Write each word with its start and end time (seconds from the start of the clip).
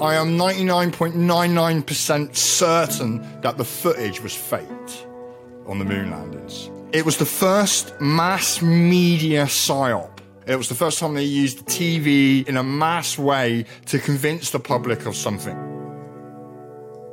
I 0.00 0.14
am 0.14 0.38
99.99% 0.38 2.34
certain 2.34 3.40
that 3.42 3.58
the 3.58 3.64
footage 3.64 4.22
was 4.22 4.34
faked 4.34 5.06
on 5.66 5.78
the 5.78 5.84
moon 5.84 6.10
landings. 6.10 6.70
It 6.92 7.04
was 7.04 7.18
the 7.18 7.26
first 7.26 7.92
mass 8.00 8.62
media 8.62 9.44
psyop. 9.44 10.20
It 10.46 10.56
was 10.56 10.70
the 10.70 10.74
first 10.74 10.98
time 11.00 11.12
they 11.12 11.24
used 11.24 11.66
TV 11.66 12.48
in 12.48 12.56
a 12.56 12.62
mass 12.62 13.18
way 13.18 13.66
to 13.86 13.98
convince 13.98 14.50
the 14.50 14.58
public 14.58 15.04
of 15.04 15.14
something. 15.14 15.69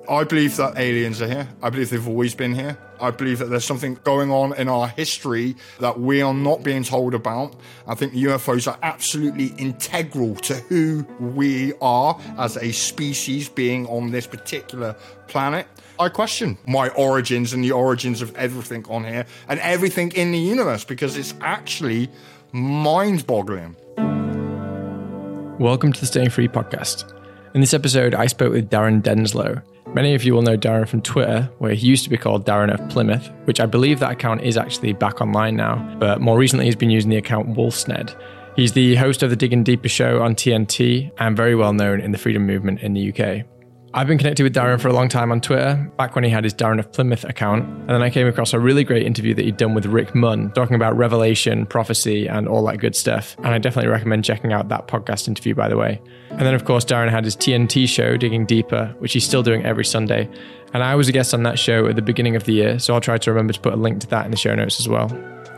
I 0.10 0.24
believe 0.24 0.55
that 0.55 0.78
aliens 0.78 1.21
are 1.21 1.28
here. 1.28 1.50
I 1.62 1.70
believe 1.70 1.89
they've 1.89 2.07
always 2.07 2.34
been 2.34 2.56
here. 2.56 2.78
I 3.02 3.11
believe 3.11 3.39
that 3.39 3.50
there's 3.50 3.66
something 3.66 4.00
going 4.06 4.32
on 4.32 4.56
in 4.56 4.70
our 4.70 4.88
history 4.88 5.57
that 5.82 6.00
we 6.00 6.21
are 6.21 6.33
not 6.33 6.64
being 6.64 6.83
told 6.83 7.14
about. 7.14 7.57
I 7.88 7.93
think 7.93 8.14
UFOs 8.14 8.71
are 8.71 8.80
absolutely 8.83 9.47
integral 9.57 10.36
to 10.36 10.56
who 10.56 11.06
we 11.20 11.74
are 11.82 12.18
as 12.38 12.56
a 12.56 12.71
species 12.71 13.50
being 13.50 13.86
on 13.88 14.11
this 14.11 14.25
particular 14.25 14.96
planet. 15.28 15.68
I 16.00 16.08
question 16.08 16.58
my 16.66 16.88
origins 16.89 17.52
and 17.52 17.61
the 17.61 17.74
origins 17.74 18.21
of 18.21 18.33
everything 18.38 18.86
on 18.88 19.04
here 19.04 19.25
and 19.50 19.60
everything 19.60 20.14
in 20.14 20.32
the 20.32 20.39
universe 20.39 20.86
because 20.86 21.18
it's 21.18 21.33
actually 21.42 22.10
mind 22.54 23.28
boggling. 23.28 23.75
Welcome 25.60 25.92
to 25.92 26.00
the 26.00 26.05
Staying 26.05 26.30
Free 26.30 26.47
podcast. 26.47 27.14
In 27.54 27.60
this 27.60 27.74
episode, 27.74 28.16
I 28.16 28.28
spoke 28.28 28.54
with 28.54 28.69
Darren 28.69 29.02
Denslow. 29.02 29.61
Many 29.93 30.14
of 30.14 30.23
you 30.23 30.33
will 30.33 30.41
know 30.43 30.57
Darren 30.57 30.87
from 30.87 31.01
Twitter, 31.01 31.50
where 31.57 31.73
he 31.73 31.87
used 31.87 32.03
to 32.03 32.09
be 32.09 32.17
called 32.17 32.45
Darren 32.45 32.72
of 32.72 32.88
Plymouth, 32.89 33.31
which 33.45 33.59
I 33.59 33.66
believe 33.66 34.00
that 34.00 34.11
account 34.11 34.41
is 34.41 34.58
actually 34.58 34.94
back 34.94 35.21
online 35.21 35.55
now, 35.55 35.95
but 35.99 36.21
more 36.21 36.38
recently 36.38 36.66
he's 36.66 36.75
been 36.75 36.91
using 36.91 37.09
the 37.09 37.17
account 37.17 37.55
Wolsned. 37.55 38.16
He's 38.55 38.73
the 38.73 38.95
host 38.95 39.23
of 39.23 39.29
the 39.29 39.35
Digging 39.35 39.63
Deeper 39.63 39.89
show 39.89 40.21
on 40.21 40.35
TNT 40.35 41.11
and 41.17 41.35
very 41.38 41.55
well 41.55 41.73
known 41.73 41.99
in 41.99 42.11
the 42.11 42.17
freedom 42.17 42.45
movement 42.45 42.81
in 42.81 42.94
the 42.94 43.11
UK. 43.11 43.45
I've 43.98 44.06
been 44.06 44.20
connected 44.20 44.44
with 44.44 44.53
Darren 44.53 44.80
for 44.80 44.90
a 44.90 44.94
long 44.94 45.09
time 45.09 45.31
on 45.31 45.42
Twitter, 45.42 45.92
back 45.98 46.14
when 46.14 46.23
he 46.23 46.30
had 46.30 46.44
his 46.44 46.53
Darren 46.53 46.78
of 46.78 46.92
Plymouth 46.92 47.23
account. 47.23 47.64
And 47.67 47.90
then 47.90 48.03
I 48.03 48.12
came 48.12 48.28
across 48.28 48.53
a 48.53 48.59
really 48.59 48.84
great 48.84 49.03
interview 49.08 49.34
that 49.34 49.44
he'd 49.44 49.58
done 49.58 49.73
with 49.73 49.88
Rick 49.88 50.14
Munn, 50.14 50.52
talking 50.52 50.76
about 50.76 50.95
revelation, 50.95 51.66
prophecy, 51.66 52.28
and 52.28 52.48
all 52.48 52.64
that 52.68 52.78
good 52.78 52.95
stuff. 52.95 53.36
And 53.40 53.48
I 53.48 53.58
definitely 53.58 53.90
recommend 53.90 54.23
checking 54.23 54.53
out 54.53 54.70
that 54.70 54.88
podcast 54.88 55.28
interview, 55.28 55.56
by 55.56 55.68
the 55.68 55.78
way. 55.78 56.00
And 56.30 56.42
then, 56.42 56.53
of 56.53 56.64
course, 56.64 56.86
Darren 56.86 57.09
had 57.09 57.25
his 57.25 57.36
TNT 57.36 57.90
show, 57.90 58.18
Digging 58.18 58.45
Deeper, 58.45 58.94
which 59.00 59.14
he's 59.14 59.25
still 59.25 59.42
doing 59.42 59.66
every 59.66 59.84
Sunday. 59.84 60.30
And 60.75 60.84
I 60.84 60.94
was 60.94 61.09
a 61.09 61.12
guest 61.12 61.34
on 61.34 61.42
that 61.42 61.58
show 61.58 61.88
at 61.88 61.95
the 61.95 62.03
beginning 62.03 62.36
of 62.36 62.44
the 62.44 62.53
year, 62.53 62.78
so 62.78 62.94
I'll 62.94 63.02
try 63.02 63.18
to 63.18 63.31
remember 63.31 63.53
to 63.53 63.59
put 63.59 63.73
a 63.73 63.78
link 63.78 64.02
to 64.02 64.08
that 64.09 64.25
in 64.25 64.30
the 64.30 64.38
show 64.38 64.53
notes 64.53 64.80
as 64.80 64.88
well. 64.88 65.12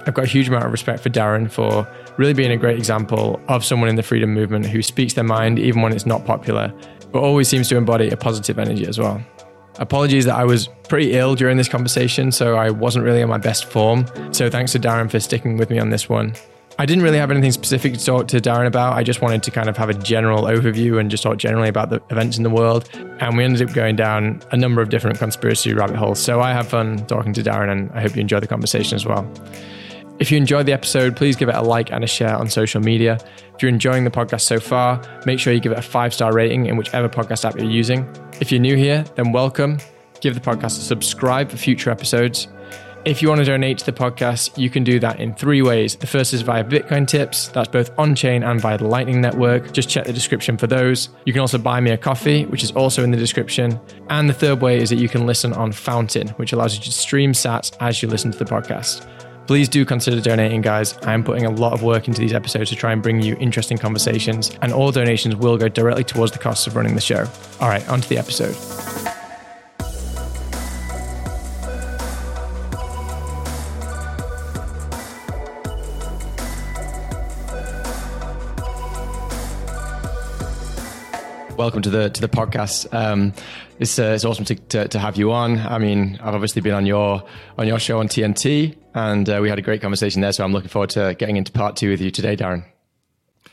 I've 0.08 0.14
got 0.14 0.24
a 0.24 0.30
huge 0.30 0.48
amount 0.48 0.64
of 0.64 0.72
respect 0.72 1.04
for 1.04 1.10
Darren 1.10 1.52
for 1.52 1.86
really 2.18 2.34
being 2.34 2.52
a 2.52 2.58
great 2.58 2.78
example 2.78 3.42
of 3.50 3.66
someone 3.66 3.90
in 3.90 3.96
the 3.96 4.04
freedom 4.04 4.34
movement 4.34 4.66
who 4.66 4.82
speaks 4.82 5.14
their 5.14 5.26
mind 5.26 5.60
even 5.60 5.82
when 5.82 5.92
it's 5.92 6.06
not 6.06 6.26
popular 6.26 6.74
but 7.12 7.22
always 7.22 7.48
seems 7.48 7.68
to 7.70 7.78
embody 7.78 8.10
a 8.10 8.18
positive 8.18 8.60
energy 8.60 8.86
as 8.88 9.00
well. 9.00 9.22
Apologies 9.80 10.26
that 10.26 10.36
I 10.36 10.44
was 10.44 10.68
pretty 10.90 11.14
ill 11.14 11.36
during 11.36 11.56
this 11.56 11.70
conversation, 11.70 12.32
so 12.32 12.56
I 12.56 12.70
wasn't 12.70 13.06
really 13.06 13.22
in 13.22 13.30
my 13.30 13.38
best 13.38 13.66
form. 13.66 14.06
So 14.34 14.50
thanks 14.50 14.74
to 14.74 14.80
Darren 14.80 15.10
for 15.10 15.20
sticking 15.20 15.58
with 15.58 15.70
me 15.70 15.80
on 15.80 15.90
this 15.90 16.10
one. 16.10 16.36
I 16.78 16.86
didn't 16.86 17.04
really 17.04 17.18
have 17.18 17.30
anything 17.30 17.52
specific 17.52 17.94
to 17.94 18.06
talk 18.06 18.28
to 18.30 18.40
Darren 18.40 18.66
about. 18.66 18.94
I 18.94 19.04
just 19.04 19.22
wanted 19.22 19.44
to 19.44 19.52
kind 19.52 19.68
of 19.68 19.76
have 19.76 19.90
a 19.90 19.94
general 19.94 20.44
overview 20.44 20.98
and 21.00 21.12
just 21.12 21.24
talk 21.24 21.38
generally 21.38 21.68
about 21.68 21.90
the 21.90 22.02
events 22.10 22.38
in 22.38 22.44
the 22.44 22.50
world. 22.50 22.90
And 23.20 23.36
we 23.36 23.44
ended 23.44 23.68
up 23.68 23.76
going 23.76 23.98
down 23.98 24.42
a 24.52 24.58
number 24.58 24.82
of 24.82 24.88
different 24.88 25.20
conspiracy 25.20 25.74
rabbit 25.74 25.98
holes. 25.98 26.20
So 26.20 26.40
I 26.40 26.54
have 26.54 26.70
fun 26.70 27.06
talking 27.08 27.34
to 27.34 27.44
Darren, 27.44 27.70
and 27.70 27.92
I 27.92 28.02
hope 28.02 28.16
you 28.16 28.22
enjoy 28.22 28.40
the 28.40 28.48
conversation 28.48 28.96
as 28.96 29.06
well. 29.06 29.30
If 30.20 30.32
you 30.32 30.38
enjoyed 30.38 30.66
the 30.66 30.74
episode, 30.74 31.16
please 31.16 31.38
give 31.38 31.48
it 31.48 31.56
a 31.56 31.62
like 31.62 31.94
and 31.94 32.04
a 32.04 32.08
share 32.08 32.36
on 32.36 32.50
social 32.50 32.82
media. 32.82 33.18
If 33.56 33.62
you're 33.62 33.70
enjoying 33.70 34.04
the 34.04 34.12
podcast 34.12 34.42
so 34.42 34.60
far, 34.60 35.02
make 35.26 35.40
sure 35.40 35.54
you 35.54 35.62
give 35.62 35.72
it 35.72 35.78
a 35.78 35.82
five 35.82 36.14
star 36.14 36.34
rating 36.34 36.66
in 36.66 36.76
whichever 36.76 37.08
podcast 37.08 37.46
app 37.46 37.56
you're 37.56 37.72
using. 37.72 38.06
If 38.42 38.52
you're 38.52 38.60
new 38.60 38.76
here, 38.76 39.06
then 39.16 39.32
welcome. 39.32 39.78
Give 40.20 40.36
the 40.36 40.42
podcast 40.42 40.78
a 40.78 40.82
subscribe 40.82 41.50
for 41.50 41.56
future 41.56 41.90
episodes. 41.90 42.50
If 43.06 43.22
you 43.22 43.30
want 43.30 43.40
to 43.40 43.46
donate 43.46 43.78
to 43.78 43.86
the 43.86 43.94
podcast, 43.94 44.58
you 44.58 44.70
can 44.70 44.84
do 44.84 45.00
that 45.00 45.22
in 45.22 45.36
three 45.36 45.62
ways. 45.62 45.96
The 45.96 46.06
first 46.06 46.34
is 46.34 46.42
via 46.42 46.66
Bitcoin 46.66 47.08
tips, 47.08 47.48
that's 47.48 47.70
both 47.70 47.98
on 47.98 48.14
chain 48.14 48.44
and 48.44 48.60
via 48.60 48.78
the 48.78 48.88
Lightning 48.88 49.22
Network. 49.22 49.72
Just 49.72 49.88
check 49.88 50.04
the 50.04 50.12
description 50.12 50.58
for 50.58 50.68
those. 50.68 51.08
You 51.24 51.32
can 51.32 51.40
also 51.40 51.58
buy 51.58 51.80
me 51.80 51.92
a 51.92 51.98
coffee, 51.98 52.46
which 52.48 52.62
is 52.62 52.72
also 52.72 53.06
in 53.06 53.12
the 53.12 53.18
description. 53.18 53.80
And 54.10 54.28
the 54.30 54.34
third 54.34 54.60
way 54.60 54.82
is 54.82 54.90
that 54.90 54.98
you 54.98 55.08
can 55.08 55.26
listen 55.26 55.54
on 55.54 55.72
Fountain, 55.72 56.28
which 56.32 56.52
allows 56.52 56.76
you 56.76 56.84
to 56.84 56.92
stream 56.92 57.32
sats 57.32 57.74
as 57.80 58.02
you 58.02 58.10
listen 58.10 58.32
to 58.32 58.38
the 58.38 58.44
podcast 58.44 59.08
please 59.50 59.68
do 59.68 59.84
consider 59.84 60.22
donating, 60.22 60.62
guys. 60.62 60.96
I 61.02 61.12
am 61.16 61.24
putting 61.24 61.44
a 61.44 61.50
lot 61.50 61.74
of 61.74 61.82
work 61.82 62.08
into 62.08 62.22
these 62.22 62.34
episodes 62.34 62.70
to 62.70 62.76
try 62.76 62.92
and 62.92 63.02
bring 63.02 63.20
you 63.20 63.36
interesting 63.40 63.80
conversations, 63.80 64.56
and 64.62 64.72
all 64.72 64.92
donations 64.92 65.36
will 65.36 65.58
go 65.58 65.68
directly 65.68 66.04
towards 66.04 66.34
the 66.34 66.38
costs 66.38 66.68
of 66.68 66.76
running 66.76 66.94
the 66.94 67.02
show. 67.02 67.26
All 67.60 67.68
right, 67.68 67.90
on 67.90 68.00
to 68.00 68.08
the 68.08 68.20
episode. 68.20 69.19
Welcome 81.60 81.82
to 81.82 81.90
the 81.90 82.10
to 82.10 82.22
the 82.22 82.30
podcast. 82.30 82.92
Um, 82.94 83.34
it's 83.80 84.00
uh, 84.00 84.14
it's 84.16 84.24
awesome 84.24 84.46
to, 84.46 84.56
to, 84.56 84.88
to 84.88 84.98
have 84.98 85.18
you 85.18 85.34
on. 85.34 85.60
I 85.60 85.78
mean, 85.78 86.18
I've 86.24 86.34
obviously 86.34 86.62
been 86.62 86.74
on 86.74 86.86
your 86.86 87.22
on 87.58 87.68
your 87.68 87.80
show 87.80 88.00
on 88.00 88.08
TNT, 88.08 88.78
and 88.96 89.30
uh, 89.30 89.40
we 89.42 89.50
had 89.50 89.60
a 89.60 89.62
great 89.62 89.82
conversation 89.82 90.22
there. 90.22 90.32
So 90.32 90.46
I'm 90.46 90.54
looking 90.54 90.70
forward 90.70 90.92
to 90.92 91.16
getting 91.20 91.36
into 91.36 91.52
part 91.52 91.76
two 91.76 91.90
with 91.90 92.00
you 92.00 92.12
today, 92.12 92.38
Darren. 92.38 92.64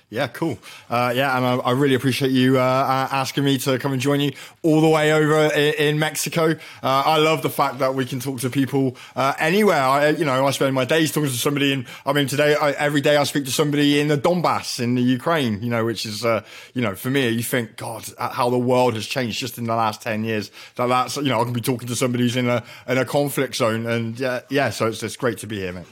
Yeah, 0.09 0.29
cool. 0.29 0.57
Uh, 0.89 1.13
yeah, 1.17 1.37
and 1.37 1.45
I, 1.45 1.57
I, 1.57 1.71
really 1.73 1.97
appreciate 1.97 2.31
you 2.31 2.61
uh, 2.61 3.09
asking 3.11 3.43
me 3.43 3.59
to 3.59 3.77
come 3.81 3.93
and 3.93 4.01
join 4.01 4.21
you 4.21 4.35
all 4.63 4.81
the 4.81 4.89
way 4.89 5.13
over 5.13 5.53
in, 5.53 5.75
in 5.75 5.99
Mexico. 5.99 6.51
Uh, 6.51 6.57
I 6.81 7.19
love 7.19 7.43
the 7.43 7.51
fact 7.51 7.81
that 7.81 7.97
we 7.97 8.07
can 8.07 8.21
talk 8.21 8.39
to 8.43 8.51
people 8.51 8.97
uh, 9.17 9.35
anywhere. 9.41 9.83
I, 9.83 10.11
you 10.11 10.25
know, 10.25 10.47
I 10.47 10.53
spend 10.53 10.77
my 10.77 10.85
days 10.85 11.11
talking 11.11 11.31
to 11.31 11.37
somebody, 11.37 11.73
and 11.73 11.87
I 12.05 12.13
mean, 12.13 12.29
today 12.29 12.55
I, 12.55 12.71
every 12.73 13.01
day 13.01 13.17
I 13.17 13.25
speak 13.25 13.47
to 13.47 13.51
somebody 13.51 13.99
in 13.99 14.07
the 14.07 14.17
Donbass 14.17 14.79
in 14.79 14.95
the 14.95 15.03
Ukraine. 15.03 15.61
You 15.61 15.71
know, 15.71 15.85
which 15.85 16.07
is, 16.07 16.25
uh, 16.25 16.45
you 16.73 16.83
know, 16.83 16.95
for 16.95 17.11
me, 17.11 17.29
you 17.29 17.43
think, 17.43 17.77
God, 17.77 18.09
how 18.17 18.49
the 18.49 18.59
world 18.59 18.95
has 18.95 19.07
changed 19.07 19.41
just 19.41 19.59
in 19.59 19.65
the 19.65 19.75
last 19.75 20.03
ten 20.03 20.23
years. 20.23 20.53
That 20.77 20.87
that's, 20.87 21.17
you 21.17 21.31
know, 21.31 21.41
I 21.41 21.45
can 21.45 21.53
be 21.53 21.61
talking 21.61 21.89
to 21.89 21.97
somebody 21.97 22.23
who's 22.23 22.37
in 22.37 22.49
a 22.49 22.63
in 22.87 22.97
a 22.97 23.05
conflict 23.05 23.57
zone, 23.57 23.87
and 23.87 24.21
yeah, 24.21 24.43
yeah. 24.51 24.71
So 24.71 24.87
it's 24.87 25.03
it's 25.03 25.17
great 25.17 25.39
to 25.39 25.49
be 25.49 25.59
here, 25.59 25.73
mate. 25.73 25.87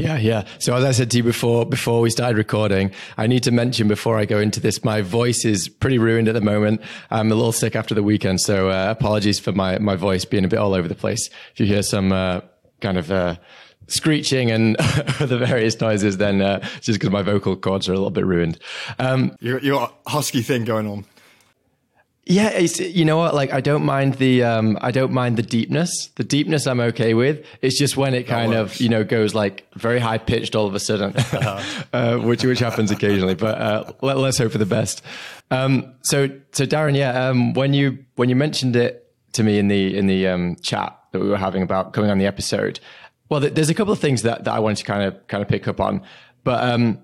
Yeah, 0.00 0.16
yeah. 0.16 0.44
So 0.58 0.74
as 0.74 0.82
I 0.82 0.92
said 0.92 1.10
to 1.10 1.18
you 1.18 1.22
before, 1.22 1.66
before 1.66 2.00
we 2.00 2.08
started 2.08 2.38
recording, 2.38 2.90
I 3.18 3.26
need 3.26 3.42
to 3.42 3.50
mention 3.50 3.86
before 3.86 4.18
I 4.18 4.24
go 4.24 4.38
into 4.38 4.58
this, 4.58 4.82
my 4.82 5.02
voice 5.02 5.44
is 5.44 5.68
pretty 5.68 5.98
ruined 5.98 6.26
at 6.26 6.32
the 6.32 6.40
moment. 6.40 6.80
I'm 7.10 7.30
a 7.30 7.34
little 7.34 7.52
sick 7.52 7.76
after 7.76 7.94
the 7.94 8.02
weekend, 8.02 8.40
so 8.40 8.70
uh, 8.70 8.86
apologies 8.90 9.38
for 9.38 9.52
my 9.52 9.78
my 9.78 9.96
voice 9.96 10.24
being 10.24 10.46
a 10.46 10.48
bit 10.48 10.58
all 10.58 10.72
over 10.72 10.88
the 10.88 10.94
place. 10.94 11.28
If 11.52 11.60
you 11.60 11.66
hear 11.66 11.82
some 11.82 12.12
uh, 12.12 12.40
kind 12.80 12.96
of 12.96 13.10
uh, 13.10 13.36
screeching 13.88 14.50
and 14.50 14.76
the 15.18 15.36
various 15.36 15.78
noises, 15.82 16.16
then 16.16 16.40
uh, 16.40 16.60
just 16.80 16.98
because 16.98 17.10
my 17.10 17.22
vocal 17.22 17.54
cords 17.54 17.86
are 17.86 17.92
a 17.92 17.96
little 17.96 18.10
bit 18.10 18.24
ruined. 18.24 18.58
Um, 18.98 19.36
got 19.74 19.94
a 20.06 20.10
husky 20.10 20.40
thing 20.40 20.64
going 20.64 20.86
on. 20.86 21.04
Yeah, 22.24 22.58
you 22.58 23.04
know 23.04 23.16
what? 23.16 23.34
Like, 23.34 23.52
I 23.52 23.60
don't 23.60 23.84
mind 23.84 24.14
the 24.14 24.44
um, 24.44 24.78
I 24.80 24.90
don't 24.90 25.12
mind 25.12 25.36
the 25.36 25.42
deepness. 25.42 26.10
The 26.16 26.22
deepness 26.22 26.66
I'm 26.66 26.78
okay 26.80 27.14
with. 27.14 27.44
It's 27.62 27.78
just 27.78 27.96
when 27.96 28.14
it 28.14 28.24
kind 28.24 28.52
of 28.54 28.78
you 28.78 28.88
know 28.88 29.04
goes 29.04 29.34
like 29.34 29.66
very 29.74 29.98
high 29.98 30.18
pitched 30.18 30.54
all 30.54 30.66
of 30.66 30.74
a 30.74 30.80
sudden, 30.80 31.16
uh-huh. 31.16 31.84
uh, 31.92 32.18
which 32.18 32.44
which 32.44 32.58
happens 32.58 32.90
occasionally. 32.90 33.34
But 33.34 33.58
uh, 33.58 33.92
let, 34.02 34.16
us 34.18 34.38
hope 34.38 34.52
for 34.52 34.58
the 34.58 34.66
best. 34.66 35.02
Um, 35.50 35.94
so 36.02 36.28
so 36.52 36.66
Darren, 36.66 36.94
yeah, 36.96 37.28
um, 37.28 37.54
when 37.54 37.72
you 37.72 38.04
when 38.16 38.28
you 38.28 38.36
mentioned 38.36 38.76
it 38.76 39.12
to 39.32 39.42
me 39.42 39.58
in 39.58 39.68
the 39.68 39.96
in 39.96 40.06
the 40.06 40.28
um, 40.28 40.56
chat 40.56 40.96
that 41.12 41.20
we 41.20 41.28
were 41.28 41.38
having 41.38 41.62
about 41.62 41.94
coming 41.94 42.10
on 42.10 42.18
the 42.18 42.26
episode, 42.26 42.80
well, 43.30 43.40
there's 43.40 43.70
a 43.70 43.74
couple 43.74 43.94
of 43.94 43.98
things 43.98 44.22
that 44.22 44.44
that 44.44 44.52
I 44.52 44.58
wanted 44.58 44.76
to 44.76 44.84
kind 44.84 45.02
of 45.02 45.26
kind 45.26 45.42
of 45.42 45.48
pick 45.48 45.66
up 45.66 45.80
on, 45.80 46.02
but 46.44 46.62
um, 46.62 47.00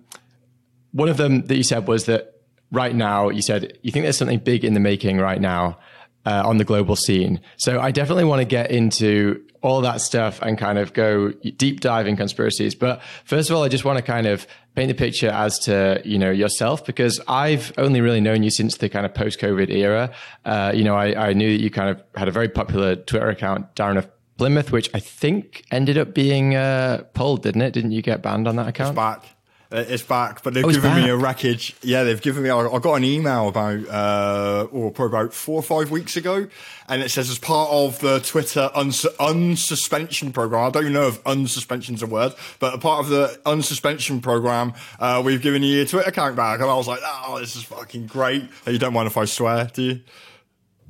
one 0.93 1.09
of 1.09 1.17
them 1.17 1.47
that 1.47 1.57
you 1.57 1.63
said 1.63 1.89
was 1.89 2.05
that 2.05 2.36
right 2.71 2.95
now, 2.95 3.29
you 3.29 3.43
said 3.43 3.79
you 3.83 3.93
think 3.93 4.05
there's 4.05 4.19
something 4.19 4.39
big 4.39 4.65
in 4.65 4.75
the 4.75 4.81
making 4.81 5.19
right 5.19 5.41
now 5.41 5.79
uh, 6.25 6.43
on 6.45 6.59
the 6.59 6.65
global 6.65 6.97
scene. 6.97 7.41
So 7.57 7.81
I 7.81 7.93
definitely 7.93 8.25
want 8.25 8.41
to 8.41 8.45
get 8.45 8.71
into 8.71 9.43
all 9.63 9.81
that 9.81 10.01
stuff 10.01 10.41
and 10.43 10.59
kind 10.59 10.79
of 10.79 10.93
go 10.93 11.31
deep 11.33 11.81
dive 11.81 12.07
in 12.07 12.17
conspiracies. 12.17 12.75
But 12.75 13.03
first 13.25 13.51
of 13.51 13.57
all, 13.57 13.65
I 13.65 13.69
just 13.69 13.85
want 13.85 13.99
to 13.99 14.03
kind 14.03 14.27
of 14.27 14.47
paint 14.75 14.89
the 14.89 14.95
picture 14.95 15.31
as 15.31 15.59
to 15.61 16.01
you 16.05 16.19
know 16.19 16.31
yourself 16.31 16.85
because 16.85 17.21
I've 17.27 17.73
only 17.79 18.01
really 18.01 18.21
known 18.21 18.43
you 18.43 18.51
since 18.51 18.77
the 18.77 18.89
kind 18.89 19.07
of 19.07 19.15
post 19.15 19.41
COVID 19.41 19.71
era. 19.71 20.13
Uh, 20.45 20.73
you 20.75 20.85
know, 20.85 20.95
I, 20.95 21.29
I, 21.29 21.33
knew 21.33 21.51
that 21.57 21.63
you 21.63 21.71
kind 21.71 21.91
of 21.91 22.03
had 22.15 22.29
a 22.29 22.31
very 22.31 22.49
popular 22.49 22.97
Twitter 22.97 23.29
account, 23.29 23.75
Darren 23.75 23.97
of 23.97 24.09
Plymouth, 24.37 24.71
which 24.71 24.91
I 24.95 25.01
think 25.01 25.65
ended 25.71 25.97
up 25.97 26.15
being 26.15 26.55
uh, 26.55 27.05
pulled, 27.15 27.43
didn't 27.43 27.63
it? 27.63 27.73
Didn't 27.73 27.93
you 27.93 28.03
get 28.03 28.23
banned 28.23 28.47
on 28.47 28.57
that 28.57 28.69
account? 28.69 28.91
It's 28.91 28.97
back. 28.97 29.36
Uh, 29.73 29.85
It's 29.89 30.03
back, 30.05 30.45
but 30.45 30.55
they've 30.55 30.65
Oh, 30.65 30.69
it's 30.69 30.79
given 30.79 30.95
me 31.03 31.09
a 31.09 31.17
wreckage. 31.17 31.75
Yeah, 31.83 32.05
they've 32.05 32.23
given 32.23 32.43
me. 32.45 32.51
I, 32.51 32.59
I 32.61 32.79
got 32.79 32.95
an 32.95 33.05
email 33.05 33.49
about, 33.49 33.81
uh, 33.89 34.69
or 34.71 34.93
probably 34.93 35.19
about 35.19 35.35
four 35.35 35.57
or 35.57 35.63
five 35.63 35.91
weeks 35.91 36.17
ago, 36.17 36.47
and 36.89 37.03
it 37.03 37.09
says 37.11 37.29
as 37.31 37.39
part 37.41 37.71
of 37.73 37.99
the 37.99 38.21
Twitter 38.21 38.71
uns- 38.77 39.05
unsuspension 39.19 40.33
program. 40.33 40.67
I 40.67 40.71
don't 40.71 40.83
even 40.85 40.93
know 40.93 41.09
if 41.09 41.23
unsuspension's 41.25 42.03
a 42.03 42.07
word, 42.07 42.33
but 42.61 42.75
a 42.75 42.79
part 42.79 43.01
of 43.01 43.09
the 43.11 43.41
unsuspension 43.45 44.23
program, 44.23 44.73
uh, 45.01 45.21
we've 45.25 45.43
given 45.43 45.63
you 45.65 45.77
your 45.79 45.87
Twitter 45.87 46.09
account 46.11 46.37
back, 46.37 46.61
and 46.61 46.71
I 46.71 46.75
was 46.77 46.87
like, 46.87 47.01
oh, 47.03 47.39
this 47.41 47.57
is 47.57 47.65
fucking 47.65 48.07
great. 48.07 48.49
You 48.67 48.79
don't 48.79 48.93
mind 48.95 49.09
if 49.09 49.17
I 49.17 49.25
swear, 49.25 49.69
do 49.75 49.83
you? 49.83 50.01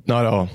Not 0.05 0.25
at 0.25 0.31
all. 0.33 0.49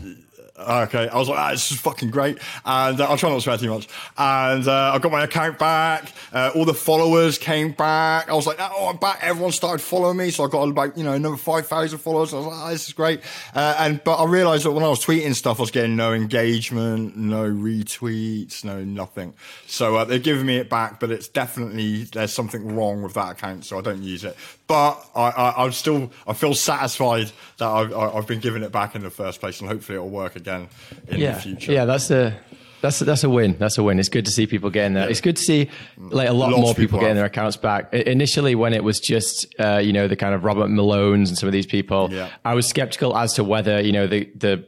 Okay, 0.66 1.08
I 1.08 1.18
was 1.18 1.28
like, 1.28 1.38
ah, 1.38 1.50
this 1.50 1.72
is 1.72 1.80
fucking 1.80 2.10
great, 2.10 2.38
and 2.64 3.00
uh, 3.00 3.04
I'll 3.04 3.16
try 3.16 3.28
not 3.28 3.36
to 3.36 3.40
swear 3.42 3.58
too 3.58 3.70
much. 3.70 3.88
And 4.16 4.66
uh, 4.66 4.92
I 4.94 4.98
got 4.98 5.12
my 5.12 5.24
account 5.24 5.58
back. 5.58 6.12
Uh, 6.32 6.50
all 6.54 6.64
the 6.64 6.74
followers 6.74 7.38
came 7.38 7.72
back. 7.72 8.28
I 8.28 8.34
was 8.34 8.46
like, 8.46 8.56
oh, 8.60 8.88
I'm 8.88 8.96
back. 8.96 9.18
Everyone 9.22 9.52
started 9.52 9.82
following 9.82 10.16
me, 10.16 10.30
so 10.30 10.44
I 10.44 10.48
got 10.48 10.68
about 10.68 10.96
you 10.96 11.04
know 11.04 11.12
another 11.12 11.36
five 11.36 11.66
thousand 11.66 11.98
followers. 11.98 12.32
I 12.32 12.38
was 12.38 12.46
like, 12.46 12.56
oh, 12.56 12.70
this 12.70 12.86
is 12.88 12.94
great. 12.94 13.20
Uh, 13.54 13.76
and 13.78 14.02
but 14.04 14.16
I 14.16 14.24
realised 14.24 14.64
that 14.64 14.72
when 14.72 14.84
I 14.84 14.88
was 14.88 15.04
tweeting 15.04 15.34
stuff, 15.34 15.58
I 15.58 15.62
was 15.62 15.70
getting 15.70 15.96
no 15.96 16.12
engagement, 16.12 17.16
no 17.16 17.44
retweets, 17.44 18.64
no 18.64 18.82
nothing. 18.84 19.34
So 19.66 19.96
uh, 19.96 20.04
they're 20.04 20.18
giving 20.18 20.46
me 20.46 20.56
it 20.58 20.68
back, 20.70 21.00
but 21.00 21.10
it's 21.10 21.28
definitely 21.28 22.04
there's 22.04 22.32
something 22.32 22.74
wrong 22.74 23.02
with 23.02 23.14
that 23.14 23.32
account, 23.32 23.64
so 23.64 23.78
I 23.78 23.80
don't 23.80 24.02
use 24.02 24.24
it. 24.24 24.36
But 24.72 25.04
I, 25.14 25.28
I, 25.30 25.64
I'm 25.64 25.72
still 25.72 26.10
I 26.26 26.32
feel 26.32 26.54
satisfied 26.54 27.30
that 27.58 27.68
I've, 27.68 27.92
I- 27.92 28.12
I've 28.16 28.26
been 28.26 28.40
giving 28.40 28.62
it 28.62 28.72
back 28.72 28.94
in 28.94 29.02
the 29.02 29.10
first 29.10 29.38
place, 29.40 29.60
and 29.60 29.68
hopefully 29.68 29.96
it'll 29.96 30.08
work 30.08 30.34
again 30.34 30.68
in 31.08 31.20
yeah, 31.20 31.32
the 31.34 31.40
future. 31.40 31.72
yeah, 31.72 31.84
that's 31.84 32.10
a 32.10 32.34
that's 32.80 33.00
a, 33.00 33.04
that's 33.04 33.22
a 33.22 33.28
win. 33.30 33.56
That's 33.58 33.76
a 33.78 33.82
win. 33.82 33.98
It's 33.98 34.08
good 34.08 34.24
to 34.24 34.30
see 34.32 34.46
people 34.46 34.70
getting 34.70 34.94
there. 34.94 35.08
It's 35.10 35.20
good 35.20 35.36
to 35.36 35.42
see 35.42 35.68
like 35.98 36.28
a 36.28 36.32
lot 36.32 36.50
Lots 36.50 36.60
more 36.62 36.74
people 36.74 36.82
people 36.84 37.00
getting 37.00 37.16
their 37.16 37.26
accounts 37.26 37.56
back. 37.58 37.90
I- 37.92 37.98
Initially, 37.98 38.54
when 38.54 38.72
it 38.72 38.82
was 38.82 38.98
just 38.98 39.46
uh, 39.58 39.76
you 39.84 39.92
know 39.92 40.08
the 40.08 40.16
kind 40.16 40.34
of 40.34 40.42
Robert 40.44 40.68
Malones 40.70 41.28
and 41.28 41.36
some 41.38 41.48
of 41.48 41.52
these 41.52 41.66
people, 41.66 42.08
Yeah. 42.10 42.30
I 42.44 42.54
was 42.54 42.66
skeptical 42.66 43.14
as 43.16 43.34
to 43.34 43.44
whether 43.44 43.78
you 43.80 43.92
know 43.92 44.06
the 44.06 44.24
the. 44.34 44.64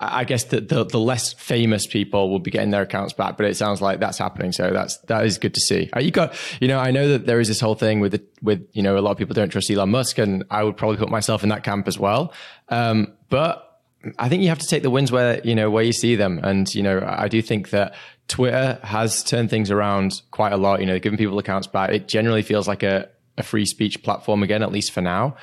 I 0.00 0.22
guess 0.24 0.44
the, 0.44 0.60
the 0.60 0.84
the 0.84 0.98
less 1.00 1.32
famous 1.32 1.86
people 1.86 2.30
will 2.30 2.38
be 2.38 2.52
getting 2.52 2.70
their 2.70 2.82
accounts 2.82 3.12
back, 3.12 3.36
but 3.36 3.46
it 3.46 3.56
sounds 3.56 3.82
like 3.82 3.98
that's 3.98 4.18
happening. 4.18 4.52
So 4.52 4.70
that's 4.70 4.98
that 5.08 5.26
is 5.26 5.38
good 5.38 5.54
to 5.54 5.60
see. 5.60 5.90
Uh, 5.94 5.98
You 5.98 6.12
got, 6.12 6.36
you 6.60 6.68
know, 6.68 6.78
I 6.78 6.92
know 6.92 7.08
that 7.08 7.26
there 7.26 7.40
is 7.40 7.48
this 7.48 7.60
whole 7.60 7.74
thing 7.74 7.98
with 7.98 8.12
the, 8.12 8.22
with 8.40 8.68
you 8.72 8.82
know 8.82 8.96
a 8.96 9.00
lot 9.00 9.10
of 9.10 9.18
people 9.18 9.34
don't 9.34 9.48
trust 9.48 9.70
Elon 9.70 9.90
Musk, 9.90 10.18
and 10.18 10.44
I 10.50 10.62
would 10.62 10.76
probably 10.76 10.98
put 10.98 11.08
myself 11.08 11.42
in 11.42 11.48
that 11.48 11.64
camp 11.64 11.88
as 11.88 11.98
well. 11.98 12.32
Um, 12.68 13.12
but 13.28 13.80
I 14.20 14.28
think 14.28 14.42
you 14.42 14.50
have 14.50 14.60
to 14.60 14.66
take 14.68 14.84
the 14.84 14.90
wins 14.90 15.10
where 15.10 15.40
you 15.42 15.56
know 15.56 15.68
where 15.68 15.82
you 15.82 15.92
see 15.92 16.14
them, 16.14 16.38
and 16.44 16.72
you 16.72 16.82
know 16.84 17.04
I 17.04 17.26
do 17.26 17.42
think 17.42 17.70
that 17.70 17.96
Twitter 18.28 18.78
has 18.84 19.24
turned 19.24 19.50
things 19.50 19.68
around 19.68 20.22
quite 20.30 20.52
a 20.52 20.56
lot. 20.56 20.78
You 20.78 20.86
know, 20.86 21.00
giving 21.00 21.18
people 21.18 21.38
accounts 21.40 21.66
back. 21.66 21.90
It 21.90 22.06
generally 22.06 22.42
feels 22.42 22.68
like 22.68 22.84
a, 22.84 23.08
a 23.36 23.42
free 23.42 23.66
speech 23.66 24.04
platform 24.04 24.44
again, 24.44 24.62
at 24.62 24.70
least 24.70 24.92
for 24.92 25.00
now. 25.00 25.36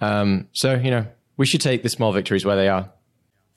Um, 0.00 0.48
so 0.52 0.74
you 0.74 0.90
know 0.90 1.06
we 1.36 1.46
should 1.46 1.60
take 1.60 1.84
the 1.84 1.88
small 1.88 2.12
victories 2.12 2.44
where 2.44 2.56
they 2.56 2.68
are. 2.68 2.90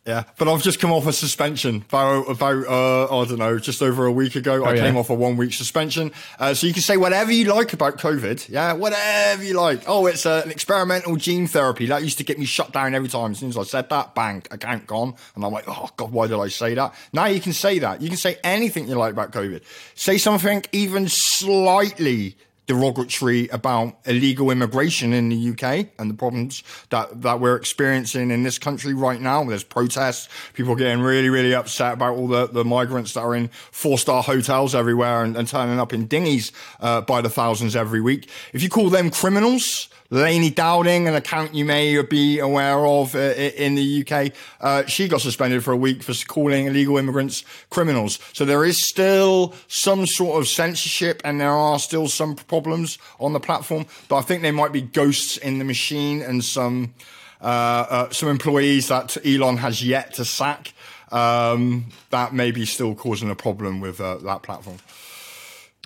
Yeah, 0.05 0.23
but 0.37 0.49
I've 0.49 0.61
just 0.61 0.81
come 0.81 0.91
off 0.91 1.07
a 1.07 1.13
suspension 1.13 1.77
about 1.87 2.29
about 2.29 2.67
uh, 2.67 3.05
I 3.21 3.25
don't 3.25 3.37
know, 3.39 3.57
just 3.57 3.81
over 3.81 4.05
a 4.05 4.11
week 4.11 4.35
ago. 4.35 4.65
I 4.65 4.71
Oh, 4.71 4.73
yeah? 4.73 4.81
came 4.81 4.97
off 4.97 5.09
a 5.09 5.13
one 5.13 5.37
week 5.37 5.53
suspension. 5.53 6.11
Uh, 6.37 6.53
so 6.53 6.67
you 6.67 6.73
can 6.73 6.81
say 6.81 6.97
whatever 6.97 7.31
you 7.31 7.45
like 7.45 7.71
about 7.71 7.99
COVID. 7.99 8.49
Yeah, 8.49 8.73
whatever 8.73 9.41
you 9.45 9.53
like. 9.53 9.83
Oh, 9.87 10.05
it's 10.07 10.25
uh, 10.25 10.41
an 10.43 10.51
experimental 10.51 11.15
gene 11.15 11.47
therapy 11.47 11.85
that 11.85 12.03
used 12.03 12.17
to 12.17 12.25
get 12.25 12.37
me 12.37 12.43
shut 12.43 12.73
down 12.73 12.93
every 12.95 13.07
time. 13.07 13.31
As 13.31 13.39
soon 13.39 13.47
as 13.47 13.57
I 13.57 13.63
said 13.63 13.87
that, 13.91 14.13
bang, 14.13 14.43
account 14.51 14.87
gone, 14.87 15.15
and 15.35 15.45
I'm 15.45 15.53
like, 15.53 15.69
oh 15.69 15.87
god, 15.95 16.11
why 16.11 16.27
did 16.27 16.37
I 16.37 16.49
say 16.49 16.73
that? 16.73 16.93
Now 17.13 17.27
you 17.27 17.39
can 17.39 17.53
say 17.53 17.79
that. 17.79 18.01
You 18.01 18.09
can 18.09 18.17
say 18.17 18.37
anything 18.43 18.89
you 18.89 18.95
like 18.95 19.13
about 19.13 19.31
COVID. 19.31 19.61
Say 19.95 20.17
something 20.17 20.63
even 20.73 21.07
slightly 21.07 22.35
derogatory 22.65 23.47
about 23.49 23.97
illegal 24.05 24.49
immigration 24.49 25.13
in 25.13 25.29
the 25.29 25.49
UK 25.49 25.87
and 25.99 26.09
the 26.09 26.13
problems 26.13 26.63
that, 26.89 27.21
that 27.21 27.39
we're 27.39 27.55
experiencing 27.55 28.31
in 28.31 28.43
this 28.43 28.57
country 28.57 28.93
right 28.93 29.19
now. 29.19 29.43
There's 29.43 29.63
protests, 29.63 30.29
people 30.53 30.75
getting 30.75 31.01
really, 31.01 31.29
really 31.29 31.53
upset 31.53 31.93
about 31.93 32.15
all 32.15 32.27
the, 32.27 32.47
the 32.47 32.63
migrants 32.63 33.13
that 33.13 33.21
are 33.21 33.35
in 33.35 33.49
four 33.71 33.97
star 33.97 34.23
hotels 34.23 34.73
everywhere 34.75 35.23
and, 35.23 35.35
and 35.35 35.47
turning 35.47 35.79
up 35.79 35.93
in 35.93 36.07
dinghies 36.07 36.51
uh, 36.79 37.01
by 37.01 37.21
the 37.21 37.29
thousands 37.29 37.75
every 37.75 38.01
week. 38.01 38.29
If 38.53 38.63
you 38.63 38.69
call 38.69 38.89
them 38.89 39.09
criminals, 39.09 39.89
Leilani 40.13 40.53
Dowding, 40.53 41.07
an 41.07 41.15
account 41.15 41.55
you 41.55 41.65
may 41.65 41.99
be 42.03 42.37
aware 42.37 42.85
of 42.85 43.15
uh, 43.15 43.17
in 43.17 43.73
the 43.73 44.05
UK, 44.05 44.31
uh, 44.61 44.85
she 44.85 45.07
got 45.07 45.21
suspended 45.21 45.63
for 45.63 45.71
a 45.71 45.75
week 45.77 46.03
for 46.03 46.13
calling 46.27 46.67
illegal 46.67 46.99
immigrants 46.99 47.43
criminals. 47.71 48.19
So 48.31 48.45
there 48.45 48.63
is 48.63 48.87
still 48.87 49.55
some 49.67 50.05
sort 50.05 50.39
of 50.39 50.47
censorship 50.47 51.19
and 51.25 51.41
there 51.41 51.49
are 51.49 51.79
still 51.79 52.07
some 52.07 52.35
problems 52.35 52.99
on 53.19 53.33
the 53.33 53.39
platform, 53.39 53.87
but 54.07 54.17
I 54.17 54.21
think 54.21 54.43
there 54.43 54.53
might 54.53 54.71
be 54.71 54.81
ghosts 54.81 55.37
in 55.37 55.57
the 55.57 55.65
machine 55.65 56.21
and 56.21 56.45
some, 56.45 56.93
uh, 57.41 57.45
uh, 57.89 58.09
some 58.11 58.29
employees 58.29 58.89
that 58.89 59.17
Elon 59.25 59.57
has 59.57 59.83
yet 59.83 60.13
to 60.13 60.25
sack. 60.25 60.75
Um, 61.11 61.87
that 62.11 62.33
may 62.33 62.51
be 62.51 62.67
still 62.67 62.93
causing 62.93 63.31
a 63.31 63.35
problem 63.35 63.81
with 63.81 63.99
uh, 63.99 64.17
that 64.17 64.43
platform. 64.43 64.77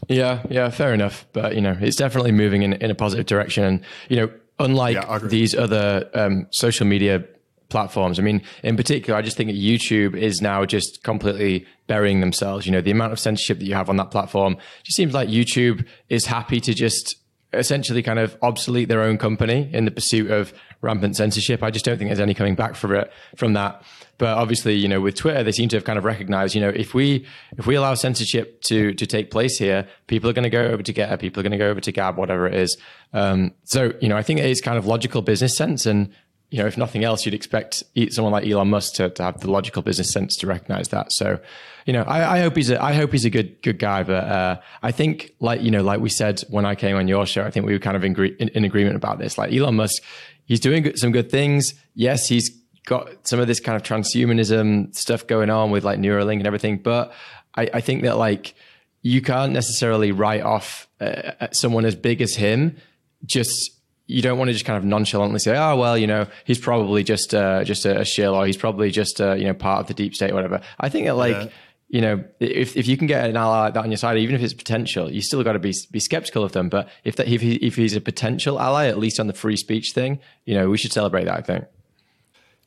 Yeah, 0.08 0.44
yeah, 0.50 0.70
fair 0.70 0.94
enough. 0.94 1.26
But 1.34 1.56
you 1.56 1.62
know, 1.62 1.78
it's 1.80 1.96
definitely 1.96 2.32
moving 2.32 2.64
in, 2.64 2.74
in 2.74 2.92
a 2.92 2.96
positive 2.96 3.26
direction. 3.26 3.64
And 3.64 3.82
you 4.10 4.18
know, 4.18 4.32
unlike 4.60 4.96
Yeah, 4.96 5.20
these 5.20 5.56
other 5.56 6.10
um, 6.14 6.48
social 6.52 6.86
media 6.86 7.24
platforms, 7.70 8.20
I 8.20 8.22
mean, 8.22 8.42
in 8.64 8.78
particular, 8.78 9.18
I 9.18 9.22
just 9.22 9.36
think 9.36 9.50
that 9.50 9.58
YouTube 9.58 10.16
is 10.16 10.42
now 10.42 10.66
just 10.66 11.04
completely 11.04 11.66
burying 11.88 12.22
themselves. 12.22 12.66
You 12.66 12.72
know, 12.72 12.82
the 12.82 12.92
amount 12.92 13.14
of 13.14 13.20
censorship 13.20 13.60
that 13.60 13.66
you 13.66 13.74
have 13.74 13.90
on 13.90 13.98
that 13.98 14.12
platform 14.12 14.58
just 14.84 14.96
seems 14.96 15.14
like 15.14 15.30
YouTube 15.30 15.86
is 16.10 16.26
happy 16.26 16.62
to 16.62 16.74
just 16.74 17.18
essentially 17.54 18.04
kind 18.04 18.20
of 18.20 18.38
obsolete 18.42 18.90
their 18.90 19.02
own 19.02 19.18
company 19.18 19.70
in 19.74 19.86
the 19.86 19.92
pursuit 19.92 20.30
of 20.30 20.54
rampant 20.82 21.16
censorship. 21.16 21.64
I 21.64 21.72
just 21.72 21.86
don't 21.86 21.98
think 21.98 22.10
there's 22.10 22.20
any 22.20 22.34
coming 22.34 22.56
back 22.56 22.76
from 22.76 22.96
it 22.96 23.12
from 23.36 23.54
that. 23.54 23.84
But 24.18 24.38
obviously, 24.38 24.74
you 24.74 24.88
know, 24.88 25.00
with 25.00 25.16
Twitter, 25.16 25.44
they 25.44 25.52
seem 25.52 25.70
to 25.70 25.76
have 25.76 25.84
kind 25.84 26.00
of 26.00 26.06
recognized, 26.06 26.56
you 26.56 26.62
know, 26.62 26.70
if 26.70 26.94
we 26.94 27.26
if 27.58 27.68
we 27.68 27.76
allow 27.76 27.94
censorship 27.94 28.62
to 28.64 28.94
to 28.94 29.06
take 29.06 29.30
place 29.30 29.58
here, 29.58 29.88
people 30.08 30.30
are 30.30 30.34
going 30.34 30.44
to 30.44 30.50
go 30.50 30.66
over 30.66 30.82
to 30.82 30.94
Gettr, 30.94 31.20
people 31.20 31.40
are 31.40 31.44
going 31.44 31.52
to 31.52 31.58
go 31.58 31.70
over 31.70 31.82
to 31.82 31.92
Gab, 31.92 32.18
whatever 32.18 32.48
it 32.48 32.56
is. 32.56 32.78
Um, 33.14 33.54
so, 33.64 33.94
you 34.02 34.10
know, 34.10 34.18
I 34.18 34.24
think 34.24 34.40
it 34.40 34.46
is 34.46 34.62
kind 34.62 34.78
of 34.78 34.86
logical 34.86 35.22
business 35.22 35.56
sense, 35.56 35.86
and 35.86 36.12
you 36.50 36.60
know, 36.60 36.66
if 36.66 36.78
nothing 36.78 37.04
else, 37.04 37.26
you'd 37.26 37.36
expect 37.36 37.84
someone 38.10 38.32
like 38.32 38.48
Elon 38.48 38.70
Musk 38.70 38.94
to, 38.96 39.10
to 39.10 39.24
have 39.24 39.42
the 39.42 39.52
logical 39.52 39.82
business 39.82 40.10
sense 40.10 40.38
to 40.38 40.48
recognize 40.48 40.88
that. 40.90 41.12
So, 41.12 41.40
you 41.86 41.92
know, 41.92 42.04
I, 42.04 42.38
I 42.38 42.40
hope 42.40 42.56
he's 42.56 42.70
a 42.70 42.82
I 42.82 42.94
hope 42.94 43.12
he's 43.12 43.26
a 43.26 43.30
good 43.30 43.62
good 43.62 43.80
guy. 43.80 44.04
But 44.04 44.24
uh, 44.24 44.60
I 44.82 44.92
think, 44.92 45.34
like 45.42 45.62
you 45.62 45.72
know, 45.72 45.84
like 45.84 46.00
we 46.00 46.10
said 46.10 46.42
when 46.50 46.66
I 46.66 46.76
came 46.76 46.96
on 46.96 47.08
your 47.10 47.26
show, 47.26 47.44
I 47.44 47.52
think 47.52 47.66
we 47.66 47.74
were 47.74 47.80
kind 47.80 47.98
of 47.98 48.04
in, 48.06 48.16
in 48.50 48.64
agreement 48.64 48.96
about 48.96 49.20
this. 49.20 49.38
Like 49.38 49.52
Elon 49.54 49.76
Musk, 49.76 50.02
he's 50.48 50.60
doing 50.60 50.92
some 50.96 51.12
good 51.12 51.30
things. 51.30 51.76
Yes, 51.94 52.28
he's 52.28 52.50
got 52.86 53.28
some 53.28 53.40
of 53.40 53.46
this 53.46 53.60
kind 53.60 53.76
of 53.76 53.84
transhumanism 53.84 54.96
stuff 54.96 55.28
going 55.28 55.52
on 55.52 55.70
with 55.70 55.84
like 55.84 56.00
Neuralink 56.00 56.38
and 56.38 56.48
everything. 56.48 56.78
But 56.78 57.14
I, 57.56 57.69
I 57.76 57.81
think 57.81 58.02
that 58.04 58.18
like 58.18 58.56
you 59.04 59.21
can't 59.21 59.52
necessarily 59.54 60.12
write 60.12 60.42
off 60.42 60.88
uh, 61.00 61.48
someone 61.52 61.86
as 61.86 61.95
big 61.95 62.21
as 62.21 62.36
him. 62.36 62.78
Just 63.26 63.71
you 64.07 64.21
don't 64.21 64.38
want 64.38 64.48
to 64.48 64.54
just 64.54 64.66
kind 64.66 64.78
of 64.78 64.86
nonchalantly 64.86 65.40
say, 65.40 65.56
oh 65.57 65.76
well, 65.76 65.98
you 65.98 66.07
know, 66.07 66.28
he's 66.45 66.60
probably 66.60 67.04
just 67.04 67.36
uh, 67.36 67.64
just 67.64 67.86
a, 67.86 68.00
a 68.00 68.06
shill, 68.06 68.33
or 68.33 68.48
he's 68.48 68.57
probably 68.57 68.90
just 68.90 69.21
uh, 69.21 69.33
you 69.33 69.45
know 69.45 69.54
part 69.54 69.81
of 69.81 69.88
the 69.88 69.94
deep 69.94 70.16
state, 70.16 70.31
or 70.31 70.36
whatever. 70.36 70.62
I 70.80 70.90
think 70.90 71.06
that 71.06 71.16
like. 71.16 71.36
Yeah. 71.36 71.50
You 71.90 72.02
know, 72.02 72.24
if, 72.42 72.76
if 72.76 72.86
you 72.86 72.98
can 72.98 73.08
get 73.08 73.30
an 73.30 73.38
ally 73.38 73.62
like 73.62 73.74
that 73.76 73.84
on 73.84 73.92
your 73.92 73.98
side, 73.98 74.18
even 74.18 74.36
if 74.36 74.42
it's 74.42 74.54
potential, 74.54 75.10
you 75.10 75.22
still 75.22 75.42
got 75.42 75.54
to 75.54 75.60
be 75.60 75.74
be 75.90 76.02
skeptical 76.02 76.44
of 76.44 76.52
them. 76.52 76.68
But 76.68 76.90
if 77.06 77.16
that 77.16 77.28
if 77.28 77.42
he, 77.42 77.56
if 77.56 77.76
he's 77.76 77.96
a 77.96 78.02
potential 78.02 78.60
ally, 78.60 78.88
at 78.88 78.98
least 78.98 79.20
on 79.20 79.28
the 79.28 79.34
free 79.34 79.56
speech 79.56 79.94
thing, 79.94 80.20
you 80.46 80.54
know, 80.54 80.70
we 80.70 80.78
should 80.78 80.92
celebrate 80.92 81.26
that. 81.26 81.38
I 81.38 81.42
think. 81.42 81.66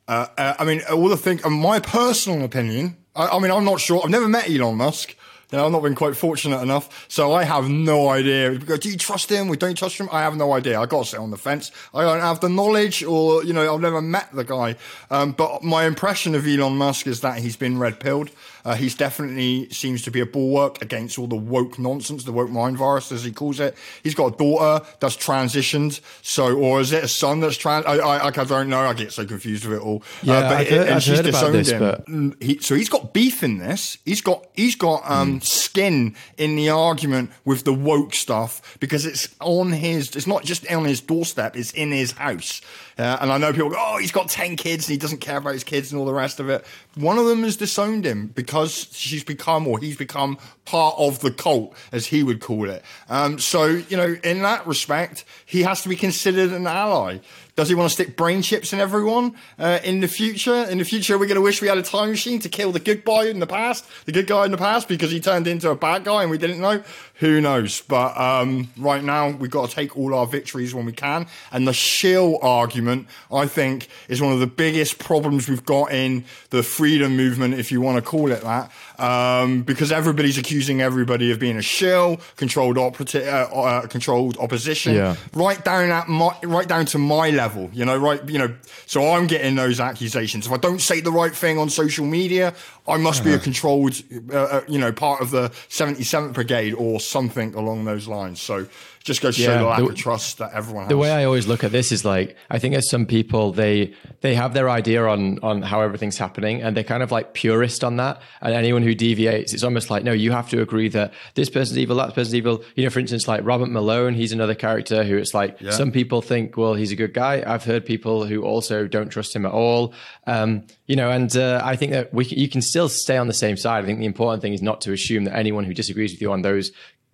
Uh, 0.07 0.27
uh, 0.37 0.53
I 0.59 0.65
mean, 0.65 0.81
all 0.91 1.07
the 1.07 1.17
thing, 1.17 1.39
my 1.49 1.79
personal 1.79 2.43
opinion, 2.43 2.97
I, 3.15 3.27
I 3.27 3.39
mean, 3.39 3.51
I'm 3.51 3.63
not 3.63 3.79
sure. 3.79 4.01
I've 4.03 4.09
never 4.09 4.27
met 4.27 4.49
Elon 4.49 4.75
Musk. 4.75 5.15
You 5.51 5.57
know, 5.57 5.65
I've 5.65 5.71
not 5.71 5.83
been 5.83 5.95
quite 5.95 6.15
fortunate 6.15 6.61
enough, 6.61 7.05
so 7.09 7.33
I 7.33 7.43
have 7.43 7.67
no 7.67 8.07
idea. 8.07 8.57
Do 8.57 8.89
you 8.89 8.97
trust 8.97 9.29
him? 9.29 9.49
We 9.49 9.57
don't 9.57 9.77
trust 9.77 9.97
him. 9.97 10.07
I 10.09 10.21
have 10.21 10.37
no 10.37 10.53
idea. 10.53 10.79
I 10.79 10.85
got 10.85 11.03
to 11.03 11.09
sit 11.09 11.19
on 11.19 11.29
the 11.29 11.37
fence. 11.37 11.71
I 11.93 12.03
don't 12.03 12.21
have 12.21 12.39
the 12.39 12.47
knowledge, 12.47 13.03
or 13.03 13.43
you 13.43 13.51
know, 13.51 13.73
I've 13.73 13.81
never 13.81 14.01
met 14.01 14.33
the 14.33 14.45
guy. 14.45 14.77
Um, 15.09 15.33
but 15.33 15.61
my 15.61 15.83
impression 15.83 16.35
of 16.35 16.47
Elon 16.47 16.77
Musk 16.77 17.05
is 17.05 17.19
that 17.19 17.39
he's 17.39 17.57
been 17.57 17.77
red 17.79 17.99
pilled. 17.99 18.31
Uh, 18.63 18.75
he's 18.75 18.95
definitely 18.95 19.67
seems 19.69 20.01
to 20.03 20.11
be 20.11 20.19
a 20.19 20.25
bulwark 20.25 20.81
against 20.81 21.17
all 21.17 21.27
the 21.27 21.35
woke 21.35 21.79
nonsense, 21.79 22.23
the 22.23 22.31
woke 22.31 22.49
mind 22.49 22.77
virus, 22.77 23.11
as 23.11 23.23
he 23.23 23.31
calls 23.31 23.59
it. 23.59 23.75
He's 24.03 24.15
got 24.15 24.33
a 24.33 24.37
daughter 24.37 24.85
that's 24.99 25.17
transitioned, 25.17 25.99
so 26.21 26.55
or 26.57 26.79
is 26.81 26.91
it 26.91 27.03
a 27.03 27.07
son 27.07 27.39
that's 27.39 27.57
trans? 27.57 27.85
I, 27.85 27.97
I, 27.97 28.27
I 28.27 28.29
don't 28.31 28.69
know. 28.69 28.79
I 28.81 28.93
get 28.93 29.11
so 29.11 29.25
confused 29.25 29.65
with 29.65 29.79
it 29.79 29.81
all. 29.83 30.03
Yeah, 30.21 30.33
Uh, 30.33 30.49
I've 30.53 30.67
heard- 30.67 30.79
and 30.81 30.89
I've 30.95 31.03
she's 31.03 31.17
heard 31.17 31.27
about 31.27 31.51
this, 31.51 31.69
him. 31.71 31.79
but- 31.79 32.05
Mm, 32.07 32.43
he, 32.43 32.57
so 32.59 32.75
he's 32.75 32.89
got 32.89 33.13
beef 33.13 33.43
in 33.43 33.57
this. 33.57 33.97
He's 34.05 34.21
got 34.21 34.45
he's 34.53 34.75
got 34.75 35.01
um, 35.09 35.33
Hmm. 35.33 35.39
skin 35.39 36.15
in 36.37 36.55
the 36.55 36.69
argument 36.69 37.31
with 37.45 37.63
the 37.63 37.73
woke 37.73 38.13
stuff 38.13 38.77
because 38.79 39.05
it's 39.05 39.27
on 39.39 39.71
his. 39.71 40.15
It's 40.15 40.27
not 40.27 40.43
just 40.43 40.69
on 40.71 40.85
his 40.85 41.01
doorstep. 41.01 41.55
It's 41.55 41.71
in 41.71 41.91
his 41.91 42.11
house. 42.13 42.61
Uh, 42.97 43.17
and 43.21 43.31
I 43.31 43.37
know 43.37 43.53
people 43.53 43.69
go, 43.69 43.77
oh, 43.77 43.97
he's 43.97 44.11
got 44.11 44.29
10 44.29 44.55
kids 44.55 44.87
and 44.87 44.93
he 44.93 44.97
doesn't 44.97 45.19
care 45.19 45.37
about 45.37 45.53
his 45.53 45.63
kids 45.63 45.91
and 45.91 45.99
all 45.99 46.05
the 46.05 46.13
rest 46.13 46.39
of 46.39 46.49
it. 46.49 46.65
One 46.95 47.17
of 47.17 47.25
them 47.25 47.43
has 47.43 47.57
disowned 47.57 48.05
him 48.05 48.27
because 48.27 48.87
she's 48.91 49.23
become 49.23 49.67
or 49.67 49.79
he's 49.79 49.97
become 49.97 50.37
part 50.65 50.95
of 50.97 51.19
the 51.19 51.31
cult, 51.31 51.73
as 51.91 52.07
he 52.07 52.23
would 52.23 52.41
call 52.41 52.69
it. 52.69 52.83
Um, 53.09 53.39
so, 53.39 53.65
you 53.65 53.97
know, 53.97 54.15
in 54.23 54.41
that 54.41 54.67
respect, 54.67 55.25
he 55.45 55.63
has 55.63 55.81
to 55.83 55.89
be 55.89 55.95
considered 55.95 56.51
an 56.51 56.67
ally. 56.67 57.19
Does 57.55 57.67
he 57.67 57.75
want 57.75 57.89
to 57.89 57.93
stick 57.93 58.15
brain 58.15 58.41
chips 58.41 58.71
in 58.71 58.79
everyone 58.79 59.35
uh, 59.59 59.79
in 59.83 59.99
the 59.99 60.07
future? 60.07 60.63
In 60.63 60.77
the 60.77 60.85
future, 60.85 61.17
we're 61.17 61.25
going 61.25 61.35
to 61.35 61.41
wish 61.41 61.61
we 61.61 61.67
had 61.67 61.77
a 61.77 61.83
time 61.83 62.09
machine 62.09 62.39
to 62.39 62.49
kill 62.49 62.71
the 62.71 62.79
good 62.79 63.03
guy 63.03 63.25
in 63.25 63.39
the 63.39 63.47
past, 63.47 63.85
the 64.05 64.13
good 64.13 64.27
guy 64.27 64.45
in 64.45 64.51
the 64.51 64.57
past, 64.57 64.87
because 64.87 65.11
he 65.11 65.19
turned 65.19 65.47
into 65.47 65.69
a 65.69 65.75
bad 65.75 66.05
guy 66.05 66.21
and 66.21 66.31
we 66.31 66.37
didn't 66.37 66.61
know. 66.61 66.81
Who 67.15 67.41
knows? 67.41 67.81
But 67.81 68.17
um, 68.17 68.69
right 68.77 69.03
now, 69.03 69.29
we've 69.29 69.51
got 69.51 69.69
to 69.69 69.75
take 69.75 69.97
all 69.97 70.15
our 70.15 70.25
victories 70.25 70.73
when 70.73 70.85
we 70.85 70.93
can. 70.93 71.27
And 71.51 71.67
the 71.67 71.73
shill 71.73 72.39
argument, 72.41 73.07
I 73.31 73.47
think, 73.47 73.89
is 74.07 74.21
one 74.21 74.31
of 74.31 74.39
the 74.39 74.47
biggest 74.47 74.97
problems 74.97 75.49
we've 75.49 75.65
got 75.65 75.91
in 75.91 76.23
the 76.49 76.63
freedom 76.63 77.15
movement, 77.15 77.55
if 77.55 77.71
you 77.71 77.81
want 77.81 77.97
to 77.97 78.01
call 78.01 78.31
it 78.31 78.41
that, 78.41 78.71
um, 79.01 79.63
because 79.63 79.91
everybody's 79.91 80.37
accusing 80.37 80.81
everybody 80.81 81.31
of 81.31 81.39
being 81.39 81.57
a 81.57 81.61
shill, 81.61 82.19
controlled 82.35 82.77
operative, 82.77 83.27
uh, 83.27 83.47
uh, 83.51 83.87
controlled 83.87 84.37
opposition, 84.37 84.93
yeah. 84.93 85.15
right 85.33 85.63
down 85.65 85.89
at 85.89 86.07
my, 86.07 86.37
right 86.43 86.67
down 86.67 86.85
to 86.85 86.99
my 86.99 87.31
level. 87.31 87.69
You 87.73 87.85
know, 87.85 87.97
right? 87.97 88.27
You 88.29 88.37
know, 88.37 88.55
so 88.85 89.13
I'm 89.13 89.25
getting 89.25 89.55
those 89.55 89.79
accusations. 89.79 90.45
If 90.45 90.51
I 90.51 90.57
don't 90.57 90.81
say 90.81 91.01
the 91.01 91.11
right 91.11 91.35
thing 91.35 91.57
on 91.57 91.69
social 91.69 92.05
media, 92.05 92.53
I 92.87 92.97
must 92.97 93.23
be 93.23 93.31
a 93.31 93.35
uh-huh. 93.35 93.43
controlled, 93.43 94.01
uh, 94.31 94.37
uh, 94.37 94.61
you 94.67 94.77
know, 94.77 94.91
part 94.91 95.21
of 95.21 95.31
the 95.31 95.49
77th 95.69 96.33
Brigade 96.33 96.73
or 96.73 96.99
something 96.99 97.55
along 97.55 97.85
those 97.85 98.07
lines. 98.07 98.39
So 98.39 98.67
just 99.03 99.21
goes 99.21 99.35
to 99.35 99.41
yeah, 99.41 99.47
show 99.47 99.57
the 99.59 99.65
lack 99.65 99.79
the, 99.79 99.85
of 99.85 99.95
trust 99.95 100.37
that 100.37 100.53
everyone 100.53 100.83
has. 100.83 100.89
The 100.89 100.97
way 100.97 101.11
I 101.11 101.23
always 101.23 101.47
look 101.47 101.63
at 101.63 101.71
this 101.71 101.91
is 101.91 102.05
like 102.05 102.35
I 102.49 102.59
think 102.59 102.75
as 102.75 102.89
some 102.89 103.05
people 103.05 103.51
they 103.51 103.93
they 104.21 104.35
have 104.35 104.53
their 104.53 104.69
idea 104.69 105.05
on 105.05 105.39
on 105.39 105.61
how 105.61 105.81
everything's 105.81 106.17
happening 106.17 106.61
and 106.61 106.75
they're 106.75 106.83
kind 106.83 107.01
of 107.01 107.11
like 107.11 107.33
purist 107.33 107.83
on 107.83 107.97
that. 107.97 108.21
And 108.41 108.53
anyone 108.53 108.83
who 108.83 108.93
deviates, 108.93 109.53
it's 109.53 109.63
almost 109.63 109.89
like 109.89 110.03
no, 110.03 110.11
you 110.11 110.31
have 110.31 110.49
to 110.49 110.61
agree 110.61 110.89
that 110.89 111.13
this 111.33 111.49
person's 111.49 111.77
evil, 111.77 111.95
that 111.97 112.13
person's 112.13 112.35
evil. 112.35 112.63
You 112.75 112.83
know, 112.83 112.89
for 112.89 112.99
instance, 112.99 113.27
like 113.27 113.41
Robert 113.43 113.69
Malone, 113.69 114.13
he's 114.13 114.31
another 114.31 114.55
character 114.55 115.03
who 115.03 115.17
it's 115.17 115.33
like 115.33 115.59
yeah. 115.59 115.71
some 115.71 115.91
people 115.91 116.21
think, 116.21 116.55
well, 116.57 116.75
he's 116.75 116.91
a 116.91 116.95
good 116.95 117.13
guy. 117.13 117.43
I've 117.45 117.63
heard 117.63 117.85
people 117.85 118.25
who 118.25 118.43
also 118.43 118.87
don't 118.87 119.09
trust 119.09 119.35
him 119.35 119.45
at 119.45 119.51
all. 119.51 119.93
Um, 120.27 120.67
you 120.85 120.95
know, 120.95 121.09
and 121.09 121.35
uh, 121.35 121.61
I 121.63 121.75
think 121.75 121.91
that 121.93 122.13
we 122.13 122.25
can, 122.25 122.37
you 122.37 122.49
can 122.49 122.61
still 122.61 122.89
stay 122.89 123.17
on 123.17 123.27
the 123.27 123.33
same 123.33 123.57
side. 123.57 123.83
I 123.83 123.87
think 123.87 123.99
the 123.99 124.05
important 124.05 124.41
thing 124.41 124.53
is 124.53 124.61
not 124.61 124.81
to 124.81 124.93
assume 124.93 125.23
that 125.23 125.35
anyone 125.35 125.63
who 125.63 125.73
disagrees 125.73 126.11
with 126.11 126.21
you 126.21 126.31
on 126.31 126.41
those 126.41 126.71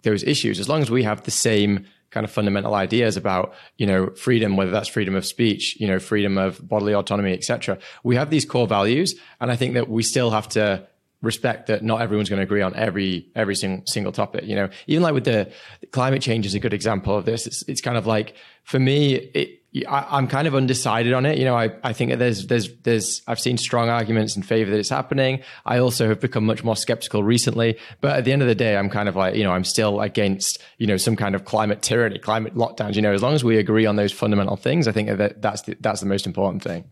those 0.08 0.24
issues, 0.24 0.60
as 0.60 0.68
long 0.70 0.82
as 0.82 0.90
we 0.90 1.04
have 1.04 1.24
the 1.24 1.32
same 1.32 1.86
kind 2.10 2.24
of 2.24 2.32
fundamental 2.32 2.74
ideas 2.74 3.18
about 3.18 3.54
you 3.78 3.86
know 3.86 4.10
freedom 4.12 4.56
whether 4.56 4.72
that's 4.72 4.88
freedom 4.88 5.14
of 5.14 5.26
speech 5.26 5.76
you 5.78 5.86
know 5.86 6.00
freedom 6.00 6.38
of 6.38 6.66
bodily 6.66 6.94
autonomy 6.94 7.34
etc 7.34 7.78
we 8.04 8.16
have 8.16 8.30
these 8.30 8.46
core 8.46 8.66
values. 8.68 9.16
And 9.42 9.52
i 9.52 9.56
think 9.58 9.74
that 9.74 9.90
we 9.90 10.04
still 10.04 10.32
have 10.32 10.48
to 10.50 10.88
respect 11.22 11.68
that 11.68 11.84
not 11.84 12.02
everyone's 12.02 12.30
going 12.30 12.38
to 12.38 12.44
agree 12.44 12.62
on 12.62 12.76
every 12.76 13.28
every 13.36 13.56
single, 13.56 13.86
single 13.88 14.12
topic 14.12 14.46
you 14.46 14.56
know. 14.56 14.70
Even 14.88 15.04
like 15.04 15.14
with 15.14 15.26
the 15.26 15.52
climate 15.92 16.22
change 16.22 16.46
is 16.46 16.54
a 16.54 16.60
good 16.60 16.74
example 16.74 17.18
of 17.18 17.26
this. 17.26 17.48
It's, 17.48 17.64
it's 17.68 17.82
kind 17.82 17.98
of 17.98 18.06
like 18.06 18.36
for 18.64 18.80
me 18.80 19.16
it 19.16 19.57
I, 19.88 20.17
am 20.17 20.27
kind 20.27 20.47
of 20.47 20.55
undecided 20.55 21.13
on 21.13 21.25
it. 21.25 21.38
You 21.38 21.45
know, 21.45 21.55
I, 21.55 21.71
I 21.83 21.93
think 21.93 22.17
there's 22.17 22.47
there's 22.47 22.74
there's 22.83 23.21
I've 23.27 23.39
seen 23.39 23.57
strong 23.57 23.89
arguments 23.89 24.36
in 24.36 24.43
favor 24.43 24.71
that 24.71 24.77
it's 24.77 24.89
happening. 24.89 25.43
I 25.65 25.79
also 25.79 26.07
have 26.07 26.19
become 26.19 26.45
much 26.45 26.63
more 26.63 26.75
skeptical 26.75 27.24
recently. 27.24 27.77
But 28.01 28.15
at 28.15 28.25
the 28.25 28.31
end 28.31 28.41
of 28.41 28.47
the 28.47 28.55
day, 28.55 28.77
I'm 28.77 28.89
kind 28.89 29.09
of 29.09 29.15
like 29.15 29.36
you 29.36 29.43
know 29.43 29.51
I'm 29.51 29.65
still 29.65 30.01
against 30.01 30.59
you 30.77 30.88
know 30.88 30.97
some 30.97 31.15
kind 31.15 31.36
of 31.36 31.45
climate 31.45 31.81
tyranny, 31.81 32.17
climate 32.17 32.55
lockdowns. 32.55 32.95
You 32.95 33.01
know, 33.01 33.13
as 33.13 33.21
long 33.21 33.33
as 33.33 33.43
we 33.43 33.57
agree 33.57 33.86
on 33.86 33.97
those 33.97 34.12
fundamental 34.12 34.55
things, 34.55 34.88
I 34.88 34.91
think 34.93 35.09
that 35.09 35.41
that's 35.41 35.63
the, 35.63 35.75
that's 35.79 36.00
the 36.00 36.07
most 36.07 36.25
important 36.25 36.63
thing. 36.63 36.86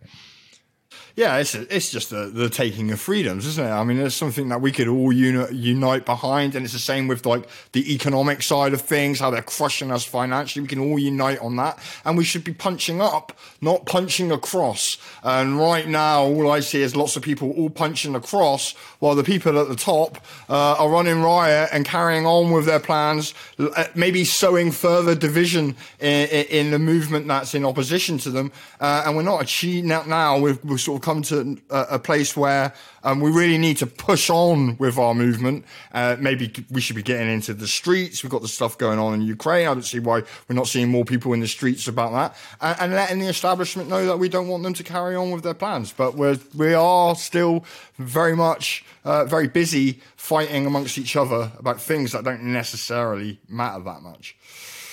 Yeah, 1.17 1.37
it's 1.37 1.55
it's 1.55 1.91
just 1.91 2.09
the, 2.09 2.25
the 2.25 2.49
taking 2.49 2.91
of 2.91 2.99
freedoms, 2.99 3.45
isn't 3.45 3.65
it? 3.65 3.69
I 3.71 3.85
mean, 3.85 3.99
it's 3.99 4.15
something 4.15 4.49
that 4.49 4.59
we 4.59 4.73
could 4.73 4.89
all 4.89 5.13
uni- 5.13 5.55
unite 5.55 6.05
behind, 6.05 6.55
and 6.55 6.65
it's 6.65 6.73
the 6.73 6.79
same 6.79 7.07
with 7.07 7.25
like 7.25 7.47
the 7.71 7.93
economic 7.93 8.41
side 8.41 8.73
of 8.73 8.81
things, 8.81 9.21
how 9.21 9.29
they're 9.29 9.41
crushing 9.41 9.91
us 9.93 10.03
financially. 10.03 10.61
We 10.61 10.67
can 10.67 10.79
all 10.79 10.99
unite 10.99 11.39
on 11.39 11.55
that, 11.55 11.79
and 12.03 12.17
we 12.17 12.25
should 12.25 12.43
be 12.43 12.53
punching 12.53 12.99
up, 12.99 13.31
not 13.61 13.85
punching 13.85 14.29
across. 14.29 14.97
And 15.23 15.57
right 15.57 15.87
now, 15.87 16.25
all 16.25 16.51
I 16.51 16.59
see 16.59 16.81
is 16.81 16.97
lots 16.97 17.15
of 17.15 17.23
people 17.23 17.49
all 17.51 17.69
punching 17.69 18.13
across, 18.13 18.73
while 18.99 19.15
the 19.15 19.23
people 19.23 19.57
at 19.57 19.69
the 19.69 19.75
top 19.77 20.17
uh, 20.49 20.75
are 20.77 20.89
running 20.89 21.21
riot 21.21 21.69
and 21.71 21.85
carrying 21.85 22.25
on 22.25 22.51
with 22.51 22.65
their 22.65 22.81
plans, 22.81 23.33
uh, 23.57 23.85
maybe 23.95 24.25
sowing 24.25 24.69
further 24.69 25.15
division 25.15 25.77
in, 26.01 26.27
in 26.27 26.71
the 26.71 26.79
movement 26.79 27.25
that's 27.29 27.55
in 27.55 27.63
opposition 27.63 28.17
to 28.17 28.29
them. 28.29 28.51
Uh, 28.81 29.03
and 29.05 29.15
we're 29.15 29.23
not 29.23 29.41
achieving 29.41 29.87
now. 29.87 30.37
We're, 30.37 30.59
we're 30.65 30.77
sort 30.77 31.01
of 31.01 31.04
come 31.05 31.21
to 31.21 31.57
a, 31.69 31.85
a 31.91 31.99
place 31.99 32.35
where 32.35 32.73
um, 33.03 33.21
we 33.21 33.29
really 33.29 33.59
need 33.59 33.77
to 33.77 33.85
push 33.85 34.29
on 34.31 34.75
with 34.77 34.97
our 34.97 35.13
movement. 35.13 35.63
Uh, 35.93 36.15
maybe 36.19 36.51
we 36.71 36.81
should 36.81 36.95
be 36.95 37.03
getting 37.03 37.29
into 37.29 37.53
the 37.53 37.67
streets. 37.67 38.23
We've 38.23 38.31
got 38.31 38.41
the 38.41 38.47
stuff 38.47 38.77
going 38.77 38.97
on 38.97 39.13
in 39.13 39.21
Ukraine. 39.21 39.67
I 39.67 39.73
don't 39.73 39.83
see 39.83 39.99
why 39.99 40.23
we're 40.47 40.55
not 40.55 40.67
seeing 40.67 40.89
more 40.89 41.05
people 41.05 41.31
in 41.33 41.41
the 41.41 41.47
streets 41.47 41.87
about 41.87 42.11
that, 42.13 42.35
and, 42.59 42.81
and 42.81 42.93
letting 42.93 43.19
the 43.19 43.27
establishment 43.27 43.87
know 43.87 44.05
that 44.07 44.17
we 44.17 44.27
don't 44.27 44.47
want 44.47 44.63
them 44.63 44.73
to 44.73 44.83
carry 44.83 45.15
on 45.15 45.29
with 45.29 45.43
their 45.43 45.53
plans. 45.53 45.93
But 45.93 46.15
we're 46.15 46.39
we 46.55 46.73
are 46.73 47.15
still 47.15 47.63
very 47.97 48.35
much 48.35 48.83
uh, 49.03 49.25
very 49.25 49.47
busy 49.47 49.99
fighting 50.17 50.65
amongst 50.65 50.97
each 50.97 51.15
other 51.15 51.51
about 51.59 51.79
things 51.79 52.11
that 52.13 52.23
don't 52.23 52.43
necessarily 52.43 53.39
matter 53.47 53.83
that 53.83 54.01
much. 54.01 54.35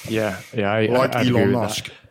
Yeah, 0.08 0.40
yeah, 0.54 0.70
I, 0.72 0.86
like 0.86 1.16
I, 1.16 1.26
Elon 1.26 1.52
Musk. 1.52 1.84
That. 1.86 2.01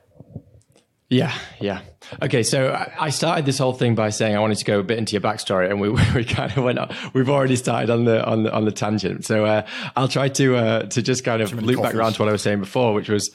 Yeah, 1.11 1.37
yeah. 1.59 1.81
Okay, 2.21 2.41
so 2.41 2.73
I 2.97 3.09
started 3.09 3.45
this 3.45 3.57
whole 3.57 3.73
thing 3.73 3.95
by 3.95 4.11
saying 4.11 4.33
I 4.33 4.39
wanted 4.39 4.59
to 4.59 4.63
go 4.63 4.79
a 4.79 4.83
bit 4.83 4.97
into 4.97 5.11
your 5.11 5.21
backstory, 5.21 5.69
and 5.69 5.81
we, 5.81 5.89
we 6.15 6.23
kind 6.23 6.57
of 6.57 6.63
went. 6.63 6.79
up. 6.79 6.93
We've 7.13 7.29
already 7.29 7.57
started 7.57 7.89
on 7.89 8.05
the 8.05 8.25
on 8.25 8.43
the 8.43 8.53
on 8.53 8.63
the 8.63 8.71
tangent, 8.71 9.25
so 9.25 9.43
uh, 9.43 9.67
I'll 9.97 10.07
try 10.07 10.29
to 10.29 10.55
uh, 10.55 10.83
to 10.83 11.01
just 11.01 11.25
kind 11.25 11.41
of 11.41 11.51
loop 11.51 11.81
back 11.81 11.95
around 11.95 12.13
to 12.13 12.21
what 12.21 12.29
I 12.29 12.31
was 12.31 12.41
saying 12.41 12.61
before, 12.61 12.93
which 12.93 13.09
was, 13.09 13.29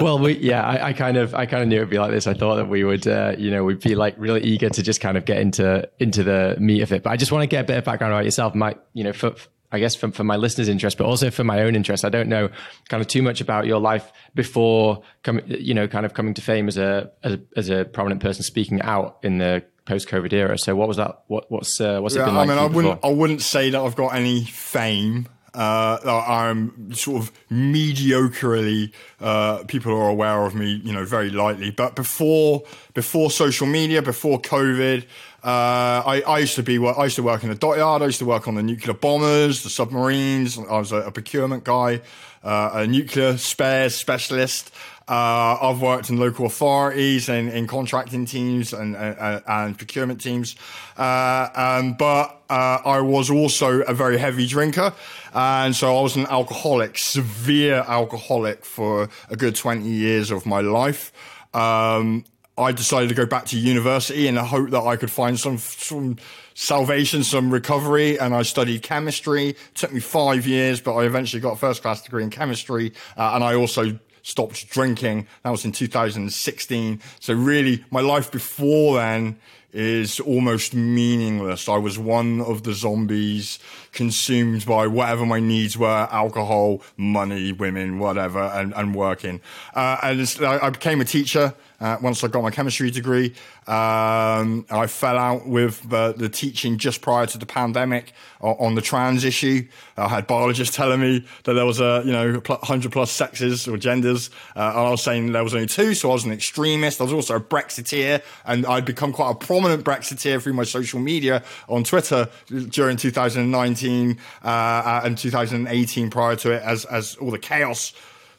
well, 0.00 0.18
we 0.18 0.38
yeah, 0.38 0.66
I, 0.66 0.88
I 0.88 0.92
kind 0.92 1.16
of 1.16 1.32
I 1.36 1.46
kind 1.46 1.62
of 1.62 1.68
knew 1.68 1.76
it'd 1.76 1.90
be 1.90 2.00
like 2.00 2.10
this. 2.10 2.26
I 2.26 2.34
thought 2.34 2.56
that 2.56 2.68
we 2.68 2.82
would, 2.82 3.06
uh, 3.06 3.36
you 3.38 3.52
know, 3.52 3.62
we'd 3.62 3.78
be 3.78 3.94
like 3.94 4.16
really 4.18 4.42
eager 4.42 4.68
to 4.68 4.82
just 4.82 5.00
kind 5.00 5.16
of 5.16 5.24
get 5.24 5.38
into 5.38 5.88
into 6.00 6.24
the 6.24 6.56
meat 6.58 6.82
of 6.82 6.90
it. 6.90 7.04
But 7.04 7.10
I 7.10 7.16
just 7.16 7.30
want 7.30 7.44
to 7.44 7.46
get 7.46 7.60
a 7.60 7.64
bit 7.64 7.78
of 7.78 7.84
background 7.84 8.12
about 8.12 8.24
yourself, 8.24 8.56
Mike. 8.56 8.80
You 8.92 9.04
know, 9.04 9.12
for 9.12 9.36
I 9.72 9.78
guess 9.78 9.94
for, 9.94 10.10
for 10.10 10.24
my 10.24 10.36
listeners' 10.36 10.68
interest, 10.68 10.98
but 10.98 11.06
also 11.06 11.30
for 11.30 11.44
my 11.44 11.62
own 11.62 11.76
interest. 11.76 12.04
I 12.04 12.08
don't 12.08 12.28
know 12.28 12.50
kind 12.88 13.00
of 13.00 13.06
too 13.06 13.22
much 13.22 13.40
about 13.40 13.66
your 13.66 13.78
life 13.78 14.12
before 14.34 15.02
coming, 15.22 15.44
you 15.46 15.74
know, 15.74 15.86
kind 15.86 16.04
of 16.04 16.14
coming 16.14 16.34
to 16.34 16.42
fame 16.42 16.68
as 16.68 16.76
a, 16.76 17.10
as 17.22 17.32
a, 17.34 17.40
as 17.56 17.68
a 17.70 17.84
prominent 17.84 18.20
person 18.20 18.42
speaking 18.42 18.82
out 18.82 19.18
in 19.22 19.38
the 19.38 19.62
post-COVID 19.84 20.32
era. 20.32 20.58
So 20.58 20.74
what 20.74 20.88
was 20.88 20.96
that? 20.96 21.22
What, 21.28 21.50
what's, 21.50 21.80
uh, 21.80 22.00
what's 22.00 22.14
yeah, 22.14 22.22
it 22.22 22.26
been 22.26 22.34
like? 22.34 22.48
I 22.48 22.52
mean, 22.52 22.58
I 22.58 22.66
wouldn't, 22.66 23.04
I 23.04 23.10
wouldn't 23.10 23.42
say 23.42 23.70
that 23.70 23.80
I've 23.80 23.96
got 23.96 24.14
any 24.14 24.44
fame. 24.44 25.28
Uh, 25.52 25.98
I'm 26.28 26.92
sort 26.94 27.22
of 27.22 27.32
mediocrely, 27.50 28.92
uh, 29.20 29.64
people 29.64 29.92
are 29.92 30.08
aware 30.08 30.46
of 30.46 30.54
me, 30.54 30.80
you 30.84 30.92
know, 30.92 31.04
very 31.04 31.28
lightly. 31.28 31.72
But 31.72 31.96
before, 31.96 32.62
before 32.94 33.32
social 33.32 33.66
media, 33.66 34.00
before 34.00 34.40
COVID, 34.40 35.06
uh, 35.42 36.02
I, 36.06 36.22
I, 36.26 36.38
used 36.40 36.56
to 36.56 36.62
be 36.62 36.78
I 36.84 37.04
used 37.04 37.16
to 37.16 37.22
work 37.22 37.42
in 37.42 37.48
the 37.48 37.54
dockyard. 37.54 38.02
I 38.02 38.06
used 38.06 38.18
to 38.18 38.26
work 38.26 38.46
on 38.46 38.56
the 38.56 38.62
nuclear 38.62 38.94
bombers, 38.94 39.62
the 39.62 39.70
submarines. 39.70 40.58
I 40.58 40.78
was 40.78 40.92
a, 40.92 40.96
a 40.96 41.10
procurement 41.10 41.64
guy, 41.64 42.02
uh, 42.44 42.70
a 42.74 42.86
nuclear 42.86 43.38
spares 43.38 43.94
specialist. 43.94 44.70
Uh, 45.08 45.58
I've 45.60 45.80
worked 45.80 46.08
in 46.08 46.18
local 46.18 46.46
authorities 46.46 47.28
and 47.28 47.48
in 47.48 47.66
contracting 47.66 48.26
teams 48.26 48.72
and, 48.72 48.94
and, 48.94 49.42
and 49.44 49.76
procurement 49.76 50.20
teams. 50.20 50.54
Uh, 50.96 51.48
um, 51.54 51.94
but 51.94 52.42
uh, 52.48 52.78
I 52.84 53.00
was 53.00 53.28
also 53.28 53.80
a 53.80 53.92
very 53.92 54.18
heavy 54.18 54.46
drinker. 54.46 54.92
And 55.34 55.74
so 55.74 55.98
I 55.98 56.02
was 56.02 56.14
an 56.14 56.26
alcoholic, 56.26 56.96
severe 56.96 57.84
alcoholic 57.88 58.64
for 58.64 59.08
a 59.30 59.36
good 59.36 59.56
20 59.56 59.84
years 59.84 60.30
of 60.30 60.46
my 60.46 60.60
life. 60.60 61.12
Um, 61.54 62.24
I 62.60 62.72
decided 62.72 63.08
to 63.08 63.14
go 63.14 63.26
back 63.26 63.46
to 63.46 63.58
university 63.58 64.28
in 64.28 64.34
the 64.34 64.44
hope 64.44 64.70
that 64.70 64.82
I 64.82 64.96
could 64.96 65.10
find 65.10 65.38
some 65.38 65.58
some 65.58 66.18
salvation, 66.54 67.24
some 67.24 67.50
recovery, 67.50 68.18
and 68.18 68.34
I 68.34 68.42
studied 68.42 68.82
chemistry. 68.82 69.50
It 69.50 69.74
took 69.74 69.92
me 69.92 70.00
five 70.00 70.46
years, 70.46 70.80
but 70.80 70.94
I 70.94 71.04
eventually 71.04 71.40
got 71.40 71.52
a 71.52 71.56
first 71.56 71.82
class 71.82 72.02
degree 72.02 72.22
in 72.22 72.30
chemistry, 72.30 72.92
uh, 73.16 73.32
and 73.34 73.42
I 73.42 73.54
also 73.54 73.98
stopped 74.22 74.68
drinking. 74.70 75.26
That 75.42 75.50
was 75.50 75.64
in 75.64 75.72
2016. 75.72 77.00
So 77.20 77.34
really, 77.34 77.84
my 77.90 78.00
life 78.00 78.30
before 78.30 78.96
then 78.96 79.38
is 79.72 80.20
almost 80.20 80.74
meaningless. 80.74 81.68
I 81.68 81.76
was 81.76 81.98
one 81.98 82.40
of 82.40 82.62
the 82.62 82.74
zombies 82.74 83.58
consumed 83.92 84.66
by 84.66 84.86
whatever 84.86 85.26
my 85.26 85.40
needs 85.40 85.76
were, 85.76 86.08
alcohol, 86.10 86.82
money, 86.96 87.52
women, 87.52 87.98
whatever, 87.98 88.40
and, 88.40 88.72
and 88.74 88.94
working. 88.94 89.40
Uh, 89.74 89.96
and 90.02 90.28
I 90.44 90.70
became 90.70 91.00
a 91.00 91.04
teacher 91.04 91.54
uh, 91.80 91.96
once 92.02 92.22
I 92.22 92.28
got 92.28 92.42
my 92.42 92.50
chemistry 92.50 92.90
degree. 92.90 93.34
Um, 93.70 94.66
I 94.68 94.88
fell 94.88 95.16
out 95.16 95.46
with 95.46 95.88
the, 95.88 96.12
the, 96.12 96.28
teaching 96.28 96.76
just 96.76 97.02
prior 97.02 97.24
to 97.26 97.38
the 97.38 97.46
pandemic 97.46 98.12
on 98.40 98.74
the 98.74 98.80
trans 98.80 99.22
issue. 99.22 99.68
I 99.96 100.08
had 100.08 100.26
biologists 100.26 100.74
telling 100.74 101.00
me 101.00 101.24
that 101.44 101.52
there 101.52 101.64
was 101.64 101.78
a, 101.78 102.02
you 102.04 102.10
know, 102.10 102.32
100 102.32 102.90
plus 102.90 103.12
sexes 103.12 103.68
or 103.68 103.76
genders. 103.76 104.30
Uh, 104.56 104.72
and 104.74 104.78
I 104.88 104.90
was 104.90 105.04
saying 105.04 105.30
there 105.30 105.44
was 105.44 105.54
only 105.54 105.68
two. 105.68 105.94
So 105.94 106.10
I 106.10 106.14
was 106.14 106.24
an 106.24 106.32
extremist. 106.32 107.00
I 107.00 107.04
was 107.04 107.12
also 107.12 107.36
a 107.36 107.40
Brexiteer 107.40 108.22
and 108.44 108.66
I'd 108.66 108.84
become 108.84 109.12
quite 109.12 109.30
a 109.30 109.34
prominent 109.36 109.84
Brexiteer 109.84 110.42
through 110.42 110.54
my 110.54 110.64
social 110.64 110.98
media 110.98 111.44
on 111.68 111.84
Twitter 111.84 112.28
during 112.70 112.96
2019 112.96 114.18
uh, 114.42 115.00
and 115.04 115.16
2018 115.16 116.10
prior 116.10 116.34
to 116.34 116.50
it 116.50 116.62
as, 116.64 116.86
as 116.86 117.14
all 117.16 117.30
the 117.30 117.38
chaos 117.38 117.92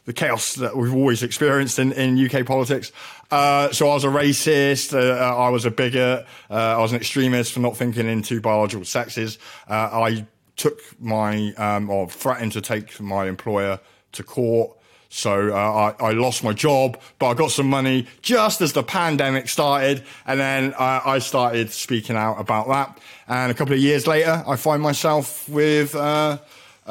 the 0.05 0.13
chaos 0.13 0.55
that 0.55 0.75
we've 0.75 0.93
always 0.93 1.21
experienced 1.21 1.77
in, 1.77 1.91
in 1.91 2.17
UK 2.17 2.45
politics. 2.45 2.91
Uh, 3.31 3.71
so 3.71 3.89
I 3.89 3.93
was 3.93 4.03
a 4.03 4.09
racist. 4.09 4.93
Uh, 4.93 5.17
I 5.17 5.49
was 5.49 5.65
a 5.65 5.71
bigot. 5.71 6.25
Uh, 6.49 6.53
I 6.53 6.77
was 6.79 6.91
an 6.91 6.97
extremist 6.97 7.53
for 7.53 7.61
not 7.61 7.77
thinking 7.77 8.07
in 8.07 8.21
two 8.21 8.41
biological 8.41 8.85
sexes. 8.85 9.39
Uh, 9.69 9.89
I 9.93 10.27
took 10.57 10.79
my, 10.99 11.53
um, 11.53 11.89
or 11.89 12.09
threatened 12.09 12.51
to 12.51 12.61
take 12.61 12.99
my 12.99 13.27
employer 13.27 13.79
to 14.11 14.23
court. 14.23 14.77
So 15.13 15.53
uh, 15.53 15.93
I, 15.99 16.05
I, 16.07 16.11
lost 16.11 16.41
my 16.41 16.53
job, 16.53 16.97
but 17.19 17.27
I 17.27 17.33
got 17.33 17.51
some 17.51 17.67
money 17.67 18.07
just 18.21 18.61
as 18.61 18.71
the 18.71 18.81
pandemic 18.81 19.49
started, 19.49 20.03
and 20.25 20.39
then 20.39 20.73
I, 20.79 21.01
I 21.05 21.19
started 21.19 21.69
speaking 21.71 22.15
out 22.15 22.39
about 22.39 22.69
that. 22.69 22.97
And 23.27 23.51
a 23.51 23.53
couple 23.53 23.73
of 23.73 23.79
years 23.79 24.07
later, 24.07 24.41
I 24.47 24.55
find 24.55 24.81
myself 24.81 25.49
with 25.49 25.95
uh, 25.95 26.37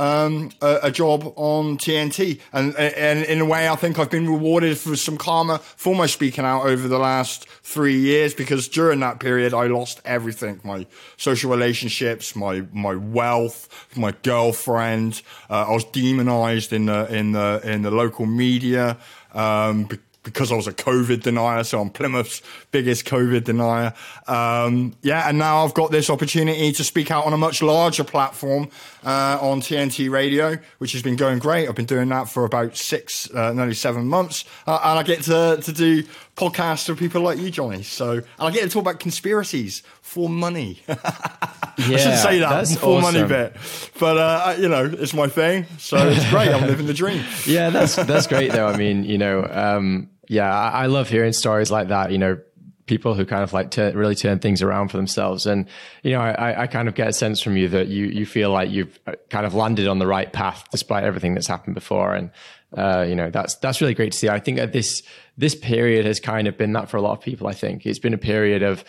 um, 0.01 0.51
a, 0.63 0.79
a, 0.85 0.91
job 0.91 1.31
on 1.37 1.77
TNT. 1.77 2.41
And, 2.55 2.75
and 2.75 3.23
in 3.25 3.41
a 3.41 3.45
way, 3.45 3.69
I 3.69 3.77
think 3.77 3.99
I've 3.99 4.11
been 4.11 4.27
rewarded 4.27 4.79
for 4.79 4.97
some 4.97 5.19
karma 5.19 5.59
for 5.59 5.95
my 5.95 6.07
speaking 6.07 6.45
out 6.45 6.65
over 6.65 6.89
the 6.89 6.99
last 6.99 7.47
three 7.63 7.99
years 7.99 8.33
because 8.33 8.67
during 8.67 9.01
that 9.01 9.21
period, 9.21 9.53
I 9.53 9.67
lost 9.67 10.01
everything. 10.07 10.59
My 10.65 10.87
social 11.19 11.51
relationships, 11.51 12.35
my, 12.35 12.63
my 12.73 12.95
wealth, 12.95 13.69
my 13.95 14.13
girlfriend. 14.23 15.21
Uh, 15.51 15.67
I 15.69 15.73
was 15.73 15.85
demonized 15.85 16.73
in 16.73 16.87
the, 16.87 17.15
in 17.15 17.33
the, 17.33 17.61
in 17.63 17.83
the 17.83 17.91
local 17.91 18.25
media. 18.25 18.97
Um, 19.35 19.87
because 20.23 20.53
I 20.53 20.55
was 20.55 20.67
a 20.67 20.73
COVID 20.73 21.23
denier, 21.23 21.65
so 21.65 21.81
I'm 21.81 21.91
Plymouth's 21.91 22.43
biggest 22.71 23.07
COVID 23.07 23.45
denier. 23.45 23.95
Um, 24.27 24.95
yeah, 25.03 25.29
and 25.29 25.39
now 25.39 25.65
I've 25.65 25.75
got 25.75 25.91
this 25.91 26.11
opportunity 26.11 26.73
to 26.73 26.85
speak 26.85 27.11
out 27.11 27.25
on 27.25 27.33
a 27.33 27.39
much 27.39 27.63
larger 27.63 28.05
platform 28.05 28.69
uh, 29.05 29.39
on 29.41 29.61
TNT 29.61 30.11
Radio, 30.11 30.59
which 30.79 30.93
has 30.93 31.03
been 31.03 31.17
going 31.17 31.39
great. 31.39 31.69
I've 31.69 31.75
been 31.75 31.87
doing 31.87 32.09
that 32.11 32.29
for 32.29 32.45
about 32.45 32.77
six, 32.77 33.31
uh, 33.31 33.53
nearly 33.53 33.75
seven 33.75 34.07
months, 34.07 34.45
uh, 34.67 34.79
and 34.85 34.99
I 34.99 35.03
get 35.03 35.23
to 35.23 35.61
to 35.63 35.73
do 35.73 36.05
podcasts 36.41 36.89
with 36.89 36.99
people 36.99 37.21
like 37.21 37.39
you, 37.39 37.51
Jonny. 37.51 37.83
So, 37.83 38.13
and 38.13 38.25
I 38.39 38.51
get 38.51 38.63
to 38.63 38.69
talk 38.69 38.83
about 38.83 38.99
conspiracies 38.99 39.83
for 40.01 40.29
money. 40.29 40.83
yeah, 40.89 40.97
I 41.79 41.97
should 41.97 42.19
say 42.19 42.39
that 42.39 42.67
for 42.69 42.99
awesome. 42.99 43.03
money 43.03 43.29
bit, 43.29 43.57
but 43.99 44.17
uh, 44.17 44.57
you 44.59 44.69
know, 44.69 44.87
it's 44.87 45.13
my 45.13 45.29
thing, 45.29 45.67
so 45.79 45.97
it's 45.99 46.29
great. 46.31 46.49
I'm 46.49 46.67
living 46.67 46.87
the 46.87 46.95
dream. 46.95 47.23
yeah, 47.47 47.71
that's 47.71 47.97
that's 47.97 48.27
great 48.27 48.53
though. 48.53 48.67
I 48.67 48.77
mean, 48.77 49.05
you 49.05 49.19
know, 49.19 49.47
um, 49.51 50.09
yeah, 50.29 50.53
I, 50.53 50.85
I 50.85 50.87
love 50.87 51.09
hearing 51.09 51.33
stories 51.33 51.71
like 51.71 51.89
that. 51.89 52.11
You 52.11 52.19
know, 52.19 52.39
people 52.87 53.15
who 53.15 53.25
kind 53.25 53.45
of 53.45 53.53
like 53.53 53.71
to 53.73 53.93
really 53.95 54.17
turn 54.17 54.41
things 54.41 54.63
around 54.63 54.89
for 54.89 54.97
themselves. 54.97 55.47
And 55.47 55.67
you 56.03 56.11
know, 56.11 56.21
I, 56.21 56.63
I 56.63 56.67
kind 56.67 56.89
of 56.89 56.95
get 56.95 57.09
a 57.09 57.13
sense 57.13 57.41
from 57.41 57.57
you 57.57 57.69
that 57.69 57.87
you 57.87 58.07
you 58.07 58.27
feel 58.27 58.51
like 58.51 58.71
you've 58.71 58.99
uh, 59.07 59.13
kind 59.29 59.47
of 59.47 59.55
landed 59.55 59.87
on 59.87 59.99
the 59.99 60.07
right 60.07 60.31
path 60.33 60.67
despite 60.73 61.05
everything 61.05 61.35
that's 61.35 61.47
happened 61.47 61.75
before. 61.75 62.15
And 62.15 62.31
uh, 62.77 63.05
you 63.09 63.15
know, 63.15 63.31
that's 63.31 63.57
that's 63.57 63.81
really 63.81 63.95
great 63.95 64.13
to 64.13 64.19
see. 64.19 64.29
I 64.29 64.39
think 64.39 64.59
that 64.59 64.73
this 64.73 65.03
this 65.37 65.55
period 65.55 66.07
has 66.07 66.21
kind 66.21 66.47
of 66.47 66.57
been 66.57 66.73
that 66.73 66.89
for 66.89 66.97
a 66.97 67.03
lot 67.03 67.13
of 67.13 67.21
people. 67.21 67.47
I 67.47 67.53
think 67.53 67.87
it's 67.87 67.99
been 67.99 68.15
a 68.15 68.19
period 68.19 68.63
of 68.63 68.85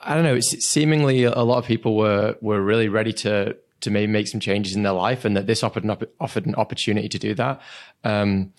I 0.00 0.14
don't 0.14 0.24
know. 0.24 0.34
It's 0.34 0.66
seemingly 0.66 1.24
a 1.24 1.42
lot 1.42 1.58
of 1.58 1.64
people 1.64 1.96
were 1.96 2.36
were 2.40 2.60
really 2.60 2.88
ready 2.88 3.12
to 3.14 3.56
to 3.80 3.90
maybe 3.90 4.10
make 4.10 4.28
some 4.28 4.40
changes 4.40 4.76
in 4.76 4.82
their 4.82 4.92
life, 4.92 5.24
and 5.24 5.36
that 5.36 5.46
this 5.46 5.62
offered 5.62 5.84
an, 5.84 5.96
offered 6.20 6.46
an 6.46 6.54
opportunity 6.54 7.08
to 7.08 7.18
do 7.18 7.34
that. 7.34 7.60
Um, 8.04 8.52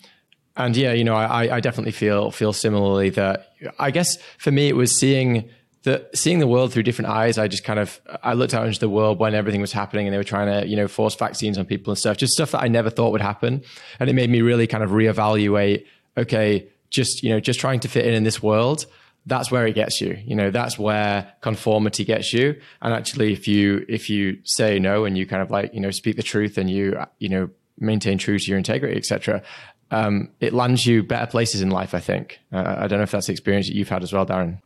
and 0.56 0.76
yeah, 0.76 0.92
you 0.92 1.04
know, 1.04 1.14
I, 1.14 1.56
I 1.56 1.60
definitely 1.60 1.92
feel 1.92 2.30
feel 2.30 2.52
similarly 2.52 3.10
that 3.10 3.52
I 3.78 3.90
guess 3.90 4.16
for 4.38 4.50
me 4.50 4.68
it 4.68 4.76
was 4.76 4.98
seeing 4.98 5.50
the 5.86 6.04
seeing 6.14 6.40
the 6.40 6.48
world 6.48 6.72
through 6.72 6.82
different 6.82 7.10
eyes. 7.10 7.38
I 7.38 7.46
just 7.46 7.62
kind 7.62 7.78
of 7.78 8.00
I 8.22 8.34
looked 8.34 8.52
out 8.54 8.66
into 8.66 8.80
the 8.80 8.88
world 8.88 9.20
when 9.20 9.34
everything 9.34 9.60
was 9.60 9.70
happening 9.72 10.06
and 10.06 10.12
they 10.12 10.18
were 10.18 10.24
trying 10.24 10.48
to 10.48 10.68
you 10.68 10.76
know 10.76 10.88
force 10.88 11.14
vaccines 11.14 11.56
on 11.56 11.64
people 11.64 11.92
and 11.92 11.98
stuff, 11.98 12.16
just 12.16 12.32
stuff 12.32 12.50
that 12.50 12.62
I 12.62 12.68
never 12.68 12.90
thought 12.90 13.12
would 13.12 13.20
happen, 13.20 13.62
and 14.00 14.10
it 14.10 14.12
made 14.14 14.28
me 14.28 14.42
really 14.42 14.66
kind 14.66 14.82
of 14.82 14.90
reevaluate. 14.90 15.86
Okay, 16.18 16.66
just 16.90 17.22
you 17.22 17.30
know, 17.30 17.38
just 17.38 17.60
trying 17.60 17.80
to 17.80 17.88
fit 17.88 18.04
in 18.04 18.14
in 18.14 18.24
this 18.24 18.42
world. 18.42 18.86
That's 19.26 19.50
where 19.50 19.66
it 19.66 19.74
gets 19.74 20.00
you. 20.00 20.18
You 20.24 20.36
know, 20.36 20.50
that's 20.50 20.78
where 20.78 21.32
conformity 21.40 22.04
gets 22.04 22.32
you. 22.32 22.60
And 22.82 22.92
actually, 22.92 23.32
if 23.32 23.46
you 23.46 23.86
if 23.88 24.10
you 24.10 24.38
say 24.42 24.80
no 24.80 25.04
and 25.04 25.16
you 25.16 25.24
kind 25.24 25.40
of 25.40 25.50
like 25.52 25.72
you 25.72 25.80
know 25.80 25.92
speak 25.92 26.16
the 26.16 26.22
truth 26.24 26.58
and 26.58 26.68
you 26.68 26.98
you 27.18 27.28
know 27.28 27.48
maintain 27.78 28.18
true 28.18 28.38
to 28.38 28.46
your 28.46 28.58
integrity, 28.58 28.96
etc 28.96 29.42
um, 29.90 30.30
it 30.40 30.52
lands 30.52 30.84
you 30.84 31.02
better 31.02 31.26
places 31.26 31.60
in 31.60 31.70
life. 31.70 31.94
I 31.94 32.00
think. 32.00 32.40
Uh, 32.52 32.74
I 32.78 32.86
don't 32.88 32.98
know 32.98 33.04
if 33.04 33.12
that's 33.12 33.26
the 33.26 33.32
experience 33.32 33.68
that 33.68 33.76
you've 33.76 33.88
had 33.88 34.02
as 34.02 34.12
well, 34.12 34.26
Darren. 34.26 34.60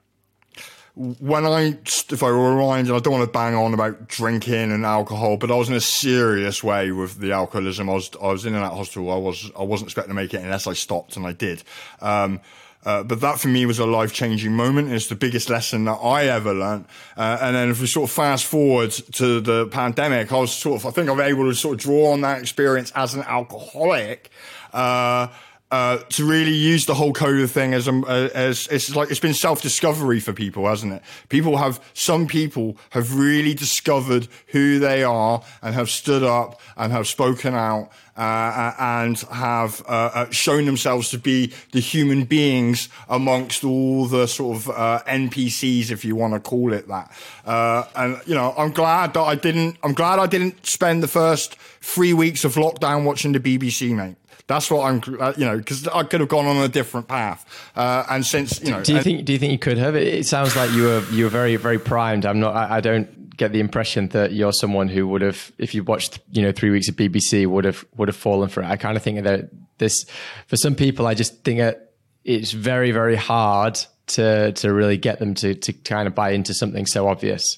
When 1.00 1.46
I, 1.46 1.78
if 1.84 2.22
I 2.22 2.28
rewind, 2.28 2.88
and 2.88 2.96
I 2.96 3.00
don't 3.00 3.14
want 3.14 3.24
to 3.24 3.32
bang 3.32 3.54
on 3.54 3.72
about 3.72 4.06
drinking 4.08 4.70
and 4.70 4.84
alcohol, 4.84 5.38
but 5.38 5.50
I 5.50 5.54
was 5.54 5.70
in 5.70 5.74
a 5.74 5.80
serious 5.80 6.62
way 6.62 6.90
with 6.90 7.18
the 7.18 7.32
alcoholism. 7.32 7.88
I 7.88 7.94
was, 7.94 8.10
I 8.22 8.26
was 8.26 8.44
in 8.44 8.54
and 8.54 8.62
out 8.62 8.74
hospital. 8.74 9.10
I 9.10 9.16
was, 9.16 9.50
I 9.58 9.62
wasn't 9.62 9.88
expecting 9.88 10.10
to 10.10 10.14
make 10.14 10.34
it 10.34 10.42
unless 10.42 10.66
I 10.66 10.74
stopped, 10.74 11.16
and 11.16 11.26
I 11.26 11.32
did. 11.32 11.62
Um, 12.02 12.40
uh, 12.84 13.02
but 13.02 13.20
that 13.20 13.38
for 13.38 13.48
me 13.48 13.66
was 13.66 13.78
a 13.78 13.86
life 13.86 14.12
changing 14.12 14.54
moment. 14.54 14.90
It's 14.90 15.08
the 15.08 15.14
biggest 15.14 15.50
lesson 15.50 15.84
that 15.84 15.98
I 16.02 16.24
ever 16.26 16.54
learned. 16.54 16.86
Uh, 17.16 17.38
and 17.40 17.54
then 17.54 17.70
if 17.70 17.80
we 17.80 17.86
sort 17.86 18.08
of 18.08 18.14
fast 18.14 18.46
forward 18.46 18.90
to 18.90 19.40
the 19.40 19.66
pandemic, 19.68 20.32
I 20.32 20.38
was 20.38 20.52
sort 20.52 20.80
of, 20.80 20.86
I 20.86 20.90
think 20.90 21.08
I'm 21.08 21.20
able 21.20 21.48
to 21.48 21.54
sort 21.54 21.74
of 21.74 21.80
draw 21.80 22.12
on 22.12 22.22
that 22.22 22.40
experience 22.40 22.90
as 22.94 23.14
an 23.14 23.22
alcoholic 23.22 24.30
uh, 24.72 25.28
uh, 25.70 25.98
to 26.08 26.28
really 26.28 26.54
use 26.54 26.86
the 26.86 26.94
whole 26.94 27.12
COVID 27.12 27.48
thing 27.48 27.74
as, 27.74 27.86
a, 27.86 27.92
as 28.34 28.66
it's 28.68 28.94
like 28.96 29.10
it's 29.10 29.20
been 29.20 29.34
self 29.34 29.62
discovery 29.62 30.18
for 30.18 30.32
people, 30.32 30.66
hasn't 30.66 30.92
it? 30.92 31.02
People 31.28 31.58
have 31.58 31.80
some 31.94 32.26
people 32.26 32.76
have 32.90 33.14
really 33.14 33.54
discovered 33.54 34.26
who 34.48 34.80
they 34.80 35.04
are 35.04 35.42
and 35.62 35.74
have 35.74 35.88
stood 35.88 36.24
up 36.24 36.60
and 36.76 36.92
have 36.92 37.06
spoken 37.06 37.54
out 37.54 37.90
uh, 38.16 38.72
and 38.78 39.18
have 39.32 39.80
uh, 39.86 40.10
uh 40.12 40.30
shown 40.30 40.66
themselves 40.66 41.08
to 41.10 41.18
be 41.18 41.52
the 41.70 41.80
human 41.80 42.24
beings 42.24 42.88
amongst 43.08 43.62
all 43.62 44.06
the 44.06 44.26
sort 44.26 44.56
of 44.56 44.68
uh, 44.70 45.02
NPCs, 45.06 45.90
if 45.90 46.04
you 46.04 46.16
want 46.16 46.34
to 46.34 46.40
call 46.40 46.72
it 46.72 46.88
that. 46.88 47.12
Uh, 47.46 47.84
and 47.94 48.20
you 48.26 48.34
know, 48.34 48.52
I'm 48.58 48.72
glad 48.72 49.14
that 49.14 49.22
I 49.22 49.36
didn't. 49.36 49.76
I'm 49.84 49.94
glad 49.94 50.18
I 50.18 50.26
didn't 50.26 50.66
spend 50.66 51.02
the 51.02 51.08
first 51.08 51.56
three 51.80 52.12
weeks 52.12 52.44
of 52.44 52.56
lockdown 52.56 53.04
watching 53.04 53.30
the 53.32 53.40
BBC, 53.40 53.94
mate. 53.94 54.16
That's 54.50 54.68
what 54.68 54.84
I'm, 54.84 55.00
uh, 55.20 55.32
you 55.36 55.44
know, 55.44 55.58
because 55.58 55.86
I 55.86 56.02
could 56.02 56.18
have 56.18 56.28
gone 56.28 56.44
on 56.44 56.56
a 56.56 56.66
different 56.66 57.06
path. 57.06 57.46
Uh, 57.76 58.04
and 58.10 58.26
since, 58.26 58.60
you 58.60 58.72
know, 58.72 58.82
do 58.82 58.92
you 58.92 59.00
think 59.00 59.24
do 59.24 59.32
you 59.32 59.38
think 59.38 59.52
you 59.52 59.60
could 59.60 59.78
have? 59.78 59.94
It 59.94 60.26
sounds 60.26 60.56
like 60.56 60.72
you 60.72 60.82
were 60.82 61.04
you 61.12 61.22
were 61.22 61.30
very 61.30 61.54
very 61.54 61.78
primed. 61.78 62.26
I'm 62.26 62.40
not. 62.40 62.56
I, 62.56 62.78
I 62.78 62.80
don't 62.80 63.36
get 63.36 63.52
the 63.52 63.60
impression 63.60 64.08
that 64.08 64.32
you're 64.32 64.52
someone 64.52 64.88
who 64.88 65.06
would 65.06 65.22
have, 65.22 65.52
if 65.56 65.72
you 65.72 65.84
watched, 65.84 66.18
you 66.32 66.42
know, 66.42 66.50
three 66.50 66.70
weeks 66.70 66.88
of 66.88 66.96
BBC, 66.96 67.46
would 67.46 67.64
have 67.64 67.84
would 67.96 68.08
have 68.08 68.16
fallen 68.16 68.48
for 68.48 68.60
it. 68.60 68.66
I 68.66 68.74
kind 68.74 68.96
of 68.96 69.04
think 69.04 69.22
that 69.22 69.50
this, 69.78 70.04
for 70.48 70.56
some 70.56 70.74
people, 70.74 71.06
I 71.06 71.14
just 71.14 71.44
think 71.44 71.60
that 71.60 71.92
it's 72.24 72.50
very 72.50 72.90
very 72.90 73.14
hard 73.14 73.78
to 74.08 74.50
to 74.50 74.72
really 74.72 74.96
get 74.96 75.20
them 75.20 75.34
to 75.34 75.54
to 75.54 75.72
kind 75.72 76.08
of 76.08 76.14
buy 76.16 76.30
into 76.30 76.54
something 76.54 76.86
so 76.86 77.06
obvious. 77.06 77.56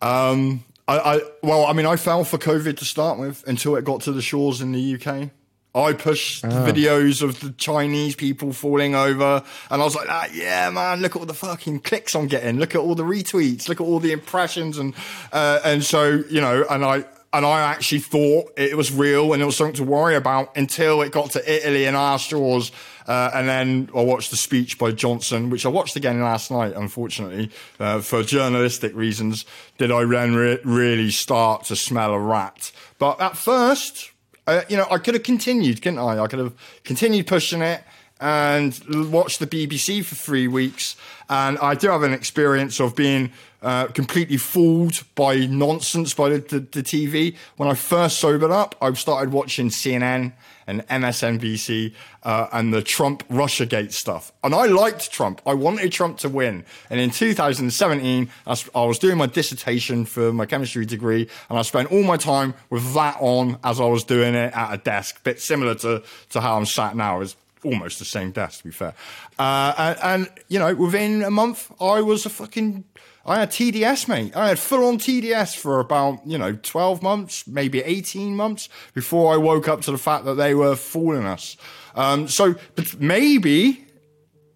Um, 0.00 0.64
I, 0.88 0.98
I 0.98 1.20
well, 1.42 1.66
I 1.66 1.74
mean, 1.74 1.84
I 1.84 1.96
fell 1.96 2.24
for 2.24 2.38
COVID 2.38 2.78
to 2.78 2.86
start 2.86 3.18
with 3.18 3.46
until 3.46 3.76
it 3.76 3.84
got 3.84 4.00
to 4.02 4.12
the 4.12 4.22
shores 4.22 4.62
in 4.62 4.72
the 4.72 4.94
UK. 4.94 5.28
I 5.74 5.92
pushed 5.92 6.44
oh. 6.44 6.48
videos 6.48 7.22
of 7.22 7.40
the 7.40 7.50
Chinese 7.52 8.14
people 8.14 8.52
falling 8.52 8.94
over, 8.94 9.42
and 9.70 9.82
I 9.82 9.84
was 9.84 9.96
like, 9.96 10.06
ah, 10.08 10.28
"Yeah, 10.32 10.70
man! 10.70 11.00
Look 11.00 11.16
at 11.16 11.20
all 11.20 11.26
the 11.26 11.34
fucking 11.34 11.80
clicks 11.80 12.14
I'm 12.14 12.28
getting. 12.28 12.58
Look 12.58 12.74
at 12.74 12.80
all 12.80 12.94
the 12.94 13.02
retweets. 13.02 13.68
Look 13.68 13.80
at 13.80 13.84
all 13.84 13.98
the 13.98 14.12
impressions." 14.12 14.78
And 14.78 14.94
uh, 15.32 15.60
and 15.64 15.84
so 15.84 16.22
you 16.30 16.40
know, 16.40 16.64
and 16.70 16.84
I 16.84 17.04
and 17.34 17.44
I 17.44 17.62
actually 17.62 17.98
thought 17.98 18.52
it 18.56 18.76
was 18.76 18.92
real 18.92 19.32
and 19.32 19.42
it 19.42 19.44
was 19.44 19.56
something 19.56 19.74
to 19.76 19.84
worry 19.84 20.14
about 20.14 20.56
until 20.56 21.02
it 21.02 21.10
got 21.10 21.32
to 21.32 21.52
Italy 21.52 21.84
and 21.84 21.96
our 21.96 22.18
shores. 22.18 22.70
Uh, 23.08 23.30
and 23.34 23.48
then 23.48 23.90
I 23.94 24.02
watched 24.02 24.30
the 24.30 24.36
speech 24.36 24.78
by 24.78 24.92
Johnson, 24.92 25.50
which 25.50 25.66
I 25.66 25.68
watched 25.68 25.96
again 25.96 26.22
last 26.22 26.52
night, 26.52 26.74
unfortunately, 26.76 27.50
uh, 27.80 28.00
for 28.00 28.22
journalistic 28.22 28.94
reasons. 28.94 29.44
Did 29.78 29.90
I 29.90 30.04
then 30.04 30.36
re- 30.36 30.60
really 30.64 31.10
start 31.10 31.64
to 31.64 31.76
smell 31.76 32.14
a 32.14 32.20
rat? 32.20 32.70
But 33.00 33.20
at 33.20 33.36
first, 33.36 34.12
uh, 34.46 34.62
you 34.68 34.76
know, 34.76 34.86
I 34.90 34.98
could 34.98 35.14
have 35.14 35.22
continued, 35.22 35.82
couldn't 35.82 35.98
I? 35.98 36.18
I 36.18 36.26
could 36.26 36.38
have 36.38 36.54
continued 36.84 37.26
pushing 37.26 37.62
it. 37.62 37.82
And 38.20 38.80
watched 39.10 39.40
the 39.40 39.46
BBC 39.46 40.02
for 40.04 40.14
three 40.14 40.48
weeks. 40.48 40.96
And 41.28 41.58
I 41.58 41.74
do 41.74 41.88
have 41.88 42.04
an 42.04 42.12
experience 42.12 42.80
of 42.80 42.94
being 42.94 43.32
uh, 43.60 43.88
completely 43.88 44.36
fooled 44.36 45.02
by 45.14 45.46
nonsense 45.46 46.14
by 46.14 46.28
the, 46.30 46.38
the, 46.38 46.60
the 46.60 46.82
TV. 46.82 47.36
When 47.56 47.68
I 47.68 47.74
first 47.74 48.20
sobered 48.20 48.52
up, 48.52 48.76
I 48.80 48.92
started 48.92 49.32
watching 49.32 49.68
CNN 49.68 50.32
and 50.66 50.86
MSNBC 50.88 51.92
uh, 52.22 52.48
and 52.52 52.72
the 52.72 52.82
Trump 52.82 53.26
Russiagate 53.28 53.92
stuff. 53.92 54.32
And 54.42 54.54
I 54.54 54.66
liked 54.66 55.10
Trump. 55.10 55.40
I 55.46 55.54
wanted 55.54 55.92
Trump 55.92 56.18
to 56.18 56.28
win. 56.28 56.64
And 56.90 57.00
in 57.00 57.10
2017, 57.10 58.30
I 58.46 58.50
was, 58.74 58.98
doing 58.98 59.18
my 59.18 59.26
dissertation 59.26 60.04
for 60.04 60.32
my 60.32 60.46
chemistry 60.46 60.86
degree, 60.86 61.28
and 61.50 61.58
I 61.58 61.62
spent 61.62 61.90
all 61.90 62.02
my 62.02 62.16
time 62.16 62.54
with 62.70 62.94
that 62.94 63.16
on 63.20 63.58
as 63.64 63.80
I 63.80 63.86
was 63.86 64.04
doing 64.04 64.34
it 64.34 64.52
at 64.54 64.74
a 64.74 64.78
desk, 64.78 65.22
bit 65.24 65.40
similar 65.40 65.74
to, 65.76 66.02
to 66.30 66.40
how 66.40 66.56
I'm 66.56 66.66
sat 66.66 66.96
now. 66.96 67.20
It's 67.20 67.36
almost 67.64 67.98
the 67.98 68.04
same 68.04 68.30
desk, 68.30 68.58
to 68.58 68.64
be 68.64 68.70
fair. 68.70 68.94
Uh, 69.38 69.74
and, 69.76 69.98
and, 70.02 70.30
you 70.48 70.58
know, 70.58 70.74
within 70.74 71.22
a 71.22 71.30
month, 71.30 71.70
I 71.80 72.00
was 72.02 72.26
a 72.26 72.30
fucking 72.30 72.84
I 73.26 73.40
had 73.40 73.50
TDS, 73.50 74.06
mate. 74.06 74.36
I 74.36 74.48
had 74.48 74.58
full 74.58 74.86
on 74.86 74.98
TDS 74.98 75.56
for 75.56 75.80
about, 75.80 76.20
you 76.26 76.36
know, 76.36 76.52
12 76.54 77.02
months, 77.02 77.46
maybe 77.46 77.80
18 77.80 78.36
months 78.36 78.68
before 78.92 79.32
I 79.32 79.38
woke 79.38 79.66
up 79.66 79.80
to 79.82 79.90
the 79.90 79.98
fact 79.98 80.26
that 80.26 80.34
they 80.34 80.54
were 80.54 80.76
fooling 80.76 81.24
us. 81.24 81.56
Um, 81.94 82.28
so, 82.28 82.54
but 82.74 83.00
maybe 83.00 83.84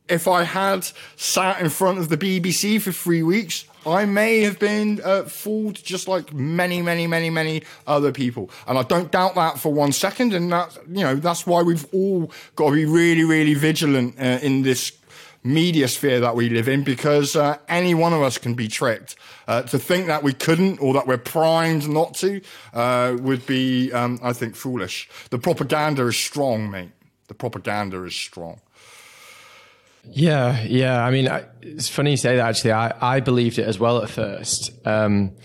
if 0.09 0.29
I 0.29 0.43
had 0.43 0.87
sat 1.17 1.61
in 1.61 1.71
front 1.71 1.99
of 1.99 2.09
the 2.09 2.17
BBC 2.17 2.81
for 2.81 2.93
three 2.93 3.23
weeks, 3.23 3.65
I 3.87 4.05
may 4.05 4.41
have 4.41 4.59
been 4.59 5.01
uh, 5.03 5.23
fooled 5.25 5.83
just 5.83 6.09
like 6.09 6.33
many, 6.35 6.83
many, 6.83 7.07
many, 7.07 7.31
many 7.31 7.63
other 7.87 8.13
people. 8.13 8.51
And 8.67 8.79
I 8.79 8.83
don't 8.83 9.11
doubt 9.11 9.35
that 9.37 9.59
for 9.59 9.73
one 9.73 9.93
second. 9.93 10.35
And 10.35 10.53
that, 10.53 10.77
you 10.89 11.03
know, 11.03 11.15
that's 11.15 11.47
why 11.47 11.63
we've 11.63 11.87
all 11.93 12.31
got 12.57 12.71
to 12.71 12.75
be 12.75 12.85
really, 12.85 13.25
really 13.25 13.55
vigilant 13.55 14.19
uh, 14.19 14.41
in 14.43 14.63
this 14.63 14.98
media 15.49 15.89
sphere 15.89 16.21
that 16.21 16.37
we 16.37 16.49
live 16.49 16.69
in 16.69 16.85
because 16.85 17.35
uh, 17.35 17.59
any 17.69 17.95
one 17.95 18.13
of 18.13 18.23
us 18.23 18.39
can 18.39 18.55
be 18.55 18.69
tricked. 18.69 19.17
Uh, 19.47 19.63
to 19.63 19.79
think 19.79 20.07
that 20.07 20.23
we 20.23 20.33
couldn't 20.33 20.79
or 20.79 20.93
that 20.93 21.07
we're 21.07 21.17
primed 21.17 21.89
not 21.89 22.15
to 22.15 22.41
uh, 22.75 23.17
would 23.19 23.47
be, 23.47 23.91
um, 23.93 24.21
I 24.23 24.35
think, 24.35 24.55
foolish. 24.55 25.09
The 25.31 25.39
propaganda 25.39 26.07
is 26.07 26.17
strong, 26.17 26.71
mate. 26.71 26.91
The 27.29 27.35
propaganda 27.35 28.05
is 28.05 28.15
strong. 28.15 28.61
Yeah, 30.05 30.63
yeah. 30.63 31.05
I 31.05 31.11
mean, 31.11 31.29
it's 31.63 31.89
funny 31.89 32.13
you 32.13 32.17
say 32.17 32.37
that. 32.37 32.49
Actually, 32.49 32.73
I, 32.73 33.17
I 33.17 33.21
believed 33.21 33.59
it 33.59 33.67
as 33.67 33.79
well 33.79 34.03
at 34.03 34.09
first. 34.11 34.71
Um, 34.87 35.37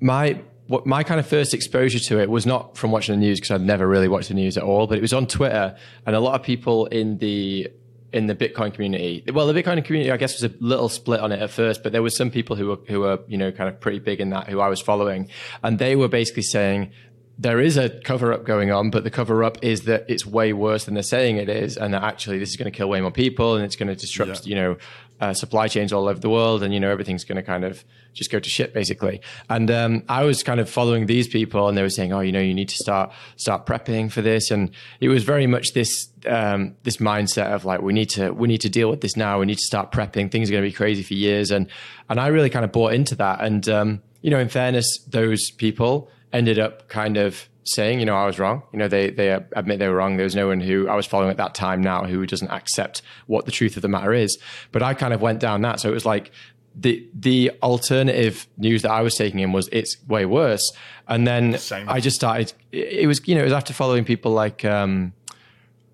my 0.00 0.40
what 0.66 0.86
my 0.86 1.02
kind 1.02 1.20
of 1.20 1.26
first 1.26 1.52
exposure 1.52 1.98
to 1.98 2.20
it 2.20 2.30
was 2.30 2.46
not 2.46 2.76
from 2.76 2.90
watching 2.90 3.14
the 3.14 3.20
news 3.20 3.38
because 3.38 3.52
I'd 3.52 3.60
never 3.60 3.86
really 3.86 4.08
watched 4.08 4.28
the 4.28 4.34
news 4.34 4.56
at 4.56 4.62
all, 4.62 4.86
but 4.86 4.98
it 4.98 5.00
was 5.00 5.12
on 5.12 5.26
Twitter, 5.26 5.76
and 6.06 6.16
a 6.16 6.20
lot 6.20 6.34
of 6.34 6.42
people 6.44 6.86
in 6.86 7.18
the 7.18 7.68
in 8.14 8.28
the 8.28 8.34
Bitcoin 8.34 8.72
community. 8.72 9.24
Well, 9.32 9.48
the 9.48 9.60
Bitcoin 9.60 9.84
community, 9.84 10.12
I 10.12 10.16
guess, 10.16 10.40
was 10.40 10.50
a 10.50 10.54
little 10.60 10.88
split 10.88 11.18
on 11.18 11.32
it 11.32 11.42
at 11.42 11.50
first, 11.50 11.82
but 11.82 11.90
there 11.90 12.02
was 12.02 12.16
some 12.16 12.30
people 12.30 12.54
who 12.54 12.68
were 12.68 12.78
who 12.86 13.00
were 13.00 13.18
you 13.26 13.36
know 13.36 13.50
kind 13.50 13.68
of 13.68 13.80
pretty 13.80 13.98
big 13.98 14.20
in 14.20 14.30
that 14.30 14.48
who 14.48 14.60
I 14.60 14.68
was 14.68 14.80
following, 14.80 15.28
and 15.64 15.80
they 15.80 15.96
were 15.96 16.08
basically 16.08 16.44
saying 16.44 16.92
there 17.36 17.60
is 17.60 17.76
a 17.76 17.88
cover 17.88 18.32
up 18.32 18.44
going 18.44 18.70
on, 18.70 18.90
but 18.90 19.02
the 19.02 19.10
cover 19.10 19.42
up 19.42 19.58
is 19.62 19.82
that 19.82 20.04
it's 20.08 20.24
way 20.24 20.52
worse 20.52 20.84
than 20.84 20.94
they're 20.94 21.02
saying 21.02 21.38
it 21.38 21.48
is, 21.48 21.76
and 21.76 21.92
that 21.92 22.04
actually 22.04 22.38
this 22.38 22.50
is 22.50 22.56
going 22.56 22.70
to 22.70 22.76
kill 22.76 22.88
way 22.88 23.00
more 23.00 23.10
people 23.10 23.56
and 23.56 23.64
it's 23.64 23.74
going 23.74 23.88
to 23.88 23.96
disrupt, 23.96 24.46
yeah. 24.46 24.50
you 24.50 24.54
know, 24.54 24.76
uh, 25.20 25.34
supply 25.34 25.66
chains 25.66 25.92
all 25.92 26.06
over 26.06 26.20
the 26.20 26.30
world, 26.30 26.62
and 26.62 26.72
you 26.72 26.78
know 26.78 26.90
everything's 26.90 27.24
going 27.24 27.36
to 27.36 27.42
kind 27.42 27.64
of 27.64 27.84
just 28.14 28.30
go 28.30 28.38
to 28.38 28.48
shit 28.48 28.72
basically. 28.72 29.20
And 29.50 29.70
um, 29.70 30.02
I 30.08 30.24
was 30.24 30.42
kind 30.42 30.60
of 30.60 30.70
following 30.70 31.06
these 31.06 31.28
people, 31.28 31.68
and 31.68 31.76
they 31.76 31.82
were 31.82 31.90
saying, 31.90 32.12
"Oh, 32.12 32.20
you 32.20 32.32
know, 32.32 32.40
you 32.40 32.54
need 32.54 32.68
to 32.70 32.76
start 32.76 33.12
start 33.36 33.66
prepping 33.66 34.10
for 34.10 34.22
this," 34.22 34.50
and 34.50 34.70
it 35.00 35.08
was 35.08 35.24
very 35.24 35.46
much 35.46 35.72
this 35.74 36.08
um, 36.26 36.76
this 36.84 36.98
mindset 36.98 37.52
of 37.52 37.64
like 37.64 37.82
we 37.82 37.92
need 37.92 38.10
to 38.10 38.30
we 38.30 38.48
need 38.48 38.60
to 38.62 38.70
deal 38.70 38.88
with 38.90 39.00
this 39.00 39.16
now. 39.16 39.40
We 39.40 39.46
need 39.46 39.58
to 39.58 39.66
start 39.66 39.92
prepping. 39.92 40.30
Things 40.30 40.48
are 40.48 40.52
going 40.52 40.64
to 40.64 40.68
be 40.68 40.74
crazy 40.74 41.02
for 41.02 41.14
years, 41.14 41.50
and 41.50 41.68
and 42.08 42.20
I 42.20 42.28
really 42.28 42.50
kind 42.50 42.64
of 42.64 42.72
bought 42.72 42.94
into 42.94 43.14
that. 43.16 43.40
And 43.40 43.68
um, 43.68 44.02
you 44.22 44.30
know, 44.30 44.38
in 44.38 44.48
fairness, 44.48 44.86
those 45.08 45.50
people 45.50 46.08
ended 46.32 46.58
up 46.58 46.88
kind 46.88 47.16
of 47.16 47.48
saying, 47.64 47.98
you 47.98 48.06
know, 48.06 48.14
I 48.14 48.26
was 48.26 48.38
wrong. 48.38 48.62
You 48.72 48.78
know, 48.78 48.88
they 48.88 49.10
they 49.10 49.30
admit 49.30 49.78
they 49.78 49.88
were 49.88 49.94
wrong. 49.94 50.16
There 50.16 50.24
was 50.24 50.34
no 50.34 50.48
one 50.48 50.60
who 50.60 50.88
I 50.88 50.94
was 50.94 51.06
following 51.06 51.30
at 51.30 51.38
that 51.38 51.54
time 51.54 51.82
now 51.82 52.04
who 52.04 52.26
doesn't 52.26 52.50
accept 52.50 53.02
what 53.26 53.46
the 53.46 53.52
truth 53.52 53.76
of 53.76 53.82
the 53.82 53.88
matter 53.88 54.12
is. 54.12 54.38
But 54.70 54.82
I 54.82 54.94
kind 54.94 55.14
of 55.14 55.20
went 55.20 55.40
down 55.40 55.62
that. 55.62 55.80
So 55.80 55.88
it 55.88 55.94
was 55.94 56.06
like 56.06 56.30
the 56.74 57.08
the 57.14 57.52
alternative 57.62 58.46
news 58.56 58.82
that 58.82 58.90
I 58.90 59.02
was 59.02 59.14
taking 59.14 59.40
in 59.40 59.52
was 59.52 59.68
it's 59.72 59.96
way 60.06 60.26
worse. 60.26 60.72
And 61.06 61.26
then 61.26 61.58
Same. 61.58 61.88
I 61.88 62.00
just 62.00 62.16
started. 62.16 62.52
It 62.72 63.06
was 63.06 63.26
you 63.28 63.34
know 63.34 63.42
it 63.42 63.44
was 63.44 63.52
after 63.52 63.72
following 63.72 64.04
people 64.04 64.32
like 64.32 64.64
um, 64.64 65.12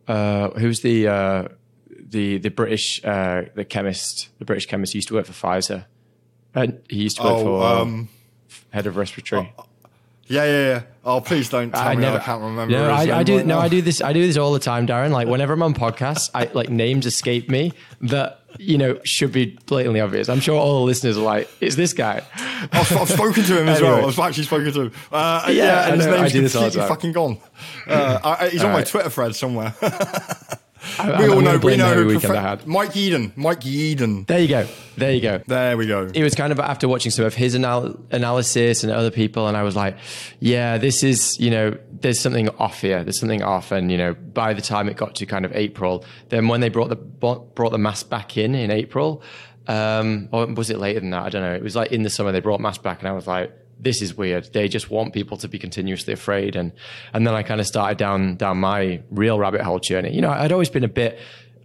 uh, 0.08 0.50
who's 0.50 0.80
the 0.80 1.08
uh, 1.08 1.48
the 1.88 2.38
the 2.38 2.50
British 2.50 3.04
uh, 3.04 3.42
the 3.54 3.64
chemist 3.64 4.28
the 4.38 4.44
British 4.44 4.66
chemist 4.66 4.94
used 4.94 5.08
to 5.08 5.14
work 5.14 5.26
for 5.26 5.32
Pfizer. 5.32 5.86
And 6.54 6.80
he 6.88 7.04
used 7.04 7.18
to 7.18 7.22
work 7.22 7.32
oh, 7.34 7.44
for 7.44 7.62
um, 7.64 8.08
head 8.70 8.86
of 8.86 8.96
respiratory. 8.96 9.52
Yeah, 10.30 10.44
yeah, 10.44 10.68
yeah. 10.68 10.82
Oh, 11.04 11.20
please 11.20 11.48
don't 11.48 11.72
tell 11.72 11.80
I 11.80 11.96
me 11.96 12.02
never, 12.02 12.18
I 12.18 12.20
can't 12.20 12.40
remember. 12.40 12.72
No, 12.72 12.88
I, 12.88 13.18
I 13.18 13.22
do. 13.24 13.38
Right 13.38 13.46
no, 13.46 13.58
I 13.58 13.68
do 13.68 13.82
this. 13.82 14.00
I 14.00 14.12
do 14.12 14.24
this 14.24 14.36
all 14.36 14.52
the 14.52 14.60
time, 14.60 14.86
Darren. 14.86 15.10
Like 15.10 15.26
whenever 15.26 15.52
I'm 15.54 15.62
on 15.62 15.74
podcasts, 15.74 16.30
I 16.32 16.44
like 16.52 16.70
names 16.70 17.04
escape 17.04 17.50
me 17.50 17.72
that 18.02 18.38
you 18.56 18.78
know 18.78 19.00
should 19.02 19.32
be 19.32 19.58
blatantly 19.66 20.00
obvious. 20.00 20.28
I'm 20.28 20.38
sure 20.38 20.56
all 20.56 20.78
the 20.80 20.84
listeners 20.86 21.18
are 21.18 21.22
like, 21.22 21.50
"It's 21.60 21.74
this 21.74 21.92
guy." 21.94 22.22
I've, 22.70 22.96
I've 22.96 23.10
spoken 23.10 23.42
to 23.42 23.60
him 23.60 23.68
as 23.68 23.78
anyway. 23.78 24.02
well. 24.02 24.08
I've 24.08 24.18
actually 24.20 24.44
spoken 24.44 24.72
to 24.72 24.80
him. 24.82 24.92
Uh, 25.10 25.46
yeah, 25.48 25.52
yeah, 25.52 25.88
and 25.88 26.00
his 26.00 26.06
name's 26.06 26.52
completely 26.52 26.88
fucking 26.88 27.12
gone. 27.12 27.38
Uh, 27.88 28.20
I, 28.22 28.48
he's 28.50 28.60
all 28.60 28.68
on 28.68 28.74
right. 28.74 28.80
my 28.80 28.84
Twitter 28.84 29.10
thread 29.10 29.34
somewhere. 29.34 29.74
I, 30.98 31.22
we 31.22 31.28
all 31.28 31.40
know. 31.40 31.58
We 31.58 31.76
know 31.76 31.94
who 31.94 32.18
prefer- 32.18 32.34
had. 32.34 32.66
Mike 32.66 32.92
Yeadon. 32.92 33.36
Mike 33.36 33.60
Yeadon. 33.60 34.26
There 34.26 34.40
you 34.40 34.48
go. 34.48 34.66
There 34.96 35.12
you 35.12 35.20
go. 35.20 35.40
There 35.46 35.76
we 35.76 35.86
go. 35.86 36.10
It 36.14 36.22
was 36.22 36.34
kind 36.34 36.52
of 36.52 36.60
after 36.60 36.88
watching 36.88 37.10
some 37.10 37.24
of 37.24 37.34
his 37.34 37.54
anal- 37.54 37.98
analysis 38.10 38.82
and 38.82 38.92
other 38.92 39.10
people, 39.10 39.46
and 39.48 39.56
I 39.56 39.62
was 39.62 39.76
like, 39.76 39.96
yeah, 40.40 40.78
this 40.78 41.02
is 41.02 41.38
you 41.38 41.50
know, 41.50 41.76
there's 41.90 42.20
something 42.20 42.48
off 42.50 42.80
here. 42.80 43.02
There's 43.04 43.18
something 43.20 43.42
off, 43.42 43.72
and 43.72 43.90
you 43.90 43.98
know, 43.98 44.14
by 44.14 44.54
the 44.54 44.62
time 44.62 44.88
it 44.88 44.96
got 44.96 45.14
to 45.16 45.26
kind 45.26 45.44
of 45.44 45.52
April, 45.54 46.04
then 46.28 46.48
when 46.48 46.60
they 46.60 46.68
brought 46.68 46.88
the 46.88 46.96
brought 46.96 47.70
the 47.70 47.78
mask 47.78 48.08
back 48.08 48.36
in 48.36 48.54
in 48.54 48.70
April, 48.70 49.22
um, 49.68 50.28
or 50.32 50.46
was 50.46 50.70
it 50.70 50.78
later 50.78 51.00
than 51.00 51.10
that? 51.10 51.22
I 51.24 51.28
don't 51.28 51.42
know. 51.42 51.54
It 51.54 51.62
was 51.62 51.76
like 51.76 51.92
in 51.92 52.02
the 52.02 52.10
summer 52.10 52.32
they 52.32 52.40
brought 52.40 52.60
masks 52.60 52.82
back, 52.82 53.00
and 53.00 53.08
I 53.08 53.12
was 53.12 53.26
like 53.26 53.52
this 53.82 54.02
is 54.02 54.16
weird. 54.16 54.52
They 54.52 54.68
just 54.68 54.90
want 54.90 55.12
people 55.12 55.36
to 55.38 55.48
be 55.48 55.58
continuously 55.58 56.12
afraid. 56.12 56.56
And, 56.56 56.72
and 57.12 57.26
then 57.26 57.34
I 57.34 57.42
kind 57.42 57.60
of 57.60 57.66
started 57.66 57.98
down, 57.98 58.36
down 58.36 58.58
my 58.58 59.02
real 59.10 59.38
rabbit 59.38 59.62
hole 59.62 59.78
journey. 59.78 60.14
You 60.14 60.20
know, 60.20 60.30
I'd 60.30 60.52
always 60.52 60.68
been 60.68 60.84
a 60.84 60.88
bit, 60.88 61.18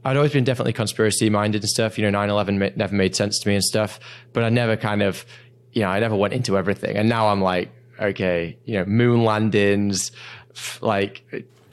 I'd 0.03 0.17
always 0.17 0.31
been 0.31 0.43
definitely 0.43 0.73
conspiracy 0.73 1.29
minded 1.29 1.61
and 1.61 1.69
stuff. 1.69 1.97
You 1.97 2.09
know, 2.09 2.17
9-11 2.17 2.77
never 2.77 2.95
made 2.95 3.15
sense 3.15 3.39
to 3.39 3.47
me 3.47 3.55
and 3.55 3.63
stuff, 3.63 3.99
but 4.33 4.43
I 4.43 4.49
never 4.49 4.77
kind 4.77 5.01
of, 5.01 5.25
you 5.73 5.81
know, 5.81 5.89
I 5.89 5.99
never 5.99 6.15
went 6.15 6.33
into 6.33 6.57
everything. 6.57 6.95
And 6.95 7.09
now 7.09 7.27
I'm 7.27 7.41
like, 7.41 7.69
okay, 7.99 8.57
you 8.65 8.75
know, 8.75 8.85
moon 8.85 9.23
landings, 9.23 10.11
like, 10.81 11.23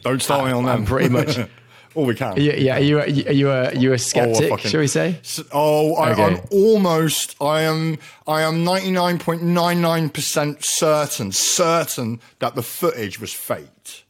don't 0.03 0.23
start 0.23 0.45
me 0.47 0.53
on 0.53 0.65
that. 0.65 0.77
I'm 0.77 0.85
pretty 0.85 1.09
much, 1.09 1.39
all 1.95 2.07
we 2.07 2.15
can. 2.15 2.37
Yeah, 2.37 2.55
yeah. 2.55 2.77
Are 2.77 2.81
you, 2.81 2.99
are 3.01 3.07
you, 3.07 3.51
a, 3.51 3.75
you 3.75 3.93
a 3.93 3.99
skeptic? 3.99 4.51
Oh, 4.51 4.57
shall 4.57 4.81
we 4.81 4.87
say? 4.87 5.19
Oh, 5.53 5.95
I, 5.95 6.13
am 6.19 6.41
almost. 6.51 7.37
I 7.41 7.63
am. 7.63 7.99
I 8.27 8.43
am 8.43 8.65
ninety 8.65 8.91
nine 8.91 9.19
point 9.19 9.43
nine 9.43 9.81
nine 9.81 10.09
percent 10.09 10.65
certain, 10.65 11.33
certain 11.33 12.21
that 12.39 12.55
the 12.55 12.63
footage 12.63 13.21
was 13.21 13.33
faked 13.33 14.05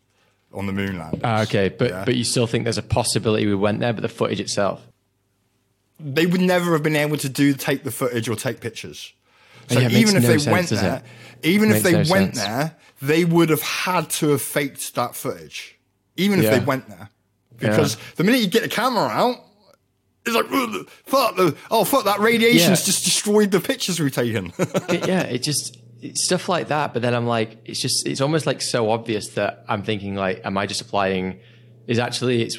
on 0.53 0.67
the 0.67 0.73
moon 0.73 0.99
landing. 0.99 1.21
Ah, 1.25 1.43
okay, 1.43 1.71
but 1.71 1.91
yeah. 1.91 2.05
but 2.05 2.15
you 2.15 2.25
still 2.25 2.47
think 2.47 2.65
there's 2.65 2.79
a 2.79 2.83
possibility 2.83 3.47
we 3.47 3.55
went 3.55 3.81
there, 3.81 3.93
but 3.93 4.03
the 4.03 4.09
footage 4.09 4.41
itself. 4.41 4.87
They 5.99 6.27
would 6.27 6.41
never 6.41 6.73
have 6.73 6.83
been 6.83 6.97
able 6.97 7.17
to 7.19 7.29
do 7.29 7.55
take 7.55 7.85
the 7.85 7.91
footage 7.91 8.29
or 8.29 8.37
take 8.37 8.61
pictures. 8.61 9.13
So 9.69 9.79
yeah, 9.79 9.89
even 9.89 10.17
if 10.17 10.23
no 10.23 10.29
they 10.29 10.39
sense, 10.39 10.47
went 10.47 10.69
there, 10.69 10.97
it? 10.97 11.47
even 11.47 11.71
it 11.71 11.77
if 11.77 11.83
they 11.83 11.93
no 11.93 12.11
went 12.11 12.37
sense. 12.37 12.41
there, 12.41 12.77
they 13.01 13.25
would 13.25 13.51
have 13.51 13.63
had 13.63 14.11
to 14.11 14.31
have 14.31 14.43
faked 14.43 14.95
that 14.95 15.17
footage. 15.17 15.79
Even 16.17 16.39
if 16.39 16.45
yeah. 16.45 16.59
they 16.59 16.65
went 16.65 16.89
there 16.89 17.09
because 17.63 17.97
yeah. 17.97 18.03
the 18.17 18.25
minute 18.25 18.41
you 18.41 18.49
get 18.49 18.63
the 18.63 18.69
camera 18.69 19.05
out, 19.05 19.37
it's 20.25 20.37
like 20.37 20.47
fuck 21.05 21.37
the 21.37 21.57
oh 21.71 21.85
fuck 21.85 22.05
that 22.05 22.21
radiation's 22.21 22.81
yeah. 22.81 22.87
just 22.87 23.05
destroyed 23.05 23.51
the 23.51 23.61
pictures 23.61 23.99
we've 23.99 24.13
taken. 24.13 24.53
it, 24.59 25.09
yeah, 25.09 25.23
it 25.23 25.43
just 25.43 25.79
stuff 26.15 26.49
like 26.49 26.69
that. 26.69 26.93
But 26.93 27.03
then 27.03 27.15
I'm 27.15 27.27
like, 27.27 27.59
it's 27.65 27.81
just 27.81 28.07
it's 28.07 28.21
almost 28.21 28.47
like 28.47 28.63
so 28.63 28.91
obvious 28.91 29.31
that 29.31 29.65
I'm 29.69 29.83
thinking 29.83 30.15
like, 30.15 30.41
am 30.45 30.57
I 30.59 30.67
just 30.67 30.81
applying? 30.81 31.41
Is 31.87 31.99
actually 31.99 32.43
it's 32.43 32.59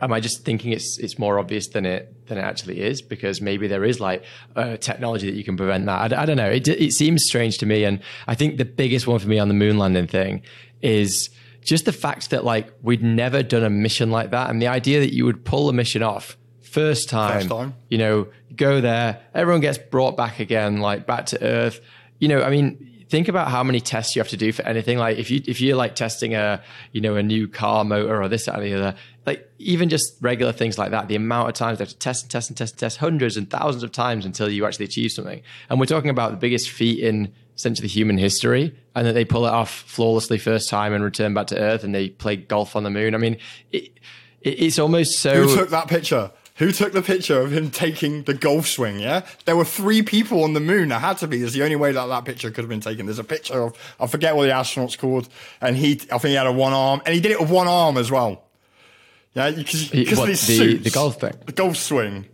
am 0.00 0.12
I 0.12 0.20
just 0.20 0.44
thinking 0.44 0.72
it's 0.72 0.98
it's 0.98 1.18
more 1.18 1.38
obvious 1.38 1.68
than 1.68 1.86
it 1.86 2.26
than 2.26 2.38
it 2.38 2.42
actually 2.42 2.80
is 2.80 3.02
because 3.02 3.40
maybe 3.40 3.66
there 3.66 3.84
is 3.84 4.00
like 4.00 4.24
uh, 4.56 4.76
technology 4.76 5.30
that 5.30 5.36
you 5.36 5.44
can 5.44 5.56
prevent 5.56 5.86
that. 5.86 6.12
I, 6.12 6.22
I, 6.22 6.26
don't 6.26 6.36
know. 6.36 6.50
It 6.50 6.66
it 6.68 6.92
seems 6.92 7.24
strange 7.24 7.58
to 7.58 7.66
me, 7.66 7.84
and 7.84 8.00
I 8.26 8.34
think 8.34 8.58
the 8.58 8.64
biggest 8.64 9.06
one 9.06 9.18
for 9.18 9.28
me 9.28 9.38
on 9.38 9.48
the 9.48 9.54
moon 9.54 9.78
landing 9.78 10.06
thing 10.06 10.42
is 10.80 11.30
just 11.62 11.84
the 11.84 11.92
fact 11.92 12.30
that 12.30 12.44
like 12.44 12.72
we'd 12.82 13.02
never 13.02 13.42
done 13.42 13.64
a 13.64 13.70
mission 13.70 14.10
like 14.10 14.30
that 14.30 14.50
and 14.50 14.60
the 14.60 14.68
idea 14.68 15.00
that 15.00 15.14
you 15.14 15.24
would 15.24 15.44
pull 15.44 15.68
a 15.68 15.72
mission 15.72 16.02
off 16.02 16.36
first 16.60 17.08
time, 17.08 17.40
first 17.40 17.48
time. 17.48 17.74
you 17.88 17.98
know, 17.98 18.28
go 18.56 18.80
there, 18.80 19.20
everyone 19.34 19.60
gets 19.60 19.78
brought 19.78 20.16
back 20.16 20.40
again, 20.40 20.78
like 20.78 21.06
back 21.06 21.26
to 21.26 21.42
earth. 21.42 21.80
You 22.18 22.28
know, 22.28 22.42
I 22.42 22.50
mean, 22.50 23.04
think 23.08 23.28
about 23.28 23.48
how 23.48 23.62
many 23.62 23.78
tests 23.78 24.16
you 24.16 24.20
have 24.20 24.30
to 24.30 24.38
do 24.38 24.52
for 24.52 24.62
anything. 24.62 24.96
Like 24.96 25.18
if 25.18 25.30
you 25.30 25.42
if 25.46 25.60
you're 25.60 25.76
like 25.76 25.94
testing 25.94 26.34
a 26.34 26.62
you 26.92 27.00
know 27.00 27.14
a 27.16 27.22
new 27.22 27.46
car 27.46 27.84
motor 27.84 28.22
or 28.22 28.28
this 28.28 28.46
that, 28.46 28.58
or 28.58 28.62
the 28.62 28.74
other, 28.74 28.94
like 29.26 29.48
even 29.58 29.88
just 29.88 30.16
regular 30.20 30.52
things 30.52 30.78
like 30.78 30.90
that, 30.92 31.08
the 31.08 31.16
amount 31.16 31.48
of 31.48 31.54
times 31.54 31.78
they 31.78 31.84
have 31.84 31.90
to 31.90 31.98
test 31.98 32.24
and 32.24 32.30
test 32.30 32.48
and 32.48 32.56
test 32.56 32.72
and 32.72 32.80
test 32.80 32.96
hundreds 32.96 33.36
and 33.36 33.50
thousands 33.50 33.82
of 33.82 33.92
times 33.92 34.24
until 34.24 34.48
you 34.48 34.64
actually 34.64 34.86
achieve 34.86 35.12
something. 35.12 35.42
And 35.68 35.78
we're 35.78 35.86
talking 35.86 36.10
about 36.10 36.30
the 36.30 36.38
biggest 36.38 36.70
feat 36.70 37.00
in 37.00 37.32
essentially 37.56 37.88
human 37.88 38.18
history, 38.18 38.74
and 38.94 39.06
that 39.06 39.12
they 39.12 39.24
pull 39.24 39.46
it 39.46 39.50
off 39.50 39.70
flawlessly 39.70 40.38
first 40.38 40.68
time 40.68 40.92
and 40.92 41.02
return 41.04 41.34
back 41.34 41.48
to 41.48 41.58
Earth, 41.58 41.84
and 41.84 41.94
they 41.94 42.10
play 42.10 42.36
golf 42.36 42.76
on 42.76 42.82
the 42.82 42.90
moon. 42.90 43.14
I 43.14 43.18
mean, 43.18 43.38
it, 43.70 43.84
it, 44.40 44.50
it's 44.62 44.78
almost 44.78 45.18
so. 45.18 45.34
Who 45.46 45.56
took 45.56 45.70
that 45.70 45.88
picture? 45.88 46.30
Who 46.56 46.70
took 46.70 46.92
the 46.92 47.02
picture 47.02 47.40
of 47.40 47.50
him 47.50 47.70
taking 47.70 48.24
the 48.24 48.34
golf 48.34 48.68
swing? 48.68 49.00
Yeah, 49.00 49.24
there 49.46 49.56
were 49.56 49.64
three 49.64 50.02
people 50.02 50.44
on 50.44 50.52
the 50.52 50.60
moon. 50.60 50.90
There 50.90 50.98
had 50.98 51.16
to 51.18 51.26
be. 51.26 51.38
There's 51.38 51.54
the 51.54 51.62
only 51.62 51.76
way 51.76 51.92
that 51.92 52.06
that 52.06 52.24
picture 52.24 52.50
could 52.50 52.62
have 52.62 52.68
been 52.68 52.80
taken. 52.80 53.06
There's 53.06 53.18
a 53.18 53.24
picture 53.24 53.62
of 53.62 53.94
I 53.98 54.06
forget 54.06 54.36
what 54.36 54.44
the 54.44 54.52
astronaut's 54.52 54.96
called, 54.96 55.28
and 55.60 55.76
he 55.76 55.92
I 56.12 56.18
think 56.18 56.24
he 56.24 56.34
had 56.34 56.46
a 56.46 56.52
one 56.52 56.72
arm, 56.72 57.00
and 57.06 57.14
he 57.14 57.20
did 57.20 57.32
it 57.32 57.40
with 57.40 57.50
one 57.50 57.68
arm 57.68 57.96
as 57.96 58.10
well. 58.10 58.44
Yeah, 59.34 59.50
because 59.50 59.88
because 59.88 60.18
what, 60.18 60.24
of 60.24 60.28
his 60.28 60.46
the- 60.46 60.76
the 60.76 60.90
golf 60.90 61.20
thing? 61.20 61.32
the 61.46 61.52
golf 61.52 61.76
swing. 61.76 62.26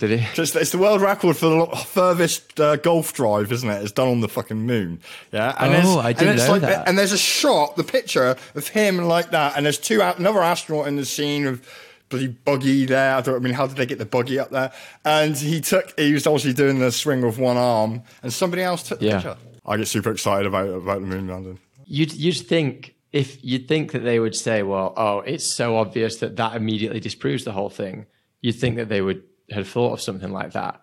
Did 0.00 0.18
he? 0.20 0.26
It's, 0.42 0.54
it's 0.56 0.70
the 0.72 0.78
world 0.78 1.00
record 1.00 1.36
for 1.36 1.48
the 1.48 1.76
furthest 1.86 2.58
uh, 2.60 2.76
golf 2.76 3.12
drive, 3.12 3.52
isn't 3.52 3.68
it? 3.68 3.82
It's 3.82 3.92
done 3.92 4.08
on 4.08 4.20
the 4.20 4.28
fucking 4.28 4.58
moon. 4.66 5.00
Yeah. 5.32 5.54
And 5.58 5.72
Oh, 5.74 5.76
there's- 5.76 5.96
I 6.06 6.12
didn't 6.12 6.34
it's 6.34 6.46
know 6.46 6.52
like 6.52 6.62
that. 6.62 6.88
And 6.88 6.98
there's 6.98 7.12
a 7.12 7.18
shot, 7.18 7.76
the 7.76 7.84
picture 7.84 8.36
of 8.54 8.68
him 8.68 8.98
like 8.98 9.30
that, 9.30 9.56
and 9.56 9.64
there's 9.64 9.78
two 9.78 10.02
out, 10.02 10.18
another 10.18 10.42
astronaut 10.42 10.88
in 10.88 10.96
the 10.96 11.04
scene 11.04 11.46
of 11.46 11.66
bloody 12.08 12.26
buggy 12.28 12.86
there. 12.86 13.14
I 13.16 13.20
don't 13.20 13.36
I 13.36 13.38
mean, 13.38 13.54
how 13.54 13.66
did 13.66 13.76
they 13.76 13.86
get 13.86 13.98
the 13.98 14.04
buggy 14.06 14.38
up 14.38 14.50
there? 14.50 14.72
And 15.04 15.36
he 15.36 15.60
took, 15.60 15.98
he 15.98 16.12
was 16.12 16.26
obviously 16.26 16.52
doing 16.52 16.78
the 16.80 16.90
swing 16.92 17.22
with 17.22 17.38
one 17.38 17.56
arm, 17.56 18.02
and 18.22 18.32
somebody 18.32 18.62
else 18.62 18.82
took 18.88 18.98
the 19.00 19.06
Yeah. 19.06 19.14
picture. 19.16 19.36
I 19.66 19.76
get 19.78 19.88
super 19.88 20.10
excited 20.10 20.46
about 20.46 20.68
about 20.68 21.00
the 21.00 21.06
moon 21.06 21.28
landing. 21.28 21.58
You'd 21.86 22.12
you'd 22.12 22.36
think 22.36 22.94
if 23.12 23.42
you'd 23.44 23.66
think 23.68 23.92
that 23.92 24.00
they 24.00 24.18
would 24.20 24.34
say, 24.34 24.62
well, 24.62 24.92
oh, 24.96 25.20
it's 25.20 25.44
so 25.54 25.76
obvious 25.76 26.16
that 26.18 26.36
that 26.36 26.56
immediately 26.56 27.00
disproves 27.00 27.44
the 27.44 27.52
whole 27.52 27.70
thing. 27.70 28.04
You'd 28.42 28.56
think 28.56 28.76
that 28.76 28.88
they 28.90 29.00
would 29.00 29.22
have 29.50 29.68
thought 29.68 29.92
of 29.92 30.00
something 30.00 30.32
like 30.32 30.52
that. 30.52 30.80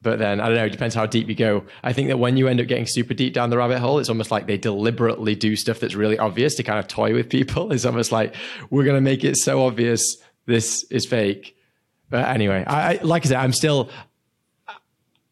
But 0.00 0.20
then 0.20 0.40
I 0.40 0.46
don't 0.46 0.54
know. 0.54 0.64
It 0.66 0.70
depends 0.70 0.94
how 0.94 1.06
deep 1.06 1.28
you 1.28 1.34
go. 1.34 1.64
I 1.82 1.92
think 1.92 2.08
that 2.08 2.18
when 2.18 2.36
you 2.36 2.46
end 2.46 2.60
up 2.60 2.68
getting 2.68 2.86
super 2.86 3.14
deep 3.14 3.34
down 3.34 3.50
the 3.50 3.58
rabbit 3.58 3.80
hole, 3.80 3.98
it's 3.98 4.08
almost 4.08 4.30
like 4.30 4.46
they 4.46 4.56
deliberately 4.56 5.34
do 5.34 5.56
stuff 5.56 5.80
that's 5.80 5.96
really 5.96 6.18
obvious 6.18 6.54
to 6.56 6.62
kind 6.62 6.78
of 6.78 6.86
toy 6.86 7.14
with 7.14 7.28
people. 7.28 7.72
It's 7.78 7.84
almost 7.84 8.12
like 8.12 8.34
we're 8.70 8.84
going 8.84 8.96
to 8.96 9.00
make 9.00 9.24
it 9.24 9.36
so 9.36 9.66
obvious 9.66 10.18
this 10.46 10.84
is 10.84 11.04
fake. 11.04 11.56
But 12.10 12.28
anyway, 12.28 12.64
I 12.66 13.00
like 13.02 13.26
I 13.26 13.28
said, 13.28 13.38
I'm 13.38 13.52
still 13.52 13.90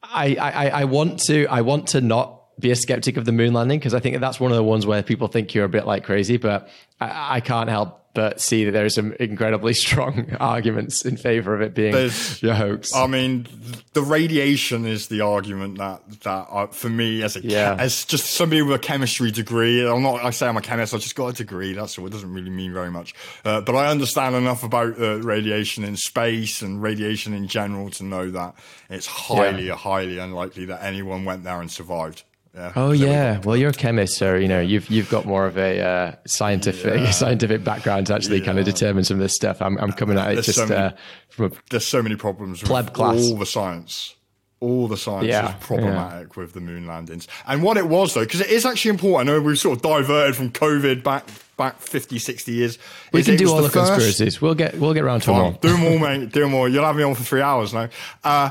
I, 0.03 0.35
I, 0.37 0.69
I 0.69 0.85
want 0.85 1.21
to 1.27 1.47
I 1.47 1.63
want 1.63 1.89
to 1.89 2.01
not 2.01 2.36
be 2.59 2.71
a 2.71 2.77
skeptic 2.77 3.17
of 3.17 3.25
the 3.25 3.33
moon 3.33 3.53
landing 3.53 3.79
because 3.79 3.95
I 3.95 4.01
think 4.01 4.19
that's 4.21 4.41
one 4.41 4.51
of 4.51 4.57
the 4.57 4.65
ones 4.65 4.87
where 4.87 5.03
people 5.03 5.29
think 5.29 5.55
you're 5.55 5.65
a 5.67 5.69
bit 5.69 5.87
like 5.87 6.05
crazy, 6.05 6.37
but 6.39 6.69
I, 7.01 7.37
I 7.37 7.41
can't 7.41 7.69
help 7.69 8.03
but 8.15 8.41
see 8.41 8.65
that 8.65 8.71
there 8.71 8.87
are 8.87 8.89
some 8.89 9.13
incredibly 9.21 9.75
strong 9.85 10.35
arguments 10.41 11.05
in 11.05 11.19
favor 11.19 11.55
of 11.55 11.61
it 11.61 11.75
being 11.75 11.93
There's- 11.93 12.43
a 12.43 12.55
hoax. 12.55 12.95
I 12.95 13.07
mean, 13.07 13.47
the 13.93 14.01
radiation 14.01 14.87
is 14.87 15.09
the 15.09 15.21
argument 15.21 15.77
that 15.77 16.01
that 16.23 16.47
uh, 16.51 16.67
for 16.69 16.89
me 16.89 17.23
as 17.23 17.37
a 17.37 17.41
Yeah. 17.43 17.77
as 17.79 18.07
just 18.07 18.25
somebody 18.29 18.63
with 18.63 18.75
a 18.75 18.79
chemistry 18.79 19.31
degree. 19.31 19.87
I'm 19.87 20.03
not. 20.03 20.25
I 20.25 20.31
say 20.31 20.47
I'm 20.49 20.57
a 20.57 20.63
chemist. 20.63 20.95
I 20.95 20.97
just 20.97 21.15
got 21.15 21.27
a 21.27 21.33
degree. 21.35 21.75
That's 21.75 21.99
all. 21.99 22.07
It 22.07 22.11
doesn't 22.11 22.33
really 22.33 22.49
mean 22.49 22.73
very 22.73 22.91
much. 22.91 23.13
Uh, 23.45 23.61
but 23.61 23.75
I 23.75 23.89
understand 23.91 24.35
enough 24.35 24.65
about 24.65 24.99
uh, 24.99 25.19
radiation 25.21 25.85
in 25.85 25.97
space 25.97 26.63
and 26.63 26.81
radiation 26.81 27.35
in 27.35 27.49
general 27.49 27.91
to 27.91 28.03
know 28.03 28.31
that 28.31 28.55
it's 28.89 29.07
highly, 29.07 29.69
highly 29.69 30.17
unlikely 30.17 30.65
that 30.67 30.83
anyone 30.83 31.27
went 31.27 31.45
there 31.45 31.61
and 31.61 31.71
survived. 31.71 32.25
Yeah. 32.57 32.73
Oh 32.75 32.93
yeah, 32.93 33.41
well 33.45 33.55
you're 33.57 33.69
a 33.69 33.75
chemist, 33.75 34.17
so 34.17 34.35
you 34.35 34.49
know 34.49 34.61
you've 34.61 34.89
you've 34.89 35.11
got 35.11 35.27
more 35.27 35.45
of 35.47 35.59
a 35.59 35.81
uh, 35.81 36.15
scientific 36.27 37.13
scientific 37.13 37.63
background 37.65 38.07
to 38.07 38.15
actually 38.15 38.41
kind 38.41 38.59
of 38.59 38.65
determine 38.65 39.05
some 39.05 39.19
of 39.19 39.23
this 39.23 39.35
stuff. 39.35 39.61
I'm 39.61 39.77
I'm 39.79 39.93
coming 39.93 40.17
at 40.19 40.31
it 40.31 40.35
There's 40.37 40.47
just 40.47 40.59
so 40.59 40.67
many- 40.67 40.81
uh, 40.81 40.91
from 41.29 41.45
a 41.47 41.51
There's 41.71 41.87
so 41.87 42.03
many 42.03 42.17
problems 42.17 42.63
with 42.63 42.71
Pleb 42.71 42.95
class. 42.95 43.19
all 43.31 43.37
the 43.37 43.45
science. 43.47 44.15
All 44.59 44.89
the 44.89 44.97
science 44.97 45.27
Yeah, 45.27 45.51
is 45.55 45.65
problematic 45.65 46.35
with 46.39 46.55
the 46.55 46.61
moon 46.63 46.87
landings. 46.87 47.29
And 47.47 47.63
what 47.63 47.77
it 47.77 47.89
was 47.89 48.15
though, 48.15 48.25
because 48.25 48.41
it 48.41 48.49
is 48.49 48.65
actually 48.65 48.93
important. 48.93 49.29
I 49.29 49.35
know 49.35 49.41
we've 49.43 49.59
sort 49.59 49.77
of 49.77 49.83
diverted 49.83 50.35
from 50.35 50.51
COVID 50.51 51.03
back 51.03 51.27
back 51.59 51.79
50, 51.81 52.19
60 52.19 52.53
years. 52.53 52.79
we 53.13 53.23
can 53.23 53.37
do 53.37 53.51
all 53.51 53.59
the, 53.61 53.69
first- 53.69 53.93
conspiracies. 53.93 54.41
We'll 54.41 54.55
get 54.55 54.79
we'll 54.79 54.95
get 54.95 55.05
around 55.05 55.21
to 55.21 55.27
them 55.27 55.37
all. 55.37 55.53
Do 55.53 55.69
them 55.69 55.85
all, 55.85 55.99
mate. 56.09 56.33
Do 56.33 56.41
them 56.41 56.55
all. 56.55 56.71
You'll 56.71 56.87
have 56.87 56.97
me 56.97 57.03
on 57.03 57.15
for 57.15 57.23
three 57.23 57.43
hours 57.43 57.75
now. 57.75 57.91
Uh, 58.25 58.49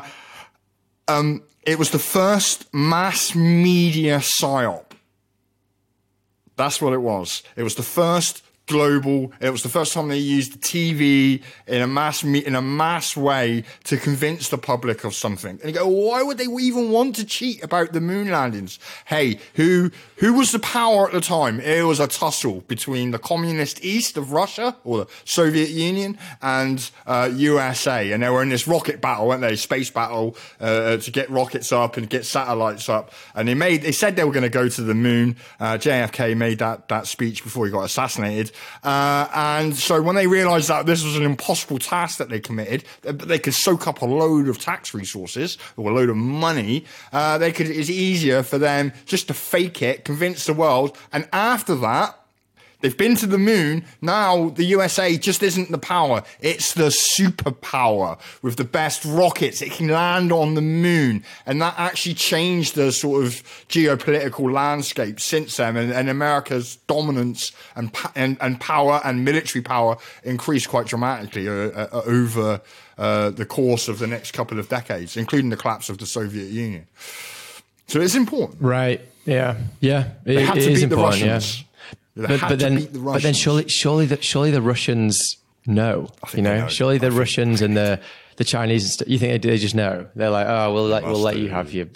um, 1.08 1.41
it 1.65 1.80
was 1.80 1.89
the 1.89 1.99
first 1.99 2.71
mass 2.73 3.36
media 3.36 4.17
psyop. 4.17 4.86
That's 6.56 6.82
what 6.82 6.93
it 6.93 7.01
was. 7.01 7.43
It 7.56 7.63
was 7.63 7.75
the 7.75 7.84
first 7.84 8.43
global. 8.67 9.32
It 9.39 9.49
was 9.49 9.63
the 9.63 9.69
first 9.69 9.93
time 9.93 10.08
they 10.08 10.17
used 10.17 10.62
TV 10.62 11.41
in 11.67 11.82
a 11.82 11.88
mass 11.88 12.23
in 12.23 12.56
a 12.56 12.62
mass 12.62 13.15
way 13.15 13.63
to 13.86 13.97
convince 13.97 14.49
the 14.49 14.58
public 14.58 15.04
of 15.04 15.13
something. 15.13 15.60
And 15.63 15.65
you 15.65 15.80
go, 15.80 15.88
why 15.88 16.23
would 16.23 16.38
they 16.38 16.45
even 16.45 16.91
want 16.91 17.15
to 17.17 17.25
cheat 17.25 17.63
about 17.63 17.93
the 17.93 18.01
moon 18.01 18.30
landings? 18.30 18.80
Hey, 19.06 19.39
who 19.56 19.91
who 20.17 20.34
was 20.34 20.51
the 20.51 20.60
power 20.60 21.08
at 21.08 21.13
the 21.13 21.21
time? 21.21 21.60
It 21.60 21.84
was 21.84 21.99
a 21.99 22.08
tussle 22.08 22.62
between 22.62 23.12
the 23.12 23.19
communist 23.19 23.84
east 23.84 24.17
of 24.17 24.32
Russia 24.32 24.75
or 24.84 24.99
the 24.99 25.08
Soviet 25.25 25.69
Union 25.69 26.17
and 26.41 26.89
uh, 27.06 27.30
USA, 27.34 28.12
and 28.12 28.23
they 28.23 28.30
were 28.30 28.41
in 28.41 28.49
this 28.49 28.67
rocket 28.67 29.01
battle, 29.01 29.28
weren't 29.28 29.41
they? 29.41 29.56
Space 29.56 29.89
battle 29.89 30.36
uh, 30.60 30.97
to 30.97 31.12
get 31.12 31.30
rockets 31.30 31.71
up 31.71 31.97
and 31.97 32.10
get 32.10 32.25
satellites 32.25 32.89
up. 32.89 33.12
And 33.36 33.47
they 33.47 33.54
made 33.54 33.82
they 33.84 33.91
said 33.91 34.15
they 34.15 34.23
were 34.23 34.32
going 34.32 34.43
to 34.43 34.49
go 34.49 34.67
to 34.69 34.82
the 34.82 34.95
moon. 34.95 35.36
Uh, 35.60 35.73
JFK 35.73 36.36
made 36.36 36.60
that 36.60 36.88
that 36.88 37.08
speech 37.08 37.43
before 37.43 37.65
he 37.65 37.71
got 37.71 37.84
assassinated. 37.84 38.51
Uh, 38.84 39.28
and 39.34 39.76
so 39.76 40.02
when 40.02 40.15
they 40.15 40.28
realised 40.28 40.70
that 40.70 40.86
this 40.86 41.04
was 41.04 41.15
an 41.15 41.24
impossible 41.24 41.78
task 41.78 42.18
that 42.18 42.30
they 42.30 42.39
committed, 42.39 42.84
they 43.02 43.39
could 43.39 43.54
soak 43.54 43.88
up 43.88 44.02
a 44.02 44.06
load 44.06 44.48
of 44.48 44.60
tax 44.60 44.94
resources 44.94 45.58
or 45.78 45.91
a 45.91 45.94
load 45.94 46.10
of 46.10 46.18
money. 46.18 46.86
Uh, 47.12 47.38
they 47.38 47.52
could. 47.52 47.68
It's 47.68 47.89
easier 47.89 48.44
for 48.44 48.58
them 48.58 48.94
just 49.06 49.28
to 49.28 49.34
fake 49.34 49.82
it, 49.82 50.06
convince 50.06 50.46
the 50.46 50.54
world, 50.54 50.98
and 51.12 51.28
after 51.34 51.76
that. 51.76 52.20
They've 52.86 52.95
been 52.95 53.15
to 53.15 53.26
the 53.26 53.39
moon. 53.39 53.84
Now 54.00 54.50
the 54.50 54.63
USA 54.65 55.17
just 55.17 55.41
isn't 55.41 55.71
the 55.71 55.80
power. 55.80 56.21
It's 56.39 56.76
the 56.76 56.89
superpower 56.89 58.19
with 58.43 58.58
the 58.58 58.63
best 58.63 59.04
rockets. 59.04 59.63
It 59.63 59.71
can 59.71 59.88
land 59.88 60.32
on 60.32 60.54
the 60.54 60.62
moon. 60.62 61.24
And 61.48 61.60
that 61.63 61.74
actually 61.80 62.13
changed 62.13 62.76
the 62.76 62.91
sort 62.91 63.26
of 63.26 63.41
geopolitical 63.69 64.54
landscape 64.54 65.19
since 65.19 65.58
then. 65.58 65.78
And, 65.78 65.91
and 65.91 66.10
America's 66.12 66.76
dominance 66.86 67.54
and, 67.76 67.89
and, 68.13 68.38
and 68.39 68.62
power 68.62 69.02
and 69.04 69.26
military 69.26 69.63
power 69.63 69.98
increased 70.24 70.69
quite 70.69 70.86
dramatically 70.86 71.50
uh, 71.50 71.54
uh, 71.54 72.04
over 72.06 72.62
uh, 73.00 73.32
the 73.32 73.48
course 73.48 73.88
of 73.88 73.98
the 73.98 74.06
next 74.06 74.34
couple 74.34 74.60
of 74.60 74.69
decades, 74.69 75.17
including 75.17 75.50
the 75.50 75.58
collapse 75.58 75.89
of 75.89 75.98
the 75.98 76.06
Soviet 76.06 76.52
Union. 76.52 76.86
So 77.88 78.00
it's 78.00 78.13
important. 78.13 78.62
Right. 78.62 79.02
Yeah. 79.26 79.58
Yeah. 79.80 80.10
It, 80.24 80.36
They 80.36 80.45
had 80.45 80.54
to 80.54 80.60
is 80.60 80.67
beat 80.67 80.76
the 80.76 80.95
important. 80.95 81.21
Yeah. 81.24 81.41
But, 82.15 82.39
but 82.41 82.60
then, 82.60 82.75
the 82.75 82.99
but 82.99 83.21
then 83.21 83.34
surely, 83.34 83.67
surely, 83.67 84.06
the, 84.06 84.21
surely 84.21 84.51
the 84.51 84.62
Russians 84.62 85.38
know. 85.67 86.10
You 86.34 86.41
know, 86.41 86.62
know. 86.62 86.67
surely 86.67 86.97
the 86.97 87.08
I 87.08 87.10
think- 87.10 87.19
Russians 87.19 87.62
and 87.62 87.75
the 87.75 87.99
the 88.38 88.43
Chinese. 88.43 89.01
You 89.08 89.17
think 89.19 89.41
they, 89.41 89.49
they 89.49 89.58
just 89.58 89.75
know? 89.75 90.08
They're 90.15 90.30
like, 90.30 90.47
oh, 90.47 90.73
we'll 90.73 90.88
let 90.88 91.04
we'll 91.04 91.19
let 91.19 91.38
you 91.38 91.49
have 91.49 91.73
your. 91.73 91.88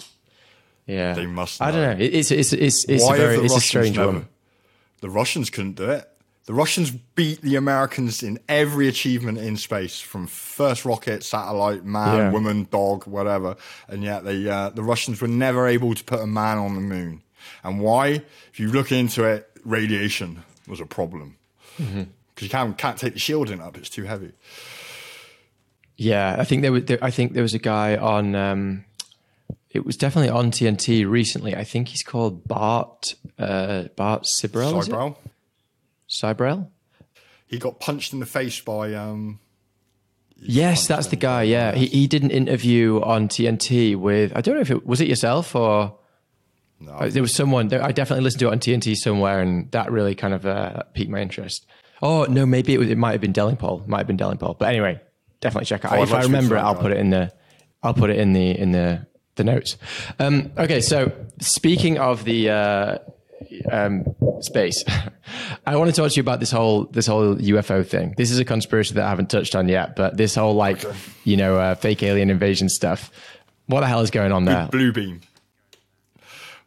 Yeah, 0.86 1.12
They 1.14 1.26
must 1.26 1.62
I 1.62 1.70
don't 1.70 1.82
know. 1.82 1.94
know. 1.94 2.04
It's 2.04 2.30
it's 2.30 2.52
it's 2.52 2.84
it's 2.84 3.04
Why 3.04 3.16
a 3.16 3.18
very 3.18 3.36
it's 3.44 3.56
a 3.56 3.60
strange 3.60 3.96
never- 3.96 4.12
one. 4.12 4.28
The 5.00 5.08
Russians 5.10 5.48
couldn't 5.48 5.76
do 5.76 5.88
it. 5.90 6.06
The 6.46 6.54
Russians 6.54 6.90
beat 6.90 7.40
the 7.42 7.54
Americans 7.56 8.22
in 8.22 8.40
every 8.48 8.88
achievement 8.88 9.38
in 9.38 9.56
space, 9.56 10.00
from 10.00 10.26
first 10.26 10.84
rocket, 10.84 11.22
satellite, 11.22 11.84
man, 11.84 12.16
Yeah. 12.16 12.30
woman, 12.32 12.66
dog, 12.70 13.06
whatever. 13.06 13.56
And 13.88 14.02
yet 14.02 14.24
they, 14.24 14.48
uh, 14.48 14.70
the 14.70 14.82
Russians 14.82 15.20
were 15.20 15.28
never 15.28 15.68
able 15.68 15.94
to 15.94 16.02
put 16.02 16.18
a 16.20 16.26
man 16.26 16.58
on 16.58 16.74
the 16.74 16.80
moon. 16.80 17.22
And 17.62 17.78
why? 17.80 18.22
If 18.52 18.58
you 18.58 18.72
look 18.72 18.90
into 18.90 19.24
it, 19.24 19.48
radiation 19.64 20.42
was 20.66 20.80
a 20.80 20.86
problem 20.86 21.36
because 21.76 21.88
Mm-hmm. 21.94 22.44
you 22.44 22.48
can't 22.48 22.76
can't 22.78 22.98
take 22.98 23.12
the 23.14 23.18
shielding 23.18 23.60
up; 23.60 23.76
it's 23.76 23.88
too 23.90 24.04
heavy. 24.04 24.32
Yeah, 25.96 26.36
I 26.38 26.44
think 26.44 26.62
there 26.62 26.72
was. 26.72 26.84
There, 26.86 26.98
I 27.02 27.10
think 27.10 27.32
there 27.34 27.42
was 27.42 27.54
a 27.54 27.58
guy 27.58 27.96
on. 27.96 28.34
Um, 28.34 28.84
it 29.70 29.84
was 29.86 29.96
definitely 29.96 30.30
on 30.30 30.50
TNT 30.50 31.08
recently. 31.08 31.54
I 31.54 31.64
think 31.64 31.88
he's 31.88 32.02
called 32.02 32.46
Bart 32.48 33.14
uh, 33.38 33.84
Bart 33.96 34.24
Sibrel. 34.24 34.82
it? 34.88 35.16
Sibrel. 36.08 36.68
he 37.46 37.58
got 37.58 37.78
punched 37.80 38.12
in 38.12 38.20
the 38.20 38.26
face 38.26 38.60
by 38.60 38.94
um, 38.94 39.38
Yes, 40.42 40.86
that's 40.86 41.08
the 41.08 41.16
guy. 41.16 41.42
Yeah, 41.42 41.72
he 41.74 41.86
he 41.86 42.06
did 42.06 42.22
an 42.22 42.30
interview 42.30 43.00
on 43.02 43.28
TNT 43.28 43.94
with. 43.96 44.32
I 44.34 44.40
don't 44.40 44.54
know 44.54 44.60
if 44.62 44.70
it 44.70 44.86
was 44.86 45.00
it 45.00 45.08
yourself 45.08 45.54
or. 45.54 45.96
No. 46.80 47.08
There 47.08 47.22
was 47.22 47.34
someone. 47.34 47.72
I 47.72 47.92
definitely 47.92 48.24
listened 48.24 48.40
to 48.40 48.48
it 48.48 48.52
on 48.52 48.58
TNT 48.58 48.96
somewhere, 48.96 49.40
and 49.40 49.70
that 49.72 49.92
really 49.92 50.14
kind 50.14 50.32
of 50.32 50.46
uh, 50.46 50.82
piqued 50.94 51.10
my 51.10 51.20
interest. 51.20 51.66
Oh 52.02 52.24
no, 52.24 52.46
maybe 52.46 52.72
it 52.72 52.78
was. 52.78 52.88
It 52.88 52.96
might 52.96 53.12
have 53.12 53.20
been 53.20 53.34
Delingpole. 53.34 53.86
Might 53.86 53.98
have 53.98 54.06
been 54.06 54.16
Delingpole. 54.16 54.58
But 54.58 54.70
anyway, 54.70 55.00
definitely 55.40 55.66
check 55.66 55.84
it 55.84 55.90
out. 55.90 55.98
Oh, 55.98 56.02
if 56.02 56.12
I 56.12 56.18
to 56.18 56.22
speak 56.22 56.32
to 56.32 56.36
remember 56.36 56.56
it, 56.56 56.60
I'll 56.60 56.74
put 56.74 56.92
it 56.92 56.96
in 56.96 57.10
the. 57.10 57.32
I'll 57.82 57.94
put 57.94 58.10
it 58.10 58.18
in 58.18 58.32
the 58.32 58.58
in 58.58 58.72
the 58.72 59.06
the 59.36 59.44
notes. 59.44 59.76
Um, 60.18 60.52
okay, 60.56 60.80
so 60.80 61.12
speaking 61.40 61.98
of 61.98 62.24
the 62.24 62.50
uh, 62.50 62.98
um, 63.70 64.04
space, 64.40 64.82
I 65.66 65.76
want 65.76 65.90
to 65.90 65.96
talk 65.96 66.10
to 66.10 66.16
you 66.16 66.22
about 66.22 66.40
this 66.40 66.50
whole 66.50 66.84
this 66.86 67.06
whole 67.06 67.36
UFO 67.36 67.86
thing. 67.86 68.14
This 68.16 68.30
is 68.30 68.38
a 68.38 68.44
conspiracy 68.44 68.94
that 68.94 69.04
I 69.04 69.10
haven't 69.10 69.28
touched 69.28 69.54
on 69.54 69.68
yet, 69.68 69.96
but 69.96 70.16
this 70.16 70.34
whole 70.34 70.54
like 70.54 70.82
you 71.24 71.36
know 71.36 71.58
uh, 71.58 71.74
fake 71.74 72.02
alien 72.02 72.30
invasion 72.30 72.70
stuff. 72.70 73.10
What 73.66 73.80
the 73.80 73.86
hell 73.86 74.00
is 74.00 74.10
going 74.10 74.32
on 74.32 74.46
there? 74.46 74.66
Blue 74.70 74.92
beam. 74.92 75.20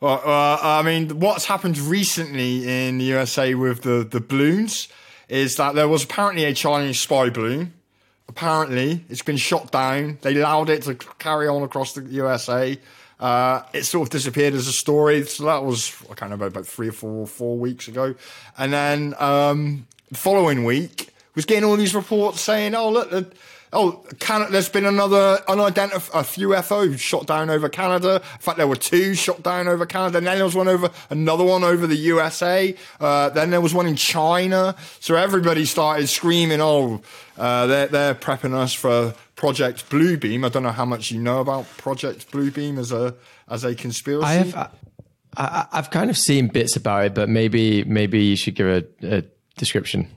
Well, 0.03 0.21
uh, 0.25 0.57
I 0.61 0.81
mean, 0.81 1.21
what's 1.21 1.45
happened 1.45 1.77
recently 1.77 2.87
in 2.87 2.97
the 2.97 3.05
USA 3.05 3.55
with 3.55 3.83
the 3.83 4.03
the 4.03 4.19
balloons 4.19 4.89
is 5.29 5.55
that 5.55 5.75
there 5.75 5.87
was 5.87 6.03
apparently 6.03 6.43
a 6.43 6.53
Chinese 6.53 6.99
spy 6.99 7.29
balloon 7.29 7.73
apparently 8.27 9.05
it's 9.09 9.21
been 9.21 9.37
shot 9.37 9.71
down. 9.71 10.17
They 10.21 10.35
allowed 10.35 10.69
it 10.69 10.83
to 10.83 10.95
carry 10.95 11.47
on 11.47 11.61
across 11.61 11.93
the 11.93 12.01
USA. 12.01 12.77
Uh, 13.19 13.61
it 13.73 13.83
sort 13.83 14.07
of 14.07 14.11
disappeared 14.11 14.53
as 14.53 14.67
a 14.67 14.73
story. 14.73 15.23
So 15.25 15.45
that 15.45 15.63
was, 15.63 15.95
I 16.03 16.15
can't 16.15 16.23
remember, 16.23 16.47
about 16.47 16.65
three 16.65 16.89
or 16.89 16.93
four, 16.93 17.27
four 17.27 17.57
weeks 17.57 17.87
ago. 17.87 18.15
And 18.57 18.73
then 18.73 19.13
um, 19.19 19.87
the 20.09 20.17
following 20.17 20.65
week 20.65 21.13
was 21.35 21.45
getting 21.45 21.63
all 21.63 21.77
these 21.77 21.95
reports 21.95 22.41
saying, 22.41 22.75
oh, 22.75 22.89
look, 22.89 23.33
Oh, 23.73 24.03
Canada, 24.19 24.51
there's 24.51 24.69
been 24.69 24.85
another 24.85 25.39
unidentified 25.47 26.21
a 26.21 26.23
few 26.23 26.49
UFO 26.49 26.97
shot 26.97 27.25
down 27.25 27.49
over 27.49 27.69
Canada. 27.69 28.15
In 28.15 28.39
fact, 28.39 28.57
there 28.57 28.67
were 28.67 28.75
two 28.75 29.15
shot 29.15 29.41
down 29.43 29.67
over 29.67 29.85
Canada. 29.85 30.19
And 30.19 30.27
then 30.27 30.35
there 30.37 30.45
was 30.45 30.55
one 30.55 30.67
over, 30.67 30.89
another 31.09 31.43
one 31.43 31.63
over 31.63 31.87
the 31.87 31.95
USA. 31.95 32.75
Uh, 32.99 33.29
then 33.29 33.49
there 33.49 33.61
was 33.61 33.73
one 33.73 33.87
in 33.87 33.95
China. 33.95 34.75
So 34.99 35.15
everybody 35.15 35.65
started 35.65 36.07
screaming, 36.07 36.61
oh, 36.61 37.01
uh, 37.37 37.65
they're, 37.65 37.87
they're 37.87 38.15
prepping 38.15 38.53
us 38.53 38.73
for 38.73 39.15
Project 39.35 39.89
Bluebeam. 39.89 40.45
I 40.45 40.49
don't 40.49 40.63
know 40.63 40.71
how 40.71 40.85
much 40.85 41.11
you 41.11 41.19
know 41.19 41.39
about 41.39 41.65
Project 41.77 42.31
Bluebeam 42.31 42.77
as 42.77 42.91
a, 42.91 43.15
as 43.49 43.63
a 43.63 43.75
conspiracy. 43.75 44.25
I 44.25 44.33
have, 44.33 44.71
I, 45.35 45.67
have 45.71 45.89
kind 45.89 46.09
of 46.09 46.17
seen 46.17 46.47
bits 46.47 46.75
about 46.75 47.05
it, 47.05 47.13
but 47.15 47.27
maybe, 47.27 47.83
maybe 47.83 48.23
you 48.23 48.35
should 48.35 48.55
give 48.55 48.67
a, 48.67 48.85
a 49.17 49.23
description. 49.57 50.09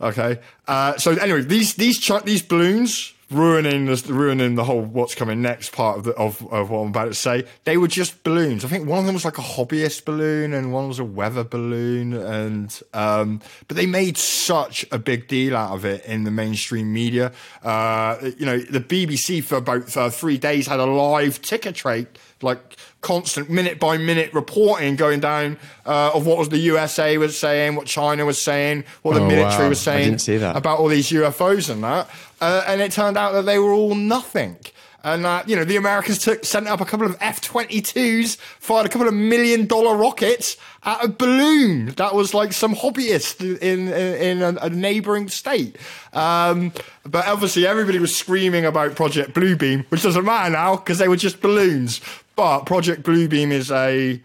Okay. 0.00 0.38
Uh, 0.66 0.96
so 0.96 1.12
anyway, 1.12 1.42
these 1.42 1.74
these 1.74 1.98
ch- 1.98 2.22
these 2.24 2.42
balloons 2.42 3.12
ruining 3.30 3.86
the 3.86 4.12
ruining 4.12 4.56
the 4.56 4.64
whole 4.64 4.80
what's 4.80 5.14
coming 5.14 5.40
next 5.40 5.70
part 5.72 5.98
of 5.98 6.04
the 6.04 6.12
of, 6.12 6.44
of 6.52 6.70
what 6.70 6.80
I'm 6.80 6.88
about 6.88 7.06
to 7.06 7.14
say. 7.14 7.44
They 7.64 7.76
were 7.76 7.88
just 7.88 8.22
balloons. 8.24 8.64
I 8.64 8.68
think 8.68 8.88
one 8.88 8.98
of 8.98 9.04
them 9.04 9.14
was 9.14 9.24
like 9.24 9.38
a 9.38 9.42
hobbyist 9.42 10.04
balloon 10.04 10.52
and 10.52 10.72
one 10.72 10.88
was 10.88 10.98
a 10.98 11.04
weather 11.04 11.44
balloon 11.44 12.12
and 12.12 12.80
um, 12.92 13.40
but 13.68 13.76
they 13.76 13.86
made 13.86 14.16
such 14.16 14.84
a 14.90 14.98
big 14.98 15.28
deal 15.28 15.56
out 15.56 15.74
of 15.74 15.84
it 15.84 16.04
in 16.06 16.24
the 16.24 16.30
mainstream 16.30 16.92
media. 16.92 17.32
Uh, 17.62 18.16
you 18.36 18.46
know, 18.46 18.58
the 18.58 18.80
BBC 18.80 19.44
for 19.44 19.56
about 19.56 19.96
uh, 19.96 20.10
3 20.10 20.38
days 20.38 20.66
had 20.66 20.80
a 20.80 20.86
live 20.86 21.40
ticker 21.40 21.72
trade 21.72 22.08
like 22.42 22.76
constant 23.00 23.48
minute 23.48 23.80
by 23.80 23.96
minute 23.96 24.32
reporting 24.34 24.96
going 24.96 25.20
down 25.20 25.58
uh, 25.86 26.10
of 26.14 26.26
what 26.26 26.38
was 26.38 26.50
the 26.50 26.58
USA 26.58 27.16
was 27.18 27.38
saying, 27.38 27.74
what 27.74 27.86
China 27.86 28.26
was 28.26 28.40
saying, 28.40 28.84
what 29.02 29.14
the 29.14 29.20
oh, 29.20 29.28
military 29.28 29.64
wow. 29.64 29.68
was 29.70 29.80
saying 29.80 30.18
about 30.42 30.78
all 30.78 30.88
these 30.88 31.10
UFOs 31.10 31.70
and 31.70 31.82
that. 31.82 32.10
Uh, 32.40 32.64
and 32.66 32.80
it 32.80 32.92
turned 32.92 33.16
out 33.16 33.32
that 33.32 33.46
they 33.46 33.58
were 33.58 33.72
all 33.72 33.94
nothing. 33.94 34.56
And 35.02 35.24
uh, 35.24 35.42
you 35.46 35.56
know 35.56 35.64
the 35.64 35.76
Americans 35.76 36.18
took 36.18 36.44
sent 36.44 36.68
up 36.68 36.80
a 36.80 36.84
couple 36.84 37.06
of 37.06 37.16
F 37.20 37.40
twenty 37.40 37.80
twos, 37.80 38.34
fired 38.34 38.84
a 38.84 38.88
couple 38.90 39.08
of 39.08 39.14
million 39.14 39.66
dollar 39.66 39.96
rockets 39.96 40.58
at 40.82 41.02
a 41.02 41.08
balloon 41.08 41.86
that 41.96 42.14
was 42.14 42.34
like 42.34 42.52
some 42.52 42.74
hobbyist 42.74 43.40
in 43.40 43.88
in, 43.88 44.42
in 44.42 44.42
a, 44.42 44.60
a 44.60 44.68
neighboring 44.68 45.28
state. 45.28 45.76
Um, 46.12 46.72
but 47.04 47.26
obviously 47.26 47.66
everybody 47.66 47.98
was 47.98 48.14
screaming 48.14 48.66
about 48.66 48.94
Project 48.94 49.32
Bluebeam, 49.32 49.86
which 49.90 50.02
doesn't 50.02 50.24
matter 50.24 50.50
now 50.50 50.76
because 50.76 50.98
they 50.98 51.08
were 51.08 51.16
just 51.16 51.40
balloons. 51.40 52.02
But 52.40 52.64
Project 52.64 53.02
Bluebeam 53.02 53.50
is 53.52 53.70
a 53.70 54.18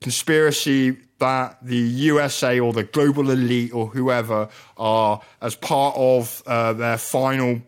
conspiracy 0.00 0.96
that 1.18 1.58
the 1.60 1.76
USA 1.76 2.58
or 2.58 2.72
the 2.72 2.84
global 2.84 3.30
elite 3.30 3.74
or 3.74 3.88
whoever 3.88 4.48
are, 4.78 5.20
as 5.42 5.54
part 5.54 5.94
of 5.94 6.42
uh, 6.46 6.72
their 6.72 6.96
final 6.96 7.60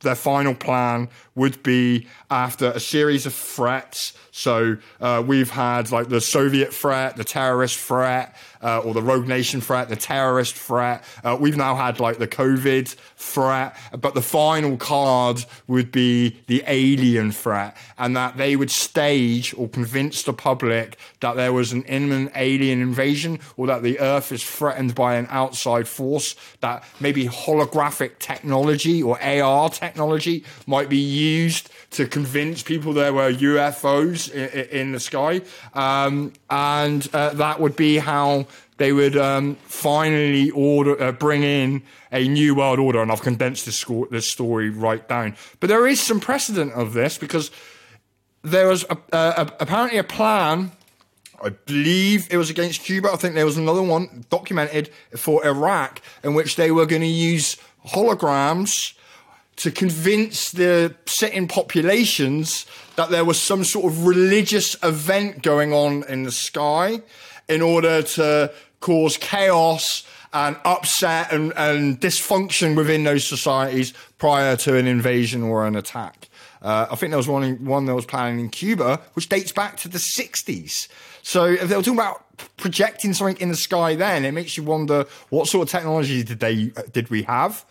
their 0.00 0.16
final 0.16 0.56
plan 0.56 1.08
would 1.36 1.62
be 1.62 2.08
after 2.32 2.72
a 2.72 2.80
series 2.80 3.26
of 3.26 3.32
threats. 3.32 4.12
So 4.32 4.76
uh, 5.00 5.22
we've 5.24 5.50
had 5.50 5.92
like 5.92 6.08
the 6.08 6.20
Soviet 6.20 6.74
threat, 6.74 7.16
the 7.16 7.24
terrorist 7.24 7.78
threat, 7.78 8.36
uh, 8.64 8.78
or 8.78 8.94
the 8.94 9.02
rogue 9.02 9.28
nation 9.28 9.60
threat, 9.60 9.88
the 9.88 9.96
terrorist 9.96 10.56
threat. 10.56 11.04
Uh, 11.22 11.36
we've 11.38 11.56
now 11.56 11.76
had 11.76 12.00
like 12.00 12.18
the 12.18 12.26
COVID 12.26 12.88
threat, 13.16 13.76
but 14.00 14.14
the 14.14 14.22
final 14.22 14.76
card 14.76 15.44
would 15.68 15.92
be 15.92 16.40
the 16.46 16.64
alien 16.66 17.30
threat, 17.30 17.76
and 17.98 18.16
that 18.16 18.36
they 18.36 18.56
would 18.56 18.70
stage 18.70 19.54
or 19.56 19.68
convince 19.68 20.22
the 20.22 20.32
public 20.32 20.98
that 21.20 21.36
there 21.36 21.52
was 21.52 21.72
an 21.72 21.82
imminent 21.84 22.32
alien 22.34 22.80
invasion 22.80 23.38
or 23.56 23.66
that 23.66 23.82
the 23.82 24.00
Earth 24.00 24.32
is 24.32 24.42
threatened 24.42 24.94
by 24.94 25.14
an 25.16 25.26
outside 25.30 25.86
force, 25.86 26.34
that 26.60 26.82
maybe 27.00 27.26
holographic 27.26 28.18
technology 28.18 29.02
or 29.02 29.20
AR 29.22 29.68
technology 29.68 30.44
might 30.66 30.88
be 30.88 30.96
used 30.96 31.70
to 31.90 32.06
convince 32.06 32.62
people 32.62 32.92
there 32.92 33.12
were 33.12 33.32
UFOs 33.32 34.32
in, 34.32 34.80
in 34.80 34.92
the 34.92 35.00
sky. 35.00 35.42
Um, 35.74 36.32
and 36.50 37.08
uh, 37.12 37.30
that 37.34 37.60
would 37.60 37.76
be 37.76 37.98
how 37.98 38.46
they 38.76 38.92
would 38.92 39.16
um, 39.16 39.56
finally 39.66 40.50
order 40.50 41.00
uh, 41.00 41.12
bring 41.12 41.42
in 41.42 41.82
a 42.10 42.26
new 42.26 42.54
world 42.54 42.78
order. 42.78 43.00
And 43.00 43.12
I've 43.12 43.22
condensed 43.22 43.66
this, 43.66 43.76
sco- 43.76 44.08
this 44.10 44.28
story 44.28 44.70
right 44.70 45.06
down. 45.08 45.36
But 45.60 45.68
there 45.68 45.86
is 45.86 46.00
some 46.00 46.20
precedent 46.20 46.72
of 46.72 46.92
this 46.92 47.18
because 47.18 47.50
there 48.42 48.68
was 48.68 48.84
a, 48.90 48.96
a, 49.12 49.52
apparently 49.60 49.98
a 49.98 50.04
plan. 50.04 50.72
I 51.42 51.50
believe 51.50 52.26
it 52.30 52.36
was 52.36 52.50
against 52.50 52.82
Cuba. 52.82 53.10
I 53.12 53.16
think 53.16 53.34
there 53.34 53.44
was 53.44 53.58
another 53.58 53.82
one 53.82 54.24
documented 54.30 54.90
for 55.16 55.44
Iraq 55.46 56.00
in 56.22 56.34
which 56.34 56.56
they 56.56 56.70
were 56.70 56.86
going 56.86 57.02
to 57.02 57.08
use 57.08 57.56
holograms 57.86 58.94
to 59.56 59.70
convince 59.70 60.50
the 60.50 60.94
sitting 61.06 61.46
populations 61.46 62.66
that 62.96 63.10
there 63.10 63.24
was 63.24 63.40
some 63.40 63.62
sort 63.62 63.92
of 63.92 64.06
religious 64.06 64.76
event 64.82 65.42
going 65.42 65.72
on 65.72 66.02
in 66.08 66.24
the 66.24 66.32
sky 66.32 67.00
in 67.48 67.62
order 67.62 68.02
to 68.02 68.52
cause 68.80 69.16
chaos 69.16 70.06
and 70.32 70.56
upset 70.64 71.32
and, 71.32 71.52
and 71.56 72.00
dysfunction 72.00 72.76
within 72.76 73.04
those 73.04 73.24
societies 73.24 73.94
prior 74.18 74.56
to 74.56 74.76
an 74.76 74.86
invasion 74.86 75.42
or 75.42 75.66
an 75.66 75.76
attack. 75.76 76.28
Uh, 76.60 76.86
I 76.90 76.96
think 76.96 77.10
there 77.10 77.18
was 77.18 77.28
one, 77.28 77.64
one 77.64 77.84
that 77.86 77.94
was 77.94 78.06
planning 78.06 78.40
in 78.40 78.48
Cuba, 78.48 79.00
which 79.12 79.28
dates 79.28 79.52
back 79.52 79.76
to 79.78 79.88
the 79.88 79.98
60s. 79.98 80.88
So 81.22 81.44
if 81.44 81.68
they 81.68 81.76
were 81.76 81.82
talking 81.82 81.98
about 81.98 82.24
projecting 82.56 83.12
something 83.12 83.36
in 83.36 83.50
the 83.50 83.56
sky 83.56 83.94
then, 83.94 84.24
it 84.24 84.32
makes 84.32 84.56
you 84.56 84.62
wonder 84.62 85.06
what 85.28 85.46
sort 85.46 85.68
of 85.68 85.70
technology 85.70 86.22
did 86.22 86.40
they 86.40 86.72
did 86.92 87.10
we 87.10 87.22
have? 87.24 87.64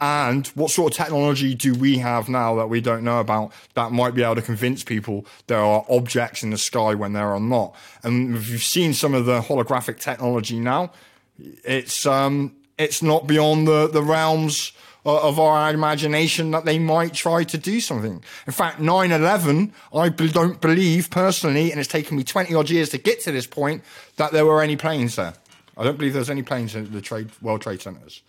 And 0.00 0.46
what 0.48 0.70
sort 0.70 0.92
of 0.92 0.96
technology 0.96 1.54
do 1.54 1.72
we 1.72 1.98
have 1.98 2.28
now 2.28 2.56
that 2.56 2.66
we 2.66 2.80
don't 2.80 3.04
know 3.04 3.20
about 3.20 3.52
that 3.74 3.92
might 3.92 4.14
be 4.14 4.22
able 4.22 4.34
to 4.34 4.42
convince 4.42 4.82
people 4.82 5.24
there 5.46 5.60
are 5.60 5.84
objects 5.88 6.42
in 6.42 6.50
the 6.50 6.58
sky 6.58 6.94
when 6.94 7.12
there 7.12 7.28
are 7.28 7.40
not? 7.40 7.74
And 8.02 8.36
if 8.36 8.50
you've 8.50 8.62
seen 8.62 8.92
some 8.92 9.14
of 9.14 9.24
the 9.24 9.40
holographic 9.40 10.00
technology 10.00 10.58
now, 10.58 10.90
it's 11.38 12.06
um, 12.06 12.54
it's 12.76 13.02
not 13.02 13.26
beyond 13.26 13.66
the, 13.68 13.88
the 13.88 14.02
realms 14.02 14.72
of 15.06 15.38
our 15.38 15.70
imagination 15.70 16.50
that 16.52 16.64
they 16.64 16.78
might 16.78 17.12
try 17.12 17.44
to 17.44 17.58
do 17.58 17.78
something. 17.78 18.24
In 18.46 18.52
fact, 18.52 18.80
9-11, 18.80 19.70
I 19.92 20.08
don't 20.08 20.60
believe 20.62 21.10
personally, 21.10 21.70
and 21.70 21.78
it's 21.78 21.90
taken 21.90 22.16
me 22.16 22.24
20 22.24 22.54
odd 22.54 22.70
years 22.70 22.88
to 22.90 22.98
get 22.98 23.20
to 23.22 23.32
this 23.32 23.46
point, 23.46 23.84
that 24.16 24.32
there 24.32 24.46
were 24.46 24.62
any 24.62 24.76
planes 24.76 25.16
there. 25.16 25.34
I 25.76 25.84
don't 25.84 25.98
believe 25.98 26.14
there's 26.14 26.30
any 26.30 26.42
planes 26.42 26.74
in 26.74 26.90
the 26.90 27.02
trade, 27.02 27.30
World 27.42 27.60
Trade 27.60 27.82
Centers. 27.82 28.22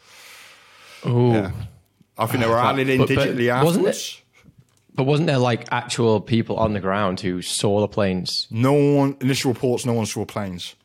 Oh, 1.05 1.33
yeah. 1.33 1.51
I 2.17 2.25
think 2.25 2.43
they 2.43 2.49
were 2.49 2.57
added 2.57 2.89
in 2.89 2.99
but, 2.99 3.09
digitally 3.09 3.47
but 3.47 3.67
afterwards. 3.67 3.87
Wasn't 3.87 3.87
it, 3.87 4.21
but 4.95 5.03
wasn't 5.03 5.27
there 5.27 5.37
like 5.37 5.67
actual 5.71 6.21
people 6.21 6.55
on 6.57 6.73
the 6.73 6.79
ground 6.79 7.19
who 7.19 7.41
saw 7.41 7.81
the 7.81 7.87
planes? 7.87 8.47
No 8.49 8.73
one. 8.73 9.17
Initial 9.19 9.51
reports, 9.51 9.85
no 9.85 9.93
one 9.93 10.05
saw 10.05 10.25
planes. 10.25 10.75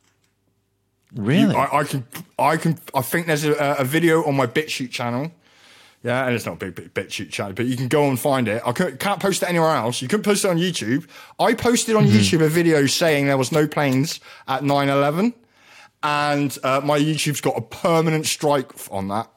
Really? 1.15 1.53
You, 1.55 1.59
I, 1.59 1.79
I, 1.79 1.85
can. 1.85 2.05
I 2.39 2.57
can. 2.57 2.79
I 2.95 3.03
think 3.03 3.27
there's 3.27 3.45
a, 3.45 3.77
a, 3.79 3.85
video 3.85 4.25
on 4.25 4.37
my 4.37 4.47
BitChute 4.47 4.91
channel. 4.91 5.33
Yeah, 6.03 6.25
and 6.25 6.35
it's 6.35 6.47
not 6.47 6.55
a 6.55 6.57
big, 6.57 6.75
big 6.75 6.95
BitChute 6.95 7.31
channel, 7.31 7.53
but 7.53 7.67
you 7.67 7.77
can 7.77 7.89
go 7.89 8.09
and 8.09 8.19
find 8.19 8.49
it. 8.49 8.63
I 8.65 8.73
can't, 8.73 8.99
can't 8.99 9.21
post 9.21 9.43
it 9.43 9.49
anywhere 9.49 9.75
else. 9.75 10.01
You 10.01 10.09
couldn't 10.09 10.25
post 10.25 10.45
it 10.45 10.49
on 10.49 10.57
YouTube. 10.57 11.07
I 11.39 11.55
posted 11.55 11.95
on 11.95 12.07
mm-hmm. 12.07 12.17
YouTube 12.17 12.43
a 12.43 12.49
video 12.49 12.87
saying 12.87 13.27
there 13.27 13.37
was 13.37 13.53
no 13.53 13.67
planes 13.67 14.19
at 14.49 14.63
9/11, 14.63 15.35
and 16.03 16.59
uh, 16.63 16.81
my 16.83 16.99
YouTube's 16.99 17.41
got 17.41 17.57
a 17.57 17.63
permanent 17.63 18.27
strike 18.27 18.73
on 18.91 19.09
that 19.09 19.31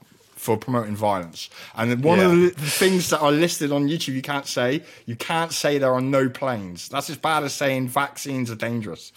for 0.43 0.57
promoting 0.57 0.93
violence. 0.95 1.49
And 1.73 2.03
one 2.03 2.19
yeah. 2.19 2.25
of 2.25 2.31
the 2.35 2.49
things 2.49 3.09
that 3.11 3.21
are 3.21 3.31
listed 3.31 3.71
on 3.71 3.87
YouTube, 3.87 4.13
you 4.13 4.21
can't 4.21 4.45
say, 4.45 4.83
you 5.05 5.15
can't 5.15 5.53
say 5.53 5.77
there 5.77 5.93
are 5.93 6.01
no 6.01 6.27
planes. 6.27 6.89
That's 6.89 7.09
as 7.09 7.17
bad 7.17 7.43
as 7.43 7.53
saying 7.53 7.87
vaccines 7.87 8.51
are 8.51 8.55
dangerous. 8.55 9.13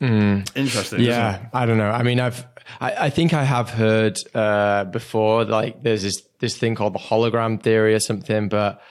Mm. 0.00 0.50
Interesting. 0.56 1.00
Yeah, 1.00 1.46
I 1.52 1.66
don't 1.66 1.76
know. 1.76 1.90
I 1.90 2.02
mean, 2.02 2.20
I've, 2.20 2.44
I, 2.80 3.06
I 3.06 3.10
think 3.10 3.34
I 3.34 3.44
have 3.44 3.68
heard 3.68 4.16
uh, 4.34 4.84
before, 4.84 5.44
like 5.44 5.82
there's 5.82 6.02
this 6.02 6.22
this 6.38 6.56
thing 6.56 6.74
called 6.74 6.94
the 6.94 6.98
hologram 6.98 7.62
theory 7.62 7.94
or 7.94 8.00
something, 8.00 8.48
but 8.48 8.82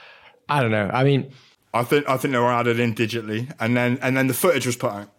I 0.48 0.62
don't 0.62 0.70
know. 0.70 0.88
I 0.90 1.02
mean, 1.02 1.32
I 1.74 1.82
think 1.82 2.08
I 2.08 2.16
think 2.16 2.32
they 2.32 2.38
were 2.38 2.52
added 2.52 2.78
in 2.78 2.94
digitally, 2.94 3.52
and 3.58 3.76
then 3.76 3.98
and 4.00 4.16
then 4.16 4.28
the 4.28 4.34
footage 4.34 4.66
was 4.66 4.76
put 4.76 4.92
out. 4.92 5.10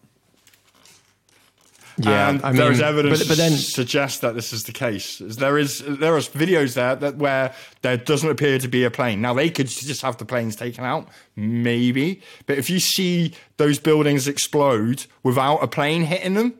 Yeah, 1.98 2.30
and 2.30 2.44
I 2.44 2.50
mean, 2.50 2.58
there's 2.58 2.82
evidence 2.82 3.20
but, 3.20 3.28
but 3.30 3.38
then 3.38 3.52
suggests 3.52 4.20
that 4.20 4.36
this 4.36 4.52
is 4.52 4.64
the 4.64 4.72
case. 4.72 5.20
There 5.20 5.58
is 5.58 5.84
there 5.86 6.16
are 6.16 6.20
videos 6.20 6.74
there 6.74 6.96
that 6.96 7.18
where 7.18 7.54
there 7.82 7.98
doesn't 7.98 8.30
appear 8.30 8.58
to 8.60 8.68
be 8.68 8.84
a 8.84 8.92
plane. 8.92 9.22
Now 9.22 9.34
they 9.34 9.50
could 9.50 9.68
just 9.68 10.02
have 10.02 10.18
the 10.18 10.26
planes 10.26 10.56
taken 10.56 10.84
out, 10.84 11.08
maybe. 11.36 12.22
But 12.46 12.58
if 12.58 12.70
you 12.70 12.80
see 12.80 13.34
those 13.58 13.80
buildings 13.80 14.28
explode 14.28 15.06
without 15.22 15.58
a 15.58 15.68
plane 15.68 16.04
hitting 16.04 16.34
them, 16.34 16.56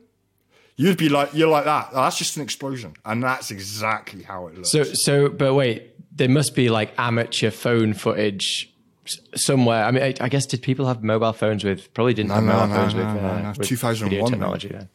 you'd 0.76 0.98
be 0.98 1.10
like 1.10 1.34
you're 1.34 1.50
like 1.50 1.66
that. 1.66 1.90
That's 1.94 2.18
just 2.18 2.38
an 2.38 2.44
explosion, 2.44 2.94
and 3.06 3.24
that's 3.24 3.50
exactly 3.50 4.24
how 4.24 4.48
it 4.48 4.56
looks. 4.56 4.72
So 4.72 4.84
so, 4.84 5.30
but 5.30 5.54
wait, 5.56 5.94
there 6.16 6.30
must 6.30 6.56
be 6.56 6.70
like 6.70 6.94
amateur 6.98 7.50
phone 7.50 7.94
footage 7.94 8.72
somewhere. 9.36 9.84
I 9.84 9.92
mean, 9.92 10.04
I, 10.04 10.14
I 10.22 10.30
guess 10.30 10.46
did 10.46 10.62
people 10.62 10.88
have 10.88 11.04
mobile 11.04 11.34
phones 11.34 11.64
with? 11.64 11.94
Probably 11.94 12.14
didn't 12.14 12.32
have 12.32 12.44
no, 12.44 12.54
mobile 12.54 12.68
no, 12.68 12.76
phones 12.76 12.94
no, 12.94 13.06
with, 13.06 13.22
no, 13.22 13.30
uh, 13.30 13.42
no. 13.42 13.54
with 13.58 13.68
2001, 13.68 14.32
technology 14.32 14.68
then. 14.70 14.90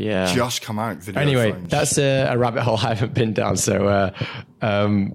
Yeah. 0.00 0.32
just 0.34 0.62
come 0.62 0.78
out 0.78 0.96
video. 0.96 1.20
anyway, 1.20 1.52
phones. 1.52 1.68
that's 1.68 1.98
a, 1.98 2.32
a 2.32 2.38
rabbit 2.38 2.62
hole 2.62 2.78
I 2.78 2.94
haven't 2.94 3.14
been 3.14 3.32
down. 3.32 3.56
So, 3.56 3.86
uh, 3.86 4.10
um, 4.62 5.14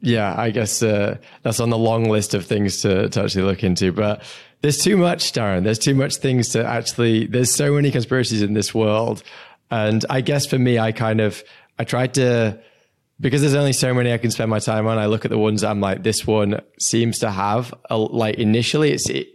yeah, 0.00 0.34
I 0.36 0.50
guess 0.50 0.82
uh, 0.82 1.18
that's 1.42 1.58
on 1.58 1.70
the 1.70 1.78
long 1.78 2.08
list 2.08 2.34
of 2.34 2.44
things 2.44 2.82
to, 2.82 3.08
to 3.08 3.22
actually 3.22 3.44
look 3.44 3.64
into. 3.64 3.92
But 3.92 4.22
there's 4.60 4.78
too 4.78 4.96
much, 4.96 5.32
Darren. 5.32 5.64
There's 5.64 5.78
too 5.78 5.94
much 5.94 6.16
things 6.16 6.50
to 6.50 6.64
actually. 6.64 7.26
There's 7.26 7.54
so 7.54 7.72
many 7.72 7.90
conspiracies 7.90 8.42
in 8.42 8.52
this 8.54 8.74
world, 8.74 9.22
and 9.70 10.04
I 10.10 10.20
guess 10.20 10.46
for 10.46 10.58
me, 10.58 10.78
I 10.78 10.92
kind 10.92 11.20
of 11.20 11.42
I 11.78 11.84
tried 11.84 12.14
to 12.14 12.60
because 13.18 13.40
there's 13.40 13.54
only 13.54 13.72
so 13.72 13.94
many 13.94 14.12
I 14.12 14.18
can 14.18 14.30
spend 14.30 14.50
my 14.50 14.58
time 14.58 14.86
on. 14.86 14.98
I 14.98 15.06
look 15.06 15.24
at 15.24 15.30
the 15.30 15.38
ones 15.38 15.64
I'm 15.64 15.80
like, 15.80 16.02
this 16.02 16.26
one 16.26 16.60
seems 16.78 17.20
to 17.20 17.30
have 17.30 17.72
a, 17.90 17.96
like 17.96 18.36
initially 18.36 18.92
it's. 18.92 19.08
It, 19.08 19.28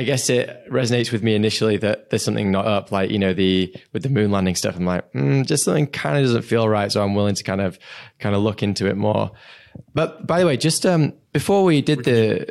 I 0.00 0.02
guess 0.02 0.30
it 0.30 0.66
resonates 0.70 1.12
with 1.12 1.22
me 1.22 1.34
initially 1.34 1.76
that 1.76 2.08
there's 2.08 2.24
something 2.24 2.50
not 2.50 2.66
up, 2.66 2.90
like 2.90 3.10
you 3.10 3.18
know 3.18 3.34
the 3.34 3.70
with 3.92 4.02
the 4.02 4.08
moon 4.08 4.30
landing 4.30 4.54
stuff. 4.54 4.74
I'm 4.74 4.86
like, 4.86 5.12
mm, 5.12 5.44
just 5.44 5.64
something 5.64 5.86
kind 5.86 6.16
of 6.16 6.24
doesn't 6.24 6.40
feel 6.40 6.66
right, 6.66 6.90
so 6.90 7.04
I'm 7.04 7.14
willing 7.14 7.34
to 7.34 7.44
kind 7.44 7.60
of 7.60 7.78
kind 8.18 8.34
of 8.34 8.40
look 8.40 8.62
into 8.62 8.86
it 8.86 8.96
more. 8.96 9.30
But 9.92 10.26
by 10.26 10.40
the 10.40 10.46
way, 10.46 10.56
just 10.56 10.86
um, 10.86 11.12
before 11.34 11.64
we 11.64 11.82
did 11.82 12.04
the 12.04 12.50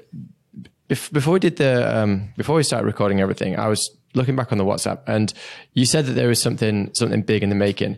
bef- 0.90 1.12
before 1.12 1.34
we 1.34 1.40
did 1.40 1.56
the 1.56 1.98
um, 1.98 2.32
before 2.38 2.56
we 2.56 2.62
started 2.62 2.86
recording 2.86 3.20
everything, 3.20 3.58
I 3.58 3.68
was 3.68 3.98
looking 4.14 4.36
back 4.36 4.52
on 4.52 4.60
the 4.60 4.66
WhatsApp, 4.66 5.00
and 5.08 5.34
you 5.74 5.88
said 5.88 6.06
that 6.06 6.14
there 6.14 6.28
was 6.28 6.40
something 6.40 6.94
something 6.94 7.24
big 7.24 7.42
in 7.42 7.50
the 7.50 7.56
making. 7.56 7.98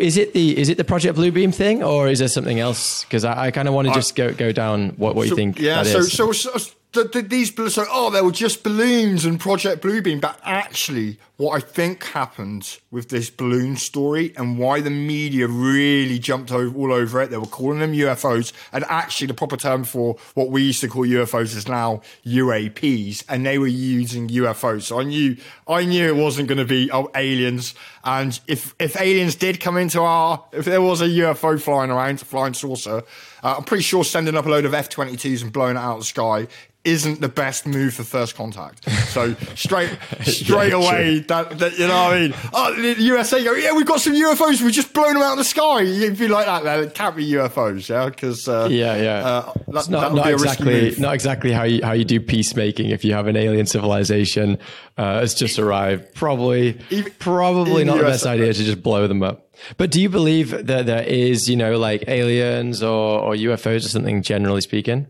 Is 0.00 0.16
it 0.16 0.32
the 0.32 0.56
is 0.56 0.70
it 0.70 0.78
the 0.78 0.84
Project 0.84 1.18
Bluebeam 1.18 1.54
thing, 1.54 1.82
or 1.82 2.08
is 2.08 2.20
there 2.20 2.28
something 2.28 2.60
else? 2.60 3.04
Because 3.04 3.26
I, 3.26 3.48
I 3.48 3.50
kind 3.50 3.68
of 3.68 3.74
want 3.74 3.88
to 3.88 3.92
just 3.94 4.16
go 4.16 4.32
go 4.32 4.52
down 4.52 4.90
what, 4.96 5.16
what 5.16 5.28
you 5.28 5.36
think 5.36 5.58
yeah, 5.58 5.82
that 5.82 5.90
so, 5.90 6.00
so 6.00 6.32
so 6.32 6.72
the, 6.92 7.04
the, 7.04 7.22
these 7.22 7.74
so 7.74 7.84
oh 7.90 8.10
they 8.10 8.20
were 8.20 8.32
just 8.32 8.62
balloons 8.62 9.24
and 9.24 9.40
Project 9.40 9.82
Bluebeam, 9.82 10.20
but 10.20 10.38
actually 10.44 11.18
what 11.38 11.56
I 11.56 11.60
think 11.60 12.04
happened 12.04 12.78
with 12.90 13.08
this 13.08 13.30
balloon 13.30 13.76
story 13.76 14.32
and 14.36 14.58
why 14.58 14.80
the 14.80 14.90
media 14.90 15.48
really 15.48 16.18
jumped 16.18 16.52
over, 16.52 16.76
all 16.78 16.92
over 16.92 17.20
it, 17.20 17.30
they 17.30 17.36
were 17.36 17.46
calling 17.46 17.80
them 17.80 17.92
UFOs, 17.94 18.52
and 18.72 18.84
actually 18.88 19.26
the 19.26 19.34
proper 19.34 19.56
term 19.56 19.84
for 19.84 20.16
what 20.34 20.50
we 20.50 20.62
used 20.62 20.82
to 20.82 20.88
call 20.88 21.04
UFOs 21.04 21.56
is 21.56 21.66
now 21.66 22.02
UAPs, 22.26 23.24
and 23.28 23.44
they 23.44 23.58
were 23.58 23.66
using 23.66 24.28
UFOs. 24.28 24.82
So 24.82 25.00
I 25.00 25.04
knew 25.04 25.36
I 25.66 25.84
knew 25.84 26.06
it 26.06 26.16
wasn't 26.16 26.48
going 26.48 26.58
to 26.58 26.64
be 26.64 26.90
oh, 26.92 27.10
aliens, 27.14 27.74
and 28.04 28.38
if 28.46 28.74
if 28.78 29.00
aliens 29.00 29.34
did 29.36 29.60
come 29.60 29.76
into 29.76 30.00
our 30.00 30.44
if 30.52 30.64
there 30.64 30.82
was 30.82 31.00
a 31.00 31.06
UFO 31.08 31.60
flying 31.60 31.90
around, 31.90 32.22
a 32.22 32.24
flying 32.24 32.54
saucer, 32.54 33.02
uh, 33.42 33.54
I'm 33.58 33.64
pretty 33.64 33.84
sure 33.84 34.04
sending 34.04 34.36
up 34.36 34.46
a 34.46 34.48
load 34.48 34.64
of 34.64 34.74
F-22s 34.74 35.42
and 35.42 35.52
blowing 35.52 35.76
it 35.76 35.80
out 35.80 35.94
of 35.94 36.00
the 36.00 36.04
sky 36.06 36.46
isn't 36.84 37.20
the 37.20 37.28
best 37.28 37.64
move 37.64 37.94
for 37.94 38.02
first 38.02 38.34
contact. 38.34 38.90
So 39.10 39.34
straight 39.54 39.96
straight 40.22 40.72
Yeah, 40.72 40.78
away, 40.78 41.20
that, 41.20 41.56
that 41.60 41.78
you 41.78 41.86
know 41.86 41.94
what 41.94 42.12
I 42.14 42.20
mean. 42.22 42.34
Oh, 42.52 42.74
the 42.74 43.00
USA 43.02 43.44
go, 43.44 43.52
yeah, 43.52 43.72
we've 43.72 43.86
got 43.86 44.00
some 44.00 44.14
UFOs. 44.14 44.60
We've 44.60 44.72
just 44.72 44.92
blown 44.92 45.14
them 45.14 45.22
out 45.22 45.32
of 45.32 45.38
the 45.38 45.44
sky. 45.44 45.82
You'd 45.82 46.18
be 46.18 46.26
like 46.26 46.46
that. 46.46 46.64
Then 46.64 46.80
it 46.82 46.92
can't 46.94 47.14
be 47.14 47.24
UFOs, 47.34 47.88
yeah, 47.88 48.06
because 48.08 48.48
uh, 48.48 48.66
Yeah, 48.68 48.96
yeah. 48.96 49.24
uh, 49.24 49.52
that, 49.68 49.88
not, 49.90 50.12
not 50.12 50.24
be 50.24 50.30
a 50.30 50.34
exactly 50.34 50.94
not 50.98 51.14
exactly 51.14 51.52
how 51.52 51.62
you 51.62 51.84
how 51.84 51.92
you 51.92 52.04
do 52.04 52.18
peacemaking 52.20 52.90
if 52.90 53.04
you 53.04 53.14
have 53.14 53.28
an 53.28 53.36
alien 53.36 53.66
civilization 53.66 54.58
uh, 54.98 55.20
has 55.20 55.34
just 55.34 55.60
arrived. 55.60 56.12
Probably 56.16 56.80
Even- 56.90 57.12
probably 57.20 57.82
in 57.82 57.88
not 57.96 58.04
the 58.04 58.10
best 58.10 58.26
idea 58.26 58.52
to 58.52 58.64
just 58.64 58.82
blow 58.82 59.06
them 59.06 59.22
up. 59.22 59.48
But 59.76 59.90
do 59.90 60.00
you 60.00 60.08
believe 60.08 60.66
that 60.66 60.86
there 60.86 61.02
is, 61.02 61.48
you 61.48 61.56
know, 61.56 61.78
like 61.78 62.04
aliens 62.08 62.82
or, 62.82 63.20
or 63.20 63.34
UFOs 63.34 63.84
or 63.84 63.88
something 63.88 64.22
generally 64.22 64.60
speaking? 64.60 65.06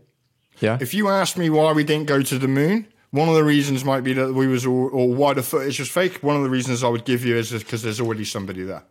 Yeah. 0.59 0.77
If 0.79 0.93
you 0.93 1.09
ask 1.09 1.37
me 1.37 1.49
why 1.49 1.71
we 1.73 1.83
didn't 1.83 2.07
go 2.07 2.21
to 2.21 2.37
the 2.39 2.47
moon, 2.47 2.87
one 3.11 3.27
of 3.29 3.35
the 3.35 3.43
reasons 3.43 3.83
might 3.83 4.01
be 4.03 4.13
that 4.13 4.33
we 4.33 4.47
was 4.47 4.65
all, 4.65 4.89
or 4.93 5.13
why 5.13 5.33
the 5.33 5.43
footage 5.43 5.79
was 5.79 5.89
fake. 5.89 6.23
One 6.23 6.35
of 6.35 6.43
the 6.43 6.49
reasons 6.49 6.83
I 6.83 6.87
would 6.89 7.05
give 7.05 7.25
you 7.25 7.35
is 7.35 7.51
because 7.51 7.81
there's 7.83 7.99
already 8.01 8.25
somebody 8.25 8.63
there. 8.63 8.83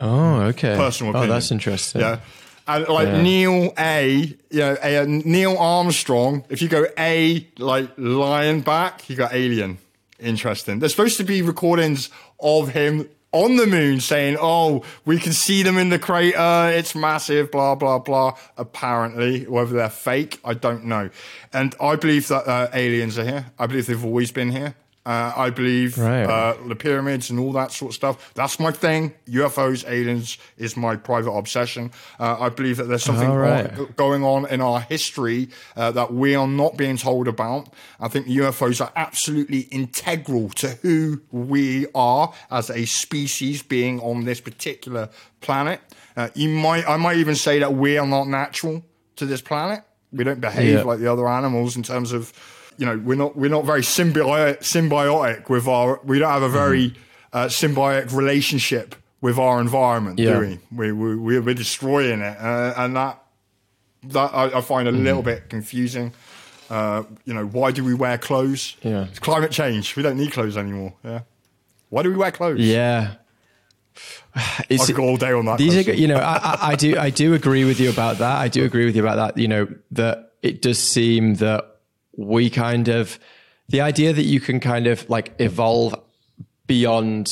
oh, 0.00 0.42
okay. 0.52 0.76
Personal 0.76 1.12
Oh, 1.12 1.18
opinion. 1.18 1.30
that's 1.36 1.50
interesting. 1.50 2.00
Yeah. 2.00 2.20
And 2.66 2.86
like 2.88 3.08
Yeah. 3.08 3.22
Neil 3.22 3.72
A, 3.78 4.10
you 4.50 4.58
know, 4.60 4.76
a, 4.82 5.06
Neil 5.06 5.56
Armstrong. 5.58 6.44
If 6.50 6.60
you 6.62 6.68
go 6.68 6.86
A, 6.98 7.46
like 7.58 7.90
lion 7.96 8.60
back, 8.60 9.08
you 9.08 9.16
got 9.16 9.32
alien. 9.34 9.78
Interesting. 10.18 10.80
There's 10.80 10.92
supposed 10.92 11.16
to 11.18 11.24
be 11.24 11.42
recordings 11.42 12.10
of 12.40 12.70
him 12.70 13.08
on 13.30 13.56
the 13.56 13.66
moon 13.66 14.00
saying, 14.00 14.36
"Oh, 14.40 14.82
we 15.04 15.18
can 15.18 15.32
see 15.32 15.62
them 15.62 15.78
in 15.78 15.90
the 15.90 15.98
crater. 15.98 16.70
It's 16.74 16.94
massive." 16.94 17.50
Blah 17.50 17.76
blah 17.76 17.98
blah. 17.98 18.36
Apparently, 18.56 19.44
whether 19.44 19.76
they're 19.76 19.90
fake, 19.90 20.40
I 20.44 20.54
don't 20.54 20.84
know. 20.84 21.10
And 21.52 21.74
I 21.80 21.96
believe 21.96 22.26
that 22.28 22.48
uh, 22.48 22.68
aliens 22.72 23.18
are 23.18 23.24
here. 23.24 23.46
I 23.58 23.66
believe 23.66 23.86
they've 23.86 24.04
always 24.04 24.32
been 24.32 24.50
here. 24.50 24.74
Uh, 25.08 25.32
I 25.46 25.48
believe 25.48 25.96
Right. 25.96 26.24
uh, 26.24 26.54
the 26.68 26.76
pyramids 26.76 27.30
and 27.30 27.40
all 27.40 27.52
that 27.52 27.72
sort 27.72 27.92
of 27.92 27.94
stuff. 27.94 28.16
That's 28.34 28.60
my 28.60 28.70
thing. 28.70 29.14
UFOs, 29.30 29.88
aliens 29.88 30.36
is 30.58 30.76
my 30.76 30.96
private 30.96 31.30
obsession. 31.32 31.90
Uh, 32.20 32.36
I 32.38 32.50
believe 32.50 32.76
that 32.76 32.88
there's 32.88 33.04
something 33.04 33.30
right. 33.30 33.72
on- 33.78 33.94
going 33.96 34.22
on 34.22 34.46
in 34.50 34.60
our 34.60 34.80
history 34.80 35.48
uh, 35.76 35.92
that 35.92 36.12
we 36.12 36.34
are 36.34 36.46
not 36.46 36.76
being 36.76 36.98
told 36.98 37.26
about. 37.26 37.70
I 37.98 38.08
think 38.08 38.26
UFOs 38.26 38.82
are 38.84 38.92
absolutely 38.96 39.60
integral 39.70 40.50
to 40.50 40.68
who 40.82 41.22
we 41.32 41.86
are 41.94 42.32
as 42.50 42.68
a 42.68 42.84
species 42.84 43.62
being 43.62 44.00
on 44.00 44.24
this 44.26 44.40
particular 44.42 45.08
planet. 45.40 45.80
Uh, 46.18 46.28
you 46.34 46.50
might, 46.50 46.86
I 46.86 46.98
might 46.98 47.16
even 47.16 47.34
say 47.36 47.58
that 47.60 47.72
we 47.74 47.96
are 47.96 48.06
not 48.06 48.28
natural 48.28 48.82
to 49.16 49.24
this 49.24 49.40
planet. 49.40 49.80
We 50.12 50.24
don't 50.24 50.40
behave 50.40 50.74
Yeah. 50.80 50.82
like 50.82 50.98
the 51.00 51.10
other 51.10 51.26
animals 51.28 51.76
in 51.76 51.82
terms 51.82 52.12
of, 52.12 52.32
you 52.78 52.86
know, 52.86 52.96
we're 52.98 53.16
not 53.16 53.36
we're 53.36 53.50
not 53.50 53.64
very 53.66 53.82
symbiotic, 53.82 54.60
symbiotic 54.60 55.48
with 55.50 55.66
our. 55.68 56.00
We 56.04 56.18
don't 56.18 56.30
have 56.30 56.42
a 56.42 56.48
very 56.48 56.94
uh, 57.32 57.46
symbiotic 57.46 58.12
relationship 58.16 58.94
with 59.20 59.36
our 59.38 59.60
environment, 59.60 60.18
Yeah. 60.18 60.34
do 60.34 60.38
we? 60.40 60.58
We, 60.70 60.92
we 60.92 61.16
we're 61.16 61.42
we're 61.42 61.54
destroying 61.54 62.20
it, 62.20 62.36
uh, 62.40 62.74
and 62.76 62.96
that 62.96 63.22
that 64.04 64.30
I, 64.32 64.58
I 64.58 64.60
find 64.62 64.88
a 64.88 64.92
Mm-hmm. 64.92 65.04
little 65.04 65.22
bit 65.22 65.48
confusing. 65.50 66.12
Uh, 66.70 67.02
you 67.24 67.34
know, 67.34 67.46
why 67.46 67.72
do 67.72 67.82
we 67.82 67.94
wear 67.94 68.16
clothes? 68.18 68.76
Yeah. 68.82 69.06
It's 69.10 69.18
climate 69.18 69.50
change. 69.50 69.96
We 69.96 70.02
don't 70.02 70.16
need 70.18 70.32
clothes 70.32 70.56
anymore. 70.56 70.92
Yeah. 71.02 71.20
Why 71.88 72.02
do 72.02 72.10
we 72.10 72.16
wear 72.16 72.30
clothes? 72.30 72.60
Yeah. 72.60 73.14
I 74.34 74.64
It's, 74.68 74.86
could 74.86 74.96
go 74.96 75.04
all 75.04 75.16
day 75.16 75.32
on 75.32 75.46
that. 75.46 75.58
these 75.58 75.88
are, 75.88 75.92
you 75.94 76.06
know, 76.06 76.18
I, 76.18 76.36
I, 76.36 76.58
I 76.72 76.74
do, 76.76 76.96
I 76.98 77.10
do 77.10 77.32
agree 77.34 77.64
with 77.64 77.80
you 77.80 77.88
about 77.90 78.18
that. 78.18 78.36
I 78.36 78.48
do 78.48 78.64
agree 78.64 78.84
with 78.84 78.94
you 78.94 79.02
about 79.02 79.16
that. 79.34 79.40
You 79.40 79.48
know, 79.48 79.66
that 79.92 80.32
it 80.42 80.60
does 80.62 80.78
seem 80.78 81.36
that 81.36 81.77
we 82.18 82.50
kind 82.50 82.88
of, 82.88 83.18
the 83.68 83.80
idea 83.80 84.12
that 84.12 84.24
you 84.24 84.40
can 84.40 84.58
kind 84.58 84.88
of 84.88 85.08
like 85.08 85.34
evolve 85.38 85.94
beyond 86.66 87.30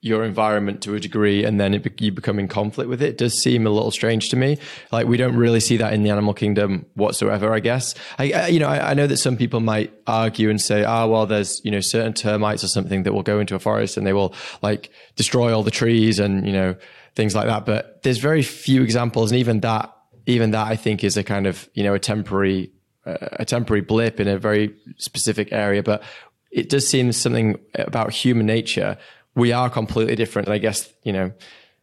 your 0.00 0.24
environment 0.24 0.82
to 0.82 0.94
a 0.94 1.00
degree 1.00 1.44
and 1.44 1.60
then 1.60 1.74
it, 1.74 2.00
you 2.00 2.10
become 2.10 2.38
in 2.38 2.48
conflict 2.48 2.88
with 2.88 3.00
it 3.00 3.16
does 3.18 3.40
seem 3.40 3.66
a 3.66 3.70
little 3.70 3.90
strange 3.90 4.28
to 4.28 4.36
me. 4.36 4.58
Like 4.90 5.06
we 5.06 5.16
don't 5.16 5.36
really 5.36 5.60
see 5.60 5.76
that 5.76 5.92
in 5.92 6.02
the 6.02 6.10
animal 6.10 6.34
kingdom 6.34 6.86
whatsoever, 6.94 7.52
I 7.52 7.60
guess. 7.60 7.94
I, 8.18 8.32
I 8.32 8.46
you 8.48 8.58
know, 8.58 8.68
I, 8.68 8.90
I 8.90 8.94
know 8.94 9.06
that 9.06 9.18
some 9.18 9.36
people 9.36 9.60
might 9.60 9.92
argue 10.06 10.50
and 10.50 10.60
say, 10.60 10.82
ah, 10.82 11.06
well, 11.06 11.26
there's, 11.26 11.60
you 11.64 11.70
know, 11.70 11.80
certain 11.80 12.12
termites 12.14 12.64
or 12.64 12.68
something 12.68 13.04
that 13.04 13.12
will 13.12 13.22
go 13.22 13.38
into 13.40 13.54
a 13.54 13.60
forest 13.60 13.96
and 13.96 14.06
they 14.06 14.12
will 14.12 14.34
like 14.60 14.90
destroy 15.16 15.54
all 15.54 15.62
the 15.62 15.70
trees 15.70 16.18
and, 16.18 16.46
you 16.46 16.52
know, 16.52 16.74
things 17.14 17.34
like 17.34 17.46
that. 17.46 17.64
But 17.64 18.02
there's 18.02 18.18
very 18.18 18.42
few 18.42 18.82
examples. 18.82 19.30
And 19.30 19.38
even 19.38 19.60
that, 19.60 19.96
even 20.26 20.50
that 20.52 20.66
I 20.66 20.76
think 20.76 21.04
is 21.04 21.16
a 21.16 21.22
kind 21.22 21.46
of, 21.46 21.68
you 21.74 21.84
know, 21.84 21.94
a 21.94 22.00
temporary, 22.00 22.72
a 23.04 23.44
temporary 23.44 23.80
blip 23.80 24.20
in 24.20 24.28
a 24.28 24.38
very 24.38 24.74
specific 24.96 25.52
area. 25.52 25.82
But 25.82 26.02
it 26.50 26.68
does 26.68 26.86
seem 26.86 27.10
something 27.12 27.58
about 27.74 28.12
human 28.12 28.46
nature. 28.46 28.98
We 29.34 29.52
are 29.52 29.70
completely 29.70 30.14
different. 30.16 30.48
And 30.48 30.54
I 30.54 30.58
guess, 30.58 30.92
you 31.02 31.12
know, 31.12 31.32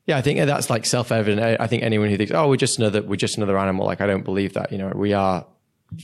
yeah, 0.06 0.18
I 0.18 0.22
think 0.22 0.40
that's 0.40 0.70
like 0.70 0.86
self-evident. 0.86 1.42
I, 1.42 1.64
I 1.64 1.68
think 1.68 1.84
anyone 1.84 2.10
who 2.10 2.18
thinks, 2.18 2.32
oh, 2.32 2.48
we're 2.48 2.56
just 2.56 2.80
another, 2.80 3.02
we're 3.02 3.16
just 3.16 3.38
another 3.38 3.58
animal. 3.58 3.86
Like, 3.86 4.02
I 4.02 4.08
don't 4.08 4.24
believe 4.24 4.54
that, 4.54 4.72
you 4.72 4.78
know, 4.78 4.92
we 4.96 5.14
are 5.14 5.46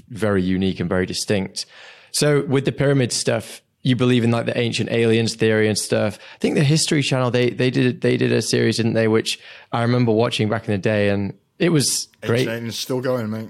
very 0.09 0.43
unique 0.43 0.79
and 0.79 0.89
very 0.89 1.05
distinct. 1.05 1.65
So 2.11 2.43
with 2.45 2.65
the 2.65 2.71
pyramid 2.71 3.11
stuff, 3.11 3.61
you 3.83 3.95
believe 3.95 4.23
in 4.23 4.31
like 4.31 4.47
the 4.47 4.57
ancient 4.57 4.91
aliens 4.91 5.35
theory 5.35 5.67
and 5.67 5.77
stuff. 5.77 6.17
I 6.35 6.37
think 6.39 6.55
the 6.55 6.63
History 6.63 7.03
Channel, 7.03 7.29
they, 7.29 7.51
they 7.51 7.69
did, 7.69 8.01
they 8.01 8.17
did 8.17 8.31
a 8.31 8.41
series, 8.41 8.77
didn't 8.77 8.93
they? 8.93 9.07
Which 9.07 9.39
I 9.71 9.83
remember 9.83 10.11
watching 10.11 10.49
back 10.49 10.67
in 10.67 10.71
the 10.71 10.79
day 10.79 11.09
and 11.09 11.35
it 11.59 11.69
was 11.69 12.07
great. 12.21 12.47
Aliens 12.47 12.77
still 12.77 12.99
going, 12.99 13.29
mate. 13.29 13.49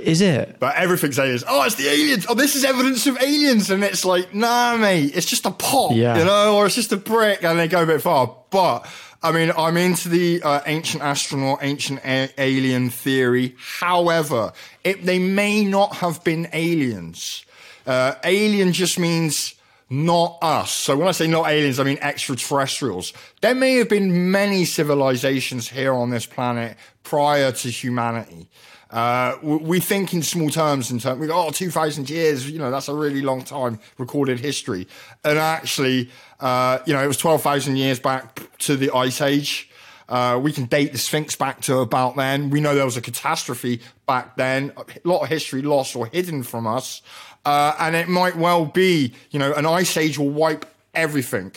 Is 0.00 0.20
it? 0.20 0.58
But 0.60 0.76
everything's 0.76 1.18
aliens. 1.18 1.44
Oh, 1.48 1.62
it's 1.64 1.74
the 1.76 1.88
aliens. 1.88 2.26
Oh, 2.28 2.34
this 2.34 2.54
is 2.56 2.64
evidence 2.64 3.06
of 3.06 3.16
aliens. 3.20 3.70
And 3.70 3.82
it's 3.84 4.04
like, 4.04 4.34
nah, 4.34 4.76
mate, 4.76 5.12
it's 5.16 5.26
just 5.26 5.46
a 5.46 5.50
pot, 5.50 5.92
Yeah. 5.92 6.18
you 6.18 6.24
know, 6.24 6.56
or 6.56 6.66
it's 6.66 6.74
just 6.74 6.92
a 6.92 6.96
brick. 6.96 7.42
And 7.44 7.58
they 7.58 7.68
go 7.68 7.82
a 7.82 7.86
bit 7.86 8.02
far. 8.02 8.36
But, 8.50 8.86
I 9.22 9.32
mean, 9.32 9.52
I'm 9.56 9.76
into 9.76 10.08
the 10.08 10.42
uh, 10.42 10.60
ancient 10.66 11.02
astronaut, 11.02 11.58
ancient 11.62 12.00
a- 12.04 12.30
alien 12.38 12.90
theory. 12.90 13.54
However, 13.58 14.52
it, 14.84 15.04
they 15.04 15.18
may 15.18 15.64
not 15.64 15.96
have 15.96 16.22
been 16.24 16.48
aliens. 16.52 17.44
Uh, 17.86 18.14
alien 18.24 18.72
just 18.72 18.98
means 18.98 19.54
not 19.88 20.38
us. 20.42 20.72
So 20.72 20.96
when 20.96 21.06
I 21.06 21.12
say 21.12 21.28
not 21.28 21.48
aliens, 21.48 21.78
I 21.78 21.84
mean 21.84 21.98
extraterrestrials. 22.00 23.12
There 23.40 23.54
may 23.54 23.74
have 23.76 23.88
been 23.88 24.30
many 24.32 24.64
civilizations 24.64 25.68
here 25.68 25.94
on 25.94 26.10
this 26.10 26.26
planet 26.26 26.76
prior 27.04 27.52
to 27.52 27.70
humanity. 27.70 28.48
Uh, 28.90 29.36
we 29.42 29.80
think 29.80 30.14
in 30.14 30.22
small 30.22 30.48
terms 30.48 30.90
in 30.90 30.98
terms, 30.98 31.18
we 31.18 31.26
go, 31.26 31.46
oh, 31.46 31.50
2,000 31.50 32.08
years, 32.08 32.48
you 32.48 32.58
know, 32.58 32.70
that's 32.70 32.88
a 32.88 32.94
really 32.94 33.20
long 33.20 33.42
time 33.42 33.80
recorded 33.98 34.38
history. 34.38 34.86
And 35.24 35.38
actually, 35.38 36.10
uh, 36.38 36.78
you 36.86 36.92
know, 36.92 37.02
it 37.02 37.08
was 37.08 37.16
12,000 37.16 37.76
years 37.76 37.98
back 37.98 38.40
to 38.58 38.76
the 38.76 38.92
Ice 38.92 39.20
Age. 39.20 39.70
Uh, 40.08 40.38
we 40.40 40.52
can 40.52 40.66
date 40.66 40.92
the 40.92 40.98
Sphinx 40.98 41.34
back 41.34 41.60
to 41.62 41.78
about 41.78 42.14
then. 42.14 42.50
We 42.50 42.60
know 42.60 42.76
there 42.76 42.84
was 42.84 42.96
a 42.96 43.02
catastrophe 43.02 43.80
back 44.06 44.36
then. 44.36 44.72
A 44.76 45.08
lot 45.08 45.22
of 45.22 45.28
history 45.28 45.62
lost 45.62 45.96
or 45.96 46.06
hidden 46.06 46.44
from 46.44 46.66
us. 46.66 47.02
Uh, 47.44 47.74
and 47.80 47.96
it 47.96 48.08
might 48.08 48.36
well 48.36 48.66
be, 48.66 49.12
you 49.30 49.38
know, 49.38 49.52
an 49.52 49.66
ice 49.66 49.96
age 49.96 50.16
will 50.18 50.30
wipe 50.30 50.64
everything. 50.94 51.52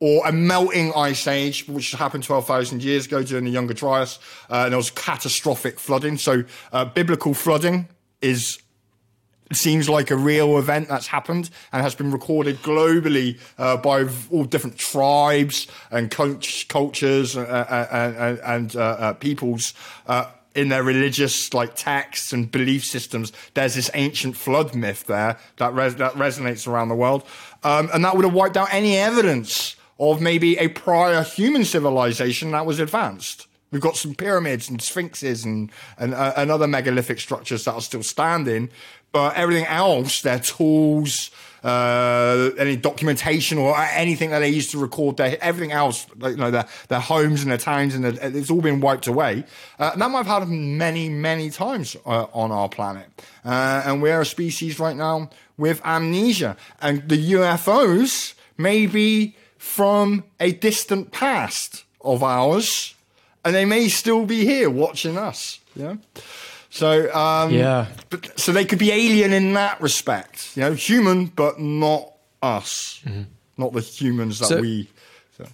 Or 0.00 0.26
a 0.26 0.32
melting 0.32 0.92
ice 0.94 1.26
age, 1.26 1.68
which 1.68 1.92
happened 1.92 2.24
12,000 2.24 2.82
years 2.82 3.04
ago 3.04 3.22
during 3.22 3.44
the 3.44 3.50
Younger 3.50 3.74
Dryas. 3.74 4.18
Uh, 4.48 4.62
and 4.64 4.72
there 4.72 4.78
was 4.78 4.90
catastrophic 4.90 5.78
flooding. 5.78 6.16
So, 6.16 6.44
uh, 6.72 6.86
biblical 6.86 7.34
flooding 7.34 7.86
is 8.22 8.58
seems 9.52 9.88
like 9.88 10.10
a 10.10 10.16
real 10.16 10.58
event 10.58 10.88
that's 10.88 11.08
happened 11.08 11.50
and 11.72 11.82
has 11.82 11.94
been 11.94 12.12
recorded 12.12 12.62
globally 12.62 13.38
uh, 13.58 13.76
by 13.76 14.06
all 14.30 14.44
different 14.44 14.78
tribes 14.78 15.66
and 15.90 16.10
cult- 16.10 16.64
cultures 16.68 17.36
uh, 17.36 17.40
uh, 17.40 17.86
and, 17.90 18.38
and 18.38 18.76
uh, 18.76 18.80
uh, 18.80 19.12
peoples 19.14 19.74
uh, 20.06 20.26
in 20.54 20.68
their 20.68 20.82
religious 20.82 21.52
like 21.54 21.74
texts 21.74 22.32
and 22.32 22.50
belief 22.50 22.84
systems. 22.84 23.32
There's 23.54 23.74
this 23.74 23.90
ancient 23.94 24.36
flood 24.36 24.74
myth 24.74 25.04
there 25.06 25.38
that 25.56 25.74
res- 25.74 25.96
that 25.96 26.14
resonates 26.14 26.66
around 26.66 26.88
the 26.88 26.94
world, 26.94 27.24
um, 27.62 27.90
and 27.92 28.04
that 28.04 28.16
would 28.16 28.24
have 28.24 28.34
wiped 28.34 28.56
out 28.56 28.68
any 28.72 28.96
evidence 28.96 29.76
of 30.00 30.20
maybe 30.20 30.56
a 30.56 30.68
prior 30.68 31.22
human 31.22 31.64
civilization 31.64 32.50
that 32.52 32.64
was 32.64 32.80
advanced. 32.80 33.46
We've 33.70 33.82
got 33.82 33.96
some 33.96 34.14
pyramids 34.14 34.68
and 34.68 34.82
sphinxes 34.82 35.44
and, 35.44 35.70
and, 35.98 36.14
uh, 36.14 36.32
and 36.36 36.50
other 36.50 36.66
megalithic 36.66 37.20
structures 37.20 37.64
that 37.66 37.74
are 37.74 37.80
still 37.80 38.02
standing, 38.02 38.70
but 39.12 39.36
everything 39.36 39.66
else, 39.66 40.22
their 40.22 40.40
tools, 40.40 41.30
uh, 41.62 42.50
any 42.58 42.76
documentation 42.76 43.58
or 43.58 43.76
anything 43.78 44.30
that 44.30 44.38
they 44.40 44.48
used 44.48 44.70
to 44.70 44.78
record 44.78 45.18
their, 45.18 45.36
everything 45.42 45.70
else, 45.70 46.06
you 46.22 46.36
know, 46.36 46.50
their, 46.50 46.66
their 46.88 47.00
homes 47.00 47.42
and 47.42 47.50
their 47.50 47.58
towns 47.58 47.94
and 47.94 48.02
their, 48.02 48.34
it's 48.34 48.50
all 48.50 48.62
been 48.62 48.80
wiped 48.80 49.06
away. 49.06 49.44
Uh, 49.78 49.90
and 49.92 50.00
that 50.00 50.10
might 50.10 50.18
have 50.18 50.26
happened 50.26 50.78
many, 50.78 51.10
many 51.10 51.50
times 51.50 51.94
uh, 52.06 52.26
on 52.32 52.50
our 52.50 52.70
planet. 52.70 53.06
Uh, 53.44 53.82
and 53.84 54.00
we're 54.00 54.22
a 54.22 54.26
species 54.26 54.80
right 54.80 54.96
now 54.96 55.28
with 55.58 55.80
amnesia 55.84 56.56
and 56.80 57.06
the 57.08 57.32
UFOs 57.32 58.34
may 58.56 58.86
be 58.86 59.36
from 59.60 60.24
a 60.40 60.52
distant 60.52 61.12
past 61.12 61.84
of 62.00 62.22
ours 62.22 62.94
and 63.44 63.54
they 63.54 63.66
may 63.66 63.88
still 63.88 64.24
be 64.24 64.46
here 64.46 64.70
watching 64.70 65.18
us. 65.18 65.60
Yeah. 65.76 65.96
So 66.70 67.14
um, 67.14 67.52
Yeah. 67.52 67.86
but, 68.08 68.38
so 68.40 68.52
they 68.52 68.64
could 68.64 68.78
be 68.78 68.90
alien 68.90 69.34
in 69.34 69.52
that 69.52 69.78
respect. 69.82 70.56
You 70.56 70.62
know, 70.62 70.72
human, 70.72 71.26
but 71.26 71.60
not 71.60 72.10
us, 72.42 73.02
not 73.58 73.74
the 73.74 73.80
humans 73.82 74.38
that 74.38 74.46
So- 74.46 74.60
we. 74.62 74.88
So. 75.36 75.44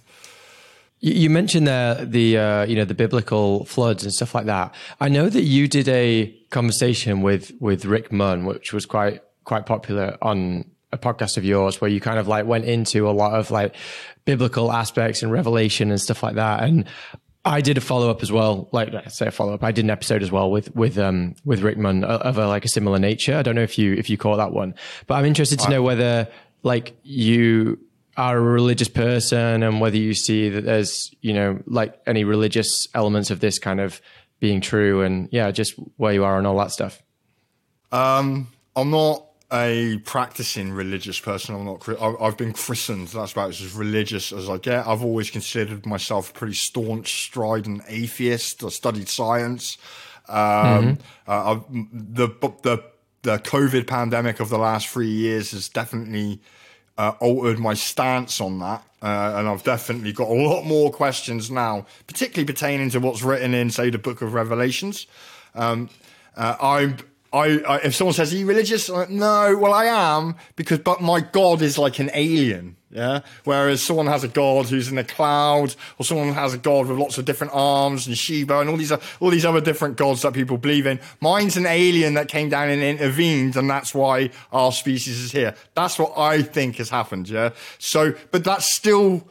You 1.01 1.29
mentioned 1.29 1.67
there 1.67 2.05
the 2.05 2.37
uh, 2.37 2.65
you 2.65 2.75
know 2.77 2.85
the 2.85 2.95
biblical 2.95 3.65
floods 3.65 4.03
and 4.03 4.13
stuff 4.13 4.33
like 4.33 4.45
that. 4.45 4.73
I 5.01 5.09
know 5.09 5.29
that 5.29 5.43
you 5.43 5.67
did 5.67 5.87
a 5.89 6.33
conversation 6.49 7.21
with 7.21 7.51
with 7.59 7.83
Rick 7.85 8.11
Munn, 8.11 8.45
which 8.45 8.71
was 8.73 8.85
quite 8.85 9.21
quite 9.43 9.65
popular 9.65 10.17
on 10.21 10.63
a 10.91 10.97
podcast 10.97 11.37
of 11.37 11.43
yours, 11.45 11.81
where 11.81 11.89
you 11.89 11.99
kind 11.99 12.19
of 12.19 12.27
like 12.27 12.45
went 12.45 12.65
into 12.65 13.09
a 13.09 13.11
lot 13.11 13.33
of 13.33 13.51
like 13.51 13.75
biblical 14.25 14.71
aspects 14.71 15.23
and 15.23 15.31
revelation 15.31 15.91
and 15.91 15.99
stuff 16.01 16.23
like 16.23 16.35
that. 16.35 16.63
And 16.63 16.85
I 17.45 17.61
did 17.61 17.77
a 17.77 17.81
follow 17.81 18.09
up 18.09 18.21
as 18.23 18.31
well, 18.31 18.67
like 18.71 18.93
I 18.93 19.07
say 19.07 19.27
a 19.27 19.31
follow 19.31 19.53
up. 19.53 19.63
I 19.63 19.71
did 19.71 19.85
an 19.85 19.89
episode 19.89 20.21
as 20.23 20.31
well 20.31 20.51
with 20.51 20.73
with 20.75 20.97
um 20.97 21.35
with 21.45 21.61
Rick 21.61 21.77
Munn 21.77 22.03
of 22.03 22.21
of 22.21 22.37
a, 22.37 22.47
like 22.47 22.65
a 22.65 22.69
similar 22.69 22.99
nature. 22.99 23.35
I 23.37 23.41
don't 23.41 23.55
know 23.55 23.63
if 23.63 23.77
you 23.77 23.93
if 23.93 24.09
you 24.09 24.17
caught 24.17 24.37
that 24.37 24.51
one, 24.51 24.75
but 25.07 25.15
I'm 25.15 25.25
interested 25.25 25.59
to 25.59 25.69
know 25.69 25.81
whether 25.81 26.27
like 26.63 26.97
you 27.03 27.79
are 28.17 28.37
a 28.37 28.41
religious 28.41 28.87
person 28.87 29.61
and 29.63 29.79
whether 29.79 29.95
you 29.95 30.13
see 30.13 30.49
that 30.49 30.65
there's 30.65 31.13
you 31.21 31.33
know 31.33 31.61
like 31.67 32.01
any 32.07 32.23
religious 32.23 32.87
elements 32.95 33.29
of 33.29 33.39
this 33.39 33.59
kind 33.59 33.79
of 33.79 34.01
being 34.39 34.59
true 34.59 35.03
and 35.03 35.29
yeah 35.31 35.51
just 35.51 35.73
where 35.97 36.13
you 36.13 36.23
are 36.23 36.37
and 36.37 36.47
all 36.47 36.57
that 36.57 36.71
stuff 36.71 37.01
Um, 37.91 38.47
I'm 38.75 38.89
not 38.89 39.26
a 39.51 39.97
practicing 39.99 40.71
religious 40.71 41.19
person. 41.19 41.55
I'm 41.55 41.65
not. 41.65 41.87
I've 42.21 42.37
been 42.37 42.53
christened. 42.53 43.09
That's 43.09 43.31
about 43.31 43.49
as 43.49 43.73
religious 43.73 44.31
as 44.31 44.49
I 44.49 44.57
get. 44.57 44.87
I've 44.87 45.03
always 45.03 45.29
considered 45.29 45.85
myself 45.85 46.31
a 46.31 46.33
pretty 46.33 46.55
staunch, 46.55 47.25
strident 47.25 47.83
atheist. 47.87 48.63
I 48.63 48.69
studied 48.69 49.07
science. 49.07 49.77
Um, 50.27 50.97
uh, 51.27 51.51
I've, 51.51 51.63
the 51.69 52.27
the 52.63 52.83
the 53.21 53.37
COVID 53.39 53.87
pandemic 53.87 54.39
of 54.39 54.49
the 54.49 54.57
last 54.57 54.87
three 54.87 55.09
years 55.09 55.51
has 55.51 55.69
definitely 55.69 56.41
uh, 56.97 57.13
altered 57.19 57.59
my 57.59 57.73
stance 57.73 58.41
on 58.41 58.59
that. 58.59 58.83
Uh, 59.01 59.33
and 59.35 59.47
I've 59.47 59.63
definitely 59.63 60.11
got 60.11 60.27
a 60.27 60.33
lot 60.33 60.63
more 60.63 60.91
questions 60.91 61.51
now, 61.51 61.85
particularly 62.07 62.45
pertaining 62.45 62.89
to 62.91 62.99
what's 62.99 63.21
written 63.21 63.53
in, 63.53 63.69
say, 63.69 63.91
the 63.91 63.99
Book 63.99 64.21
of 64.21 64.33
Revelations. 64.33 65.05
Um, 65.53 65.89
uh, 66.35 66.55
I'm, 66.59 66.97
I, 67.33 67.59
I, 67.59 67.77
if 67.79 67.95
someone 67.95 68.13
says, 68.13 68.33
"Are 68.33 68.37
you 68.37 68.45
religious?" 68.45 68.89
Like, 68.89 69.09
no, 69.09 69.57
well, 69.57 69.73
I 69.73 69.85
am 69.85 70.35
because, 70.55 70.79
but 70.79 71.01
my 71.01 71.19
God 71.19 71.61
is 71.61 71.77
like 71.77 71.99
an 71.99 72.09
alien. 72.13 72.77
Yeah. 72.89 73.19
Whereas 73.43 73.83
someone 73.83 74.07
has 74.07 74.23
a 74.23 74.29
God 74.29 74.67
who's 74.67 74.87
in 74.87 74.95
the 74.95 75.03
cloud, 75.03 75.75
or 75.99 76.05
someone 76.05 76.33
has 76.33 76.53
a 76.53 76.57
God 76.57 76.87
with 76.87 76.97
lots 76.97 77.17
of 77.17 77.25
different 77.25 77.53
arms 77.53 78.07
and 78.07 78.17
Shiva 78.17 78.59
and 78.59 78.69
all 78.69 78.77
these, 78.77 78.91
all 78.91 79.29
these 79.29 79.45
other 79.45 79.59
different 79.59 79.97
gods 79.97 80.21
that 80.21 80.33
people 80.33 80.57
believe 80.57 80.87
in. 80.87 80.99
Mine's 81.19 81.57
an 81.57 81.65
alien 81.65 82.13
that 82.13 82.29
came 82.29 82.49
down 82.49 82.69
and 82.69 82.81
intervened, 82.81 83.57
and 83.57 83.69
that's 83.69 83.93
why 83.93 84.29
our 84.53 84.71
species 84.71 85.19
is 85.19 85.31
here. 85.31 85.53
That's 85.75 85.99
what 85.99 86.17
I 86.17 86.41
think 86.41 86.77
has 86.77 86.89
happened. 86.89 87.29
Yeah. 87.29 87.49
So, 87.77 88.15
but 88.31 88.45
that's 88.45 88.73
still 88.73 89.27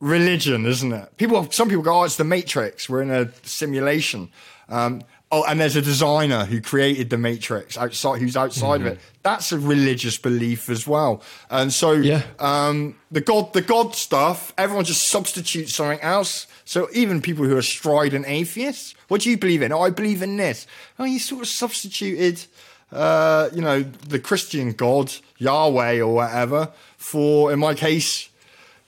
religion, 0.00 0.64
isn't 0.64 0.92
it? 0.92 1.16
People, 1.18 1.50
some 1.50 1.68
people 1.68 1.84
go, 1.84 2.00
"Oh, 2.00 2.04
it's 2.04 2.16
the 2.16 2.24
Matrix. 2.24 2.88
We're 2.88 3.02
in 3.02 3.10
a 3.10 3.30
simulation." 3.42 4.30
Um, 4.68 5.02
oh, 5.34 5.44
and 5.48 5.60
there's 5.60 5.74
a 5.76 5.82
designer 5.82 6.44
who 6.44 6.60
created 6.60 7.10
the 7.10 7.18
Matrix 7.18 7.76
outside, 7.76 8.20
who's 8.20 8.36
outside 8.36 8.80
of 8.82 8.86
it. 8.86 8.98
That's 9.22 9.50
a 9.52 9.58
religious 9.58 10.16
belief 10.18 10.68
as 10.70 10.86
well. 10.86 11.22
And 11.50 11.72
so, 11.72 11.92
Yeah. 11.92 12.22
um, 12.38 12.94
the 13.10 13.20
God, 13.20 13.52
the 13.52 13.62
God 13.62 13.94
stuff, 13.94 14.52
everyone 14.56 14.84
just 14.84 15.08
substitutes 15.08 15.74
something 15.74 16.00
else. 16.00 16.46
So 16.64 16.88
even 16.92 17.20
people 17.20 17.44
who 17.44 17.56
are 17.56 17.62
strident 17.62 18.26
atheists, 18.28 18.94
what 19.08 19.22
do 19.22 19.30
you 19.30 19.36
believe 19.36 19.62
in? 19.62 19.72
Oh, 19.72 19.80
I 19.80 19.90
believe 19.90 20.22
in 20.22 20.36
this. 20.36 20.66
Oh, 20.98 21.04
you 21.04 21.18
sort 21.18 21.42
of 21.42 21.48
substituted, 21.48 22.44
uh, 22.92 23.48
you 23.52 23.60
know, 23.60 23.82
the 23.82 24.18
Christian 24.20 24.72
God, 24.72 25.12
Yahweh 25.38 26.00
or 26.00 26.14
whatever, 26.14 26.70
for, 26.96 27.52
in 27.52 27.58
my 27.58 27.74
case, 27.74 28.28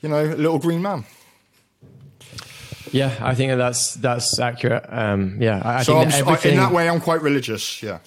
you 0.01 0.09
know, 0.09 0.25
a 0.25 0.37
little 0.37 0.59
green 0.59 0.83
man. 0.83 1.05
Yeah 2.93 3.17
i 3.21 3.35
think 3.35 3.57
that's 3.57 3.95
that's 3.95 4.39
accurate 4.39 4.85
um 4.89 5.41
yeah 5.41 5.61
i, 5.65 5.79
I 5.79 5.83
So 5.83 5.99
think 6.01 6.25
that 6.25 6.45
in 6.45 6.57
that 6.57 6.73
way, 6.73 6.89
I'm 6.89 7.01
quite 7.01 7.23
religious. 7.23 7.83
Yeah. 7.83 7.99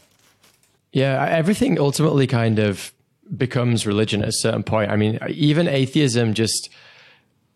Yeah, 0.91 1.23
everything 1.29 1.79
ultimately 1.79 2.25
kind 2.25 2.57
of 2.57 2.91
becomes 3.37 3.85
religion 3.85 4.23
at 4.23 4.29
a 4.29 4.33
certain 4.33 4.63
point. 4.63 4.89
I 4.91 4.95
mean, 4.95 5.19
even 5.29 5.67
atheism 5.67 6.33
just. 6.33 6.69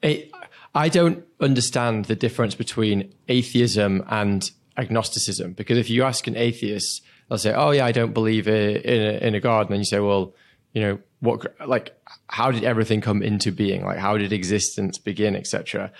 It, 0.01 0.31
I 0.75 0.89
don't 0.89 1.23
understand 1.39 2.05
the 2.05 2.15
difference 2.15 2.55
between 2.55 3.13
atheism 3.27 4.03
and 4.09 4.49
agnosticism 4.77 5.53
because 5.53 5.77
if 5.77 5.89
you 5.89 6.03
ask 6.03 6.27
an 6.27 6.35
atheist, 6.35 7.01
they'll 7.29 7.37
say, 7.37 7.53
"Oh 7.53 7.71
yeah, 7.71 7.85
I 7.85 7.91
don't 7.91 8.13
believe 8.13 8.47
in 8.47 9.01
a, 9.01 9.27
in 9.27 9.35
a 9.35 9.39
god," 9.39 9.61
and 9.61 9.69
then 9.71 9.79
you 9.79 9.85
say, 9.85 9.99
"Well, 9.99 10.35
you 10.73 10.81
know, 10.81 10.99
what 11.21 11.55
like 11.67 11.95
how 12.27 12.51
did 12.51 12.63
everything 12.63 13.01
come 13.01 13.23
into 13.23 13.51
being? 13.51 13.83
Like 13.83 13.97
how 13.97 14.17
did 14.17 14.31
existence 14.33 14.97
begin, 14.99 15.35
etc." 15.35 15.91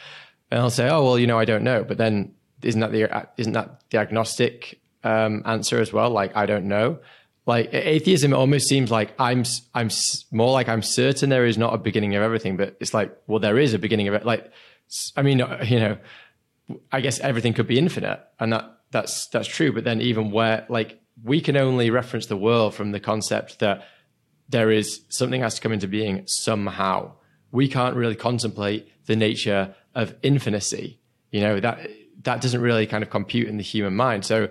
And 0.54 0.62
I'll 0.62 0.70
say, 0.70 0.88
"Oh 0.88 1.04
well, 1.04 1.18
you 1.18 1.26
know, 1.26 1.40
I 1.40 1.46
don't 1.46 1.64
know," 1.64 1.84
but 1.84 1.98
then 1.98 2.36
isn't 2.62 2.80
that 2.80 2.92
the 2.92 3.28
isn't 3.38 3.54
that 3.54 3.82
the 3.90 3.98
agnostic 3.98 4.80
um, 5.04 5.42
answer 5.48 5.80
as 5.80 5.92
well? 5.92 6.12
Like 6.12 6.38
I 6.38 6.46
don't 6.46 6.66
know. 6.66 7.00
Like 7.48 7.74
atheism, 7.74 8.36
almost 8.36 8.68
seems 8.68 8.92
like 8.92 9.16
I'm 9.18 9.46
I'm 9.74 9.90
more 10.32 10.52
like 10.52 10.70
I'm 10.70 10.84
certain 10.84 11.32
there 11.32 11.48
is 11.48 11.58
not 11.58 11.74
a 11.74 11.80
beginning 11.80 12.14
of 12.14 12.22
everything, 12.22 12.56
but 12.56 12.78
it's 12.80 12.94
like 12.94 13.18
well 13.26 13.40
there 13.40 13.58
is 13.58 13.74
a 13.74 13.80
beginning 13.80 14.08
of 14.08 14.14
it. 14.14 14.28
Like 14.28 14.52
I 15.18 15.24
mean 15.24 15.42
uh, 15.42 15.66
you 15.68 15.80
know 15.80 15.98
I 16.92 17.02
guess 17.02 17.20
everything 17.20 17.56
could 17.56 17.68
be 17.68 17.80
infinite, 17.80 18.22
and 18.40 18.54
that 18.54 18.78
that's 18.92 19.26
that's 19.30 19.48
true. 19.48 19.74
But 19.74 19.86
then 19.86 20.02
even 20.02 20.30
where 20.30 20.68
like 20.70 21.02
we 21.24 21.42
can 21.42 21.58
only 21.58 21.90
reference 21.90 22.28
the 22.28 22.38
world 22.38 22.76
from 22.76 22.92
the 22.92 23.00
concept 23.00 23.58
that 23.58 23.88
there 24.50 24.70
is 24.70 25.02
something 25.10 25.42
has 25.42 25.56
to 25.56 25.62
come 25.62 25.72
into 25.72 25.88
being 25.88 26.26
somehow. 26.28 27.14
We 27.52 27.68
can't 27.68 27.96
really 27.96 28.16
contemplate 28.16 28.88
the 29.08 29.16
nature 29.16 29.74
of 29.96 30.16
infinity. 30.24 31.00
You 31.32 31.42
know, 31.42 31.60
that 31.60 31.90
that 32.24 32.42
doesn't 32.42 32.62
really 32.62 32.88
kind 32.88 33.04
of 33.04 33.10
compute 33.10 33.48
in 33.48 33.58
the 33.58 33.64
human 33.64 33.96
mind. 33.96 34.26
So 34.26 34.50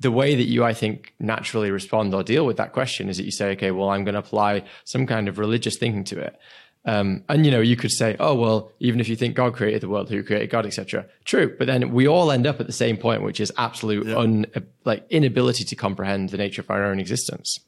the 0.00 0.10
way 0.10 0.34
that 0.34 0.44
you, 0.44 0.64
I 0.64 0.74
think, 0.74 1.14
naturally 1.18 1.70
respond 1.70 2.14
or 2.14 2.22
deal 2.22 2.44
with 2.44 2.58
that 2.58 2.72
question 2.72 3.08
is 3.08 3.16
that 3.16 3.24
you 3.24 3.30
say, 3.30 3.52
okay, 3.52 3.70
well, 3.70 3.88
I'm 3.90 4.04
going 4.04 4.14
to 4.14 4.20
apply 4.20 4.64
some 4.84 5.06
kind 5.06 5.28
of 5.28 5.38
religious 5.38 5.76
thinking 5.78 6.04
to 6.04 6.20
it. 6.20 6.38
Um, 6.86 7.24
and 7.28 7.44
you 7.44 7.50
know, 7.50 7.60
you 7.60 7.76
could 7.76 7.90
say, 7.90 8.16
oh 8.20 8.34
well, 8.34 8.70
even 8.78 9.00
if 9.00 9.08
you 9.08 9.16
think 9.16 9.34
God 9.34 9.54
created 9.54 9.82
the 9.82 9.88
world, 9.88 10.08
who 10.08 10.22
created 10.22 10.50
God, 10.50 10.66
etc. 10.66 11.04
True, 11.24 11.54
but 11.58 11.66
then 11.66 11.90
we 11.90 12.06
all 12.06 12.30
end 12.30 12.46
up 12.46 12.60
at 12.60 12.66
the 12.66 12.72
same 12.72 12.96
point, 12.96 13.22
which 13.22 13.40
is 13.40 13.52
absolute 13.58 14.06
yeah. 14.06 14.16
un, 14.16 14.46
like 14.84 15.04
inability 15.10 15.64
to 15.64 15.74
comprehend 15.74 16.28
the 16.28 16.36
nature 16.36 16.62
of 16.62 16.70
our 16.70 16.84
own 16.84 17.00
existence. 17.00 17.58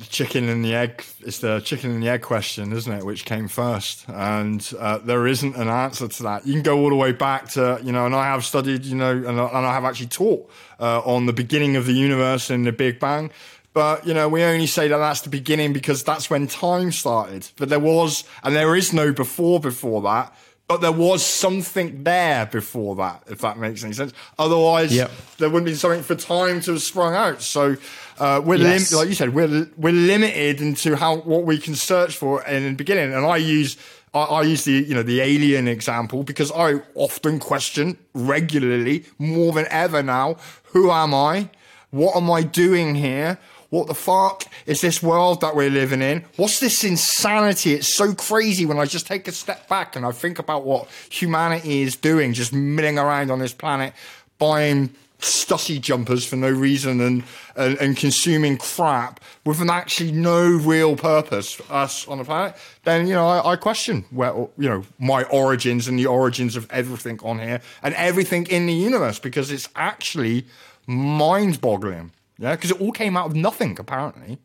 The 0.00 0.06
chicken 0.06 0.48
and 0.48 0.64
the 0.64 0.74
egg 0.74 1.04
is 1.20 1.40
the 1.40 1.60
chicken 1.60 1.90
and 1.90 2.02
the 2.02 2.08
egg 2.08 2.22
question, 2.22 2.72
isn't 2.72 2.90
it? 2.90 3.04
Which 3.04 3.26
came 3.26 3.48
first? 3.48 4.06
And 4.08 4.66
uh, 4.78 4.96
there 4.96 5.26
isn't 5.26 5.54
an 5.56 5.68
answer 5.68 6.08
to 6.08 6.22
that. 6.22 6.46
You 6.46 6.54
can 6.54 6.62
go 6.62 6.78
all 6.78 6.88
the 6.88 6.96
way 6.96 7.12
back 7.12 7.50
to 7.50 7.78
you 7.84 7.92
know, 7.92 8.06
and 8.06 8.14
I 8.14 8.24
have 8.24 8.42
studied, 8.42 8.86
you 8.86 8.96
know, 8.96 9.10
and, 9.10 9.26
and 9.26 9.38
I 9.38 9.74
have 9.74 9.84
actually 9.84 10.06
taught 10.06 10.50
uh, 10.80 11.02
on 11.04 11.26
the 11.26 11.34
beginning 11.34 11.76
of 11.76 11.84
the 11.84 11.92
universe 11.92 12.48
and 12.48 12.66
the 12.66 12.72
Big 12.72 12.98
Bang. 12.98 13.30
But, 13.74 14.06
you 14.06 14.14
know, 14.14 14.26
we 14.26 14.42
only 14.42 14.66
say 14.66 14.88
that 14.88 14.96
that's 14.96 15.20
the 15.20 15.28
beginning 15.28 15.74
because 15.74 16.02
that's 16.02 16.30
when 16.30 16.46
time 16.46 16.92
started. 16.92 17.48
But 17.56 17.68
there 17.68 17.78
was, 17.78 18.24
and 18.42 18.56
there 18.56 18.74
is 18.74 18.94
no 18.94 19.12
before 19.12 19.60
before 19.60 20.00
that, 20.02 20.34
but 20.70 20.80
there 20.80 20.92
was 20.92 21.26
something 21.26 22.04
there 22.04 22.46
before 22.46 22.94
that, 22.94 23.24
if 23.26 23.40
that 23.40 23.58
makes 23.58 23.82
any 23.82 23.92
sense. 23.92 24.12
Otherwise, 24.38 24.94
yep. 24.94 25.10
there 25.38 25.50
wouldn't 25.50 25.66
be 25.66 25.74
something 25.74 26.04
for 26.04 26.14
time 26.14 26.60
to 26.60 26.74
have 26.74 26.80
sprung 26.80 27.12
out. 27.12 27.42
So, 27.42 27.76
uh, 28.20 28.40
we're 28.44 28.54
yes. 28.54 28.92
lim- 28.92 29.00
like 29.00 29.08
you 29.08 29.16
said, 29.16 29.34
we're 29.34 29.68
we're 29.76 29.92
limited 29.92 30.60
into 30.60 30.94
how 30.94 31.16
what 31.16 31.42
we 31.42 31.58
can 31.58 31.74
search 31.74 32.16
for 32.16 32.44
in 32.44 32.62
the 32.62 32.74
beginning. 32.74 33.12
And 33.12 33.26
I 33.26 33.38
use 33.38 33.76
I, 34.14 34.20
I, 34.20 34.42
use 34.42 34.62
the 34.62 34.74
you 34.74 34.94
know 34.94 35.02
the 35.02 35.20
alien 35.20 35.66
example 35.66 36.22
because 36.22 36.52
I 36.52 36.74
often 36.94 37.40
question 37.40 37.98
regularly 38.14 39.06
more 39.18 39.52
than 39.52 39.66
ever 39.70 40.04
now. 40.04 40.36
Who 40.66 40.92
am 40.92 41.12
I? 41.12 41.50
What 41.90 42.16
am 42.16 42.30
I 42.30 42.44
doing 42.44 42.94
here? 42.94 43.40
What 43.70 43.86
the 43.86 43.94
fuck 43.94 44.44
is 44.66 44.80
this 44.80 45.00
world 45.02 45.40
that 45.42 45.54
we're 45.54 45.70
living 45.70 46.02
in? 46.02 46.24
What's 46.36 46.58
this 46.58 46.82
insanity? 46.82 47.74
It's 47.74 47.94
so 47.94 48.14
crazy 48.14 48.66
when 48.66 48.78
I 48.78 48.84
just 48.84 49.06
take 49.06 49.28
a 49.28 49.32
step 49.32 49.68
back 49.68 49.94
and 49.94 50.04
I 50.04 50.10
think 50.10 50.40
about 50.40 50.64
what 50.64 50.88
humanity 51.08 51.82
is 51.82 51.94
doing, 51.94 52.32
just 52.32 52.52
milling 52.52 52.98
around 52.98 53.30
on 53.30 53.38
this 53.38 53.54
planet, 53.54 53.94
buying 54.38 54.90
Stussy 55.20 55.80
jumpers 55.80 56.24
for 56.24 56.36
no 56.36 56.50
reason 56.50 57.00
and, 57.00 57.22
and, 57.54 57.78
and, 57.78 57.96
consuming 57.96 58.56
crap 58.56 59.20
with 59.44 59.60
an 59.60 59.68
actually 59.68 60.12
no 60.12 60.48
real 60.48 60.96
purpose 60.96 61.52
for 61.52 61.70
us 61.72 62.08
on 62.08 62.18
the 62.18 62.24
planet, 62.24 62.56
then, 62.84 63.06
you 63.06 63.14
know, 63.14 63.26
I, 63.26 63.52
I, 63.52 63.56
question 63.56 64.06
where, 64.10 64.32
you 64.32 64.68
know, 64.68 64.84
my 64.98 65.24
origins 65.24 65.88
and 65.88 65.98
the 65.98 66.06
origins 66.06 66.56
of 66.56 66.66
everything 66.70 67.20
on 67.22 67.38
here 67.38 67.60
and 67.82 67.94
everything 67.96 68.46
in 68.46 68.64
the 68.64 68.72
universe 68.72 69.18
because 69.18 69.50
it's 69.50 69.68
actually 69.76 70.46
mind 70.86 71.60
boggling. 71.60 72.12
Yeah, 72.40 72.56
because 72.56 72.70
it 72.70 72.80
all 72.80 72.90
came 72.90 73.16
out 73.16 73.26
of 73.26 73.36
nothing, 73.36 73.76
apparently. 73.78 74.38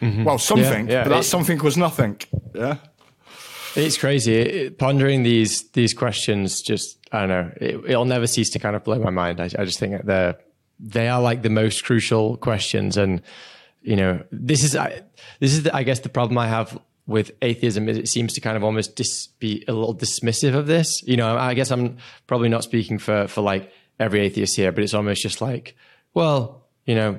Mm-hmm. 0.00 0.24
Well, 0.24 0.38
something, 0.38 0.88
yeah, 0.88 0.92
yeah. 0.92 1.02
but 1.04 1.10
that 1.10 1.20
it, 1.20 1.24
something 1.24 1.58
was 1.58 1.76
nothing. 1.76 2.18
Yeah. 2.54 2.78
It's 3.76 3.96
crazy. 3.96 4.34
It, 4.34 4.78
pondering 4.78 5.22
these 5.22 5.70
these 5.70 5.94
questions, 5.94 6.60
just 6.60 6.98
I 7.12 7.20
don't 7.20 7.28
know. 7.28 7.52
It, 7.60 7.82
will 7.88 8.04
never 8.04 8.26
cease 8.26 8.50
to 8.50 8.58
kind 8.58 8.74
of 8.74 8.82
blow 8.82 8.98
my 8.98 9.10
mind. 9.10 9.40
I, 9.40 9.44
I 9.44 9.64
just 9.64 9.78
think 9.78 10.04
they're 10.04 10.36
they 10.80 11.08
are 11.08 11.20
like 11.20 11.42
the 11.42 11.50
most 11.50 11.84
crucial 11.84 12.36
questions, 12.38 12.96
and 12.96 13.22
you 13.82 13.96
know, 13.96 14.22
this 14.32 14.64
is 14.64 14.74
I, 14.74 15.02
this 15.40 15.52
is 15.52 15.64
the, 15.64 15.74
I 15.74 15.84
guess 15.84 16.00
the 16.00 16.08
problem 16.08 16.36
I 16.38 16.48
have 16.48 16.78
with 17.06 17.32
atheism 17.42 17.88
is 17.88 17.98
it 17.98 18.08
seems 18.08 18.32
to 18.34 18.40
kind 18.40 18.56
of 18.56 18.64
almost 18.64 18.96
dis, 18.96 19.28
be 19.38 19.64
a 19.68 19.72
little 19.72 19.94
dismissive 19.94 20.54
of 20.54 20.66
this. 20.66 21.02
You 21.02 21.16
know, 21.16 21.36
I 21.36 21.54
guess 21.54 21.70
I'm 21.70 21.98
probably 22.26 22.48
not 22.48 22.64
speaking 22.64 22.98
for 22.98 23.28
for 23.28 23.40
like 23.40 23.72
every 23.98 24.20
atheist 24.20 24.56
here, 24.56 24.72
but 24.72 24.82
it's 24.82 24.94
almost 24.94 25.22
just 25.22 25.40
like, 25.40 25.76
well, 26.14 26.61
you 26.86 26.94
know, 26.94 27.18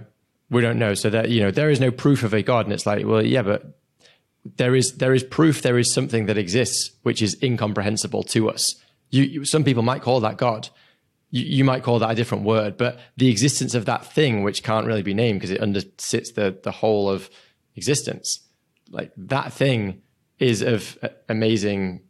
we 0.50 0.62
don't 0.62 0.80
know. 0.80 0.94
So 0.94 1.10
that, 1.10 1.30
you 1.30 1.42
know, 1.42 1.52
there 1.52 1.70
is 1.70 1.80
no 1.80 1.92
proof 1.92 2.24
of 2.24 2.34
a 2.34 2.44
God. 2.44 2.66
And 2.66 2.74
it's 2.74 2.86
like, 2.86 3.06
well, 3.06 3.26
yeah, 3.26 3.42
but 3.42 3.80
there 4.58 4.76
is, 4.76 4.94
there 4.98 5.14
is 5.14 5.24
proof 5.24 5.62
there 5.62 5.78
is 5.78 5.92
something 5.92 6.26
that 6.28 6.38
exists, 6.38 6.92
which 7.04 7.22
is 7.22 7.38
incomprehensible 7.42 8.24
to 8.24 8.50
us. 8.50 8.76
You, 9.10 9.24
you 9.24 9.46
some 9.46 9.64
people 9.64 9.84
might 9.84 10.02
call 10.02 10.20
that 10.22 10.38
God. 10.38 10.70
You, 11.32 11.44
you, 11.44 11.64
might 11.64 11.84
call 11.84 12.00
that 12.00 12.12
a 12.12 12.16
different 12.16 12.44
word, 12.44 12.78
but 12.78 13.00
the 13.18 13.30
existence 13.30 13.74
of 13.74 13.86
that 13.86 14.06
thing, 14.06 14.44
which 14.44 14.64
can't 14.64 14.86
really 14.86 15.02
be 15.02 15.16
named 15.16 15.40
because 15.40 15.50
it 15.50 15.62
undersits 15.62 16.36
the, 16.36 16.58
the 16.62 16.72
whole 16.72 17.10
of 17.10 17.30
existence, 17.76 18.48
like 18.92 19.12
that 19.18 19.52
thing 19.52 20.02
is 20.38 20.62
of 20.62 20.98
amazing, 21.30 22.02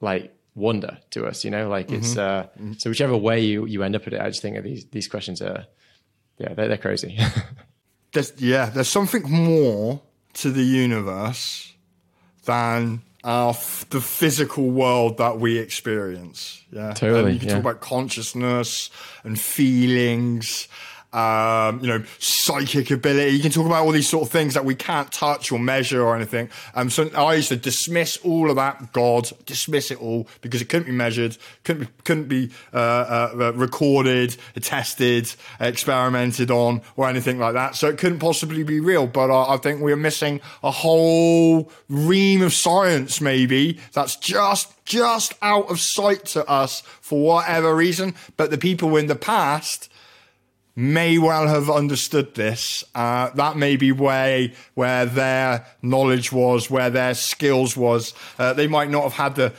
like 0.00 0.34
wonder 0.56 0.98
to 1.10 1.26
us, 1.26 1.44
you 1.44 1.52
know, 1.52 1.68
like 1.68 1.86
mm-hmm. 1.86 1.96
it's, 1.96 2.16
uh, 2.16 2.48
mm-hmm. 2.58 2.72
so 2.78 2.90
whichever 2.90 3.16
way 3.16 3.40
you, 3.40 3.64
you 3.66 3.84
end 3.84 3.94
up 3.94 4.06
at 4.08 4.12
it, 4.12 4.20
I 4.20 4.28
just 4.28 4.42
think 4.42 4.60
these, 4.64 4.86
these 4.86 5.06
questions 5.06 5.40
are, 5.40 5.66
yeah, 6.38 6.54
they're, 6.54 6.68
they're 6.68 6.76
crazy. 6.78 7.18
there's, 8.12 8.32
yeah, 8.38 8.66
there's 8.66 8.88
something 8.88 9.22
more 9.30 10.00
to 10.34 10.50
the 10.50 10.62
universe 10.62 11.74
than 12.44 13.02
our 13.24 13.52
the 13.90 14.00
physical 14.00 14.70
world 14.70 15.18
that 15.18 15.38
we 15.38 15.58
experience. 15.58 16.64
Yeah, 16.70 16.92
totally. 16.94 17.32
And 17.32 17.34
you 17.34 17.40
can 17.40 17.48
yeah. 17.48 17.54
talk 17.54 17.62
about 17.62 17.80
consciousness 17.80 18.90
and 19.24 19.38
feelings 19.38 20.68
um, 21.12 21.80
you 21.80 21.86
know, 21.86 22.04
psychic 22.18 22.90
ability. 22.90 23.36
You 23.36 23.42
can 23.42 23.50
talk 23.50 23.66
about 23.66 23.84
all 23.84 23.92
these 23.92 24.08
sort 24.08 24.26
of 24.26 24.30
things 24.30 24.54
that 24.54 24.64
we 24.64 24.74
can't 24.74 25.10
touch 25.10 25.50
or 25.50 25.58
measure 25.58 26.02
or 26.02 26.14
anything. 26.14 26.50
Um, 26.74 26.90
so 26.90 27.08
I 27.16 27.34
used 27.34 27.48
to 27.48 27.56
dismiss 27.56 28.18
all 28.18 28.50
of 28.50 28.56
that, 28.56 28.92
God, 28.92 29.30
dismiss 29.46 29.90
it 29.90 30.00
all 30.00 30.28
because 30.42 30.60
it 30.60 30.68
couldn't 30.68 30.86
be 30.86 30.92
measured, 30.92 31.38
couldn't 31.64 31.84
be, 31.84 31.88
couldn't 32.04 32.28
be 32.28 32.50
uh, 32.74 32.76
uh, 32.76 33.30
uh 33.40 33.52
recorded, 33.54 34.36
tested, 34.60 35.32
experimented 35.60 36.50
on, 36.50 36.82
or 36.96 37.08
anything 37.08 37.38
like 37.38 37.54
that. 37.54 37.74
So 37.74 37.88
it 37.88 37.98
couldn't 37.98 38.18
possibly 38.18 38.62
be 38.62 38.80
real. 38.80 39.06
But 39.06 39.30
uh, 39.30 39.48
I 39.48 39.56
think 39.56 39.80
we're 39.80 39.96
missing 39.96 40.40
a 40.62 40.70
whole 40.70 41.70
ream 41.88 42.42
of 42.42 42.52
science, 42.52 43.20
maybe 43.20 43.78
that's 43.92 44.16
just 44.16 44.72
just 44.84 45.34
out 45.42 45.70
of 45.70 45.78
sight 45.78 46.24
to 46.24 46.48
us 46.48 46.80
for 46.80 47.22
whatever 47.22 47.76
reason. 47.76 48.14
But 48.38 48.50
the 48.50 48.56
people 48.56 48.96
in 48.96 49.06
the 49.06 49.16
past 49.16 49.90
may 50.78 51.18
well 51.18 51.48
have 51.48 51.68
understood 51.68 52.36
this. 52.36 52.84
Uh, 52.94 53.30
that 53.30 53.56
may 53.56 53.74
be 53.74 53.90
where 53.90 54.48
where 54.74 55.06
their 55.06 55.66
knowledge 55.82 56.30
was, 56.30 56.70
where 56.70 56.88
their 56.88 57.14
skills 57.14 57.76
was. 57.76 58.14
Uh, 58.38 58.52
they 58.52 58.68
might 58.68 58.88
not 58.88 59.02
have 59.02 59.14
had 59.14 59.34
the 59.34 59.52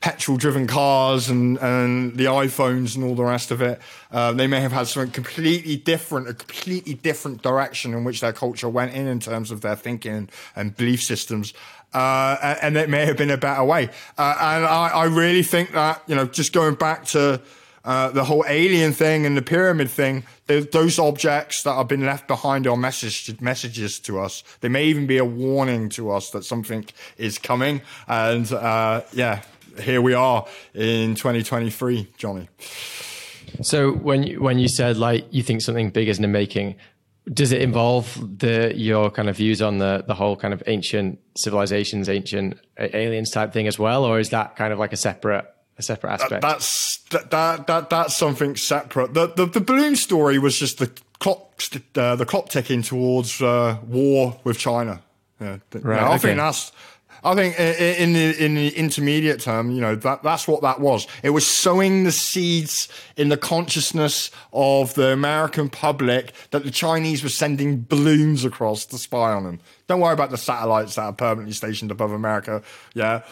petrol-driven 0.00 0.66
cars 0.66 1.28
and, 1.28 1.56
and 1.58 2.16
the 2.16 2.24
iPhones 2.24 2.96
and 2.96 3.04
all 3.04 3.14
the 3.14 3.24
rest 3.24 3.52
of 3.52 3.62
it. 3.62 3.80
Uh, 4.10 4.32
they 4.32 4.48
may 4.48 4.60
have 4.60 4.72
had 4.72 4.88
something 4.88 5.12
completely 5.12 5.76
different, 5.76 6.28
a 6.28 6.34
completely 6.34 6.94
different 6.94 7.42
direction 7.42 7.94
in 7.94 8.02
which 8.02 8.20
their 8.20 8.32
culture 8.32 8.68
went 8.68 8.92
in 8.92 9.06
in 9.06 9.20
terms 9.20 9.52
of 9.52 9.60
their 9.60 9.76
thinking 9.76 10.28
and 10.56 10.76
belief 10.76 11.00
systems. 11.00 11.54
Uh, 11.94 12.56
and 12.60 12.76
it 12.76 12.90
may 12.90 13.06
have 13.06 13.16
been 13.16 13.30
a 13.30 13.38
better 13.38 13.64
way. 13.64 13.88
Uh, 14.18 14.36
and 14.40 14.64
I, 14.66 14.88
I 14.88 15.04
really 15.04 15.44
think 15.44 15.70
that, 15.72 16.02
you 16.08 16.16
know, 16.16 16.26
just 16.26 16.52
going 16.52 16.74
back 16.74 17.04
to 17.06 17.40
uh, 17.86 18.10
the 18.10 18.24
whole 18.24 18.44
alien 18.48 18.92
thing 18.92 19.24
and 19.24 19.36
the 19.36 19.42
pyramid 19.42 19.88
thing, 19.88 20.24
those 20.46 20.98
objects 20.98 21.62
that 21.62 21.74
have 21.74 21.86
been 21.86 22.04
left 22.04 22.26
behind 22.26 22.66
are 22.66 22.76
message, 22.76 23.40
messages 23.40 24.00
to 24.00 24.18
us. 24.18 24.42
They 24.60 24.68
may 24.68 24.86
even 24.86 25.06
be 25.06 25.18
a 25.18 25.24
warning 25.24 25.88
to 25.90 26.10
us 26.10 26.30
that 26.30 26.44
something 26.44 26.84
is 27.16 27.38
coming. 27.38 27.82
And 28.08 28.52
uh, 28.52 29.02
yeah, 29.12 29.42
here 29.80 30.02
we 30.02 30.14
are 30.14 30.46
in 30.74 31.14
2023, 31.14 32.08
Jonny. 32.16 32.48
So 33.62 33.92
when 33.92 34.24
you, 34.24 34.42
when 34.42 34.58
you 34.58 34.68
said 34.68 34.96
like 34.96 35.26
you 35.30 35.44
think 35.44 35.62
something 35.62 35.90
big 35.90 36.08
is 36.08 36.18
in 36.18 36.22
the 36.22 36.28
making, 36.28 36.74
does 37.32 37.52
it 37.52 37.62
involve 37.62 38.38
the 38.38 38.72
your 38.76 39.10
kind 39.10 39.28
of 39.28 39.36
views 39.36 39.60
on 39.60 39.78
the 39.78 40.04
the 40.06 40.14
whole 40.14 40.36
kind 40.36 40.54
of 40.54 40.62
ancient 40.66 41.18
civilizations, 41.36 42.08
ancient 42.08 42.58
aliens 42.78 43.30
type 43.30 43.52
thing 43.52 43.66
as 43.66 43.78
well, 43.78 44.04
or 44.04 44.20
is 44.20 44.30
that 44.30 44.56
kind 44.56 44.72
of 44.72 44.78
like 44.78 44.92
a 44.92 44.96
separate 44.96 45.46
a 45.78 45.82
separate 45.82 46.12
aspect. 46.12 46.30
That, 46.30 46.42
that's 46.42 46.98
that, 47.10 47.30
that 47.30 47.66
that 47.66 47.90
that's 47.90 48.16
something 48.16 48.56
separate. 48.56 49.14
The 49.14 49.28
the, 49.28 49.46
the 49.46 49.60
balloon 49.60 49.96
story 49.96 50.38
was 50.38 50.58
just 50.58 50.78
the 50.78 50.90
clock 51.18 51.62
uh, 51.94 52.16
the 52.16 52.26
clock 52.26 52.48
ticking 52.48 52.82
towards 52.82 53.40
uh, 53.42 53.78
war 53.86 54.38
with 54.44 54.58
China. 54.58 55.02
Yeah, 55.40 55.58
right. 55.74 56.02
I 56.02 56.08
okay. 56.14 56.18
think 56.18 56.38
that's. 56.38 56.72
I 57.24 57.34
think 57.34 57.58
in 57.58 58.12
the 58.12 58.44
in 58.44 58.54
the 58.54 58.68
intermediate 58.68 59.40
term, 59.40 59.72
you 59.72 59.80
know, 59.80 59.96
that 59.96 60.22
that's 60.22 60.46
what 60.46 60.62
that 60.62 60.80
was. 60.80 61.08
It 61.24 61.30
was 61.30 61.44
sowing 61.44 62.04
the 62.04 62.12
seeds 62.12 62.88
in 63.16 63.30
the 63.30 63.36
consciousness 63.36 64.30
of 64.52 64.94
the 64.94 65.12
American 65.12 65.68
public 65.68 66.32
that 66.52 66.62
the 66.62 66.70
Chinese 66.70 67.24
were 67.24 67.28
sending 67.28 67.82
balloons 67.82 68.44
across 68.44 68.84
to 68.86 68.98
spy 68.98 69.32
on 69.32 69.42
them. 69.42 69.60
Don't 69.88 69.98
worry 70.00 70.12
about 70.12 70.30
the 70.30 70.36
satellites 70.36 70.94
that 70.94 71.02
are 71.02 71.12
permanently 71.12 71.54
stationed 71.54 71.90
above 71.90 72.12
America. 72.12 72.62
Yeah, 72.94 73.22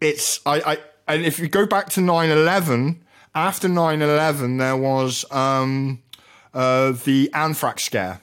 it's 0.00 0.40
I, 0.44 0.60
I 0.60 0.78
and 1.14 1.24
if 1.24 1.38
you 1.38 1.48
go 1.48 1.66
back 1.66 1.90
to 1.90 2.00
9-11, 2.00 2.98
after 3.34 3.68
9-11, 3.68 4.58
there 4.58 4.76
was 4.76 5.24
um, 5.30 6.02
uh, 6.54 6.92
the 6.92 7.30
anthrax 7.34 7.84
scare. 7.84 8.20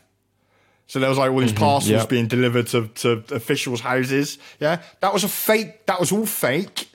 So 0.87 0.99
there 0.99 1.09
was 1.09 1.17
like 1.17 1.31
all 1.31 1.39
these 1.39 1.51
parcels 1.51 1.89
yep. 1.89 2.09
being 2.09 2.27
delivered 2.27 2.67
to, 2.67 2.87
to 2.87 3.23
officials' 3.31 3.81
houses. 3.81 4.37
Yeah, 4.59 4.81
that 5.01 5.13
was 5.13 5.25
a 5.25 5.27
fake. 5.27 5.85
That 5.85 5.99
was 5.99 6.13
all 6.13 6.25
fake. 6.25 6.89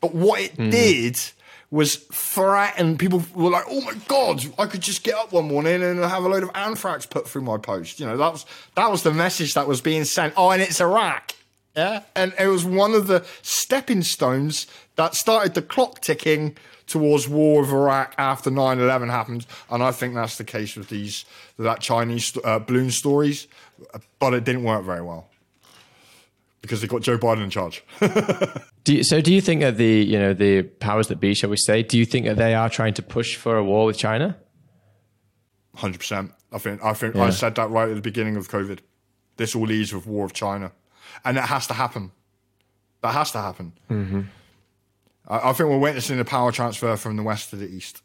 But 0.00 0.14
what 0.14 0.40
it 0.40 0.56
did 0.56 1.18
was 1.70 1.94
threaten 1.94 2.98
people. 2.98 3.22
Were 3.36 3.50
like, 3.50 3.64
"Oh 3.68 3.80
my 3.82 3.94
god, 4.08 4.44
I 4.58 4.66
could 4.66 4.80
just 4.80 5.04
get 5.04 5.14
up 5.14 5.32
one 5.32 5.46
morning 5.46 5.80
and 5.80 6.00
have 6.00 6.24
a 6.24 6.28
load 6.28 6.42
of 6.42 6.50
anthrax 6.56 7.06
put 7.06 7.28
through 7.28 7.42
my 7.42 7.56
post." 7.56 8.00
You 8.00 8.06
know, 8.06 8.16
that 8.16 8.32
was 8.32 8.46
that 8.74 8.90
was 8.90 9.04
the 9.04 9.12
message 9.12 9.54
that 9.54 9.68
was 9.68 9.80
being 9.80 10.02
sent. 10.02 10.34
Oh, 10.36 10.50
and 10.50 10.60
it's 10.60 10.80
Iraq. 10.80 11.35
Yeah, 11.76 12.02
and 12.14 12.32
it 12.38 12.46
was 12.46 12.64
one 12.64 12.94
of 12.94 13.06
the 13.06 13.24
stepping 13.42 14.02
stones 14.02 14.66
that 14.96 15.14
started 15.14 15.54
the 15.54 15.62
clock 15.62 16.00
ticking 16.00 16.56
towards 16.86 17.28
war 17.28 17.60
with 17.60 17.70
Iraq 17.70 18.14
after 18.16 18.50
9-11 18.50 19.10
happened. 19.10 19.46
And 19.70 19.82
I 19.82 19.90
think 19.90 20.14
that's 20.14 20.38
the 20.38 20.44
case 20.44 20.76
with 20.76 20.88
these 20.88 21.24
that 21.58 21.80
Chinese 21.80 22.36
uh, 22.44 22.60
balloon 22.60 22.90
stories, 22.90 23.46
but 24.18 24.34
it 24.34 24.44
didn't 24.44 24.64
work 24.64 24.84
very 24.84 25.02
well 25.02 25.28
because 26.62 26.80
they 26.80 26.86
got 26.86 27.02
Joe 27.02 27.18
Biden 27.18 27.44
in 27.44 27.50
charge. 27.50 27.84
do 28.84 28.96
you, 28.96 29.04
so 29.04 29.20
do 29.20 29.32
you 29.32 29.40
think 29.40 29.60
that 29.60 29.76
the 29.76 30.04
you 30.04 30.18
know 30.18 30.34
the 30.34 30.62
powers 30.62 31.08
that 31.08 31.20
be, 31.20 31.34
shall 31.34 31.50
we 31.50 31.56
say, 31.56 31.82
do 31.82 31.98
you 31.98 32.04
think 32.04 32.26
that 32.26 32.36
they 32.36 32.54
are 32.54 32.68
trying 32.70 32.94
to 32.94 33.02
push 33.02 33.36
for 33.36 33.56
a 33.56 33.64
war 33.64 33.86
with 33.86 33.98
China? 33.98 34.36
Hundred 35.74 35.98
percent. 35.98 36.32
I 36.52 36.58
think 36.58 36.82
I 36.82 36.92
think 36.94 37.14
yeah. 37.14 37.24
I 37.24 37.30
said 37.30 37.54
that 37.56 37.70
right 37.70 37.88
at 37.88 37.94
the 37.94 38.00
beginning 38.00 38.36
of 38.36 38.48
COVID. 38.48 38.80
This 39.36 39.54
all 39.54 39.66
leads 39.66 39.92
with 39.92 40.06
war 40.06 40.24
of 40.24 40.32
China, 40.32 40.72
and 41.24 41.36
it 41.36 41.44
has 41.44 41.66
to 41.68 41.74
happen. 41.74 42.12
That 43.02 43.12
has 43.12 43.30
to 43.32 43.38
happen. 43.38 43.72
Mm-hmm. 43.90 44.22
I, 45.28 45.50
I, 45.50 45.52
think 45.52 45.68
we're 45.68 45.78
witnessing 45.78 46.18
a 46.18 46.24
power 46.24 46.52
transfer 46.52 46.96
from 46.96 47.16
the 47.16 47.22
west 47.22 47.50
to 47.50 47.56
the 47.56 47.66
east. 47.66 48.02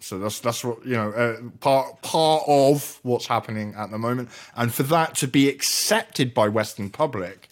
So 0.00 0.18
that's 0.18 0.38
that's 0.40 0.62
what 0.62 0.84
you 0.86 0.94
know 0.94 1.10
uh, 1.10 1.40
part 1.60 2.02
part 2.02 2.44
of 2.46 3.00
what's 3.02 3.26
happening 3.26 3.74
at 3.76 3.90
the 3.90 3.98
moment, 3.98 4.28
and 4.54 4.72
for 4.72 4.84
that 4.84 5.16
to 5.16 5.26
be 5.26 5.48
accepted 5.48 6.34
by 6.34 6.48
Western 6.48 6.88
public, 6.88 7.48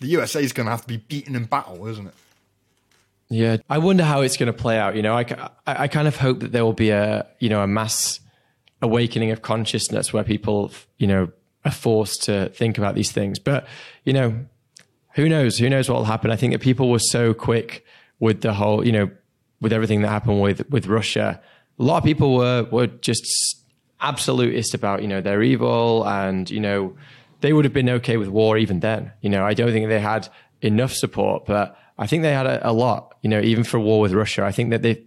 the 0.00 0.06
USA 0.08 0.42
is 0.42 0.54
going 0.54 0.64
to 0.64 0.70
have 0.70 0.82
to 0.82 0.88
be 0.88 0.96
beaten 0.96 1.36
in 1.36 1.44
battle, 1.44 1.86
isn't 1.86 2.06
it? 2.06 2.14
Yeah, 3.28 3.56
I 3.68 3.78
wonder 3.78 4.04
how 4.04 4.22
it's 4.22 4.36
going 4.36 4.46
to 4.46 4.52
play 4.52 4.78
out. 4.78 4.96
You 4.96 5.02
know, 5.02 5.14
I, 5.14 5.26
I, 5.66 5.82
I 5.82 5.88
kind 5.88 6.08
of 6.08 6.16
hope 6.16 6.40
that 6.40 6.52
there 6.52 6.64
will 6.64 6.72
be 6.72 6.90
a 6.90 7.26
you 7.40 7.50
know 7.50 7.60
a 7.60 7.66
mass 7.66 8.20
awakening 8.80 9.30
of 9.30 9.42
consciousness 9.42 10.12
where 10.12 10.24
people 10.24 10.70
you 10.96 11.06
know 11.06 11.30
are 11.66 11.72
forced 11.72 12.22
to 12.24 12.48
think 12.50 12.78
about 12.78 12.94
these 12.94 13.12
things. 13.12 13.38
But 13.38 13.66
you 14.04 14.12
know, 14.12 14.46
who 15.14 15.28
knows? 15.28 15.58
Who 15.58 15.68
knows 15.68 15.88
what 15.88 15.98
will 15.98 16.04
happen? 16.04 16.30
I 16.30 16.36
think 16.36 16.52
that 16.52 16.60
people 16.60 16.90
were 16.90 16.98
so 16.98 17.34
quick 17.34 17.84
with 18.20 18.40
the 18.40 18.54
whole 18.54 18.86
you 18.86 18.92
know 18.92 19.10
with 19.60 19.72
everything 19.72 20.02
that 20.02 20.08
happened 20.08 20.40
with 20.40 20.68
with 20.70 20.86
Russia 20.86 21.40
a 21.78 21.82
lot 21.82 21.98
of 21.98 22.04
people 22.04 22.34
were 22.34 22.64
were 22.70 22.86
just 22.86 23.62
absolutist 24.00 24.74
about 24.74 25.02
you 25.02 25.08
know 25.08 25.20
they're 25.20 25.42
evil 25.42 26.06
and 26.06 26.50
you 26.50 26.60
know 26.60 26.96
they 27.40 27.52
would 27.52 27.64
have 27.64 27.74
been 27.74 27.90
okay 27.90 28.16
with 28.16 28.28
war 28.28 28.56
even 28.56 28.80
then. 28.80 29.12
You 29.20 29.28
know, 29.28 29.44
I 29.44 29.52
don't 29.52 29.70
think 29.70 29.88
they 29.88 30.00
had 30.00 30.28
enough 30.62 30.92
support, 30.92 31.44
but 31.44 31.78
I 31.98 32.06
think 32.06 32.22
they 32.22 32.32
had 32.32 32.46
a, 32.46 32.70
a 32.70 32.72
lot. 32.72 33.14
You 33.20 33.28
know, 33.28 33.40
even 33.40 33.62
for 33.62 33.78
war 33.78 34.00
with 34.00 34.12
Russia, 34.12 34.44
I 34.44 34.52
think 34.52 34.70
that 34.70 34.82
they 34.82 35.04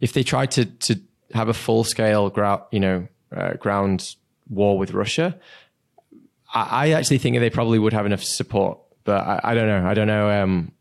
if 0.00 0.12
they 0.12 0.22
tried 0.22 0.50
to 0.52 0.64
to 0.64 1.00
have 1.34 1.48
a 1.48 1.54
full 1.54 1.84
scale 1.84 2.32
you 2.70 2.80
know 2.80 3.08
uh, 3.34 3.54
ground 3.54 4.14
war 4.48 4.78
with 4.78 4.92
Russia, 4.92 5.38
I, 6.52 6.86
I, 6.86 6.90
actually 6.90 7.18
think 7.18 7.38
they 7.38 7.50
probably 7.50 7.78
would 7.78 7.92
have 7.92 8.06
enough 8.06 8.22
support. 8.22 8.78
But 9.04 9.26
I, 9.26 9.40
I 9.42 9.54
don't 9.54 9.66
know. 9.66 9.88
I 9.88 9.94
don't 9.94 10.06
know 10.06 10.30
um, 10.30 10.72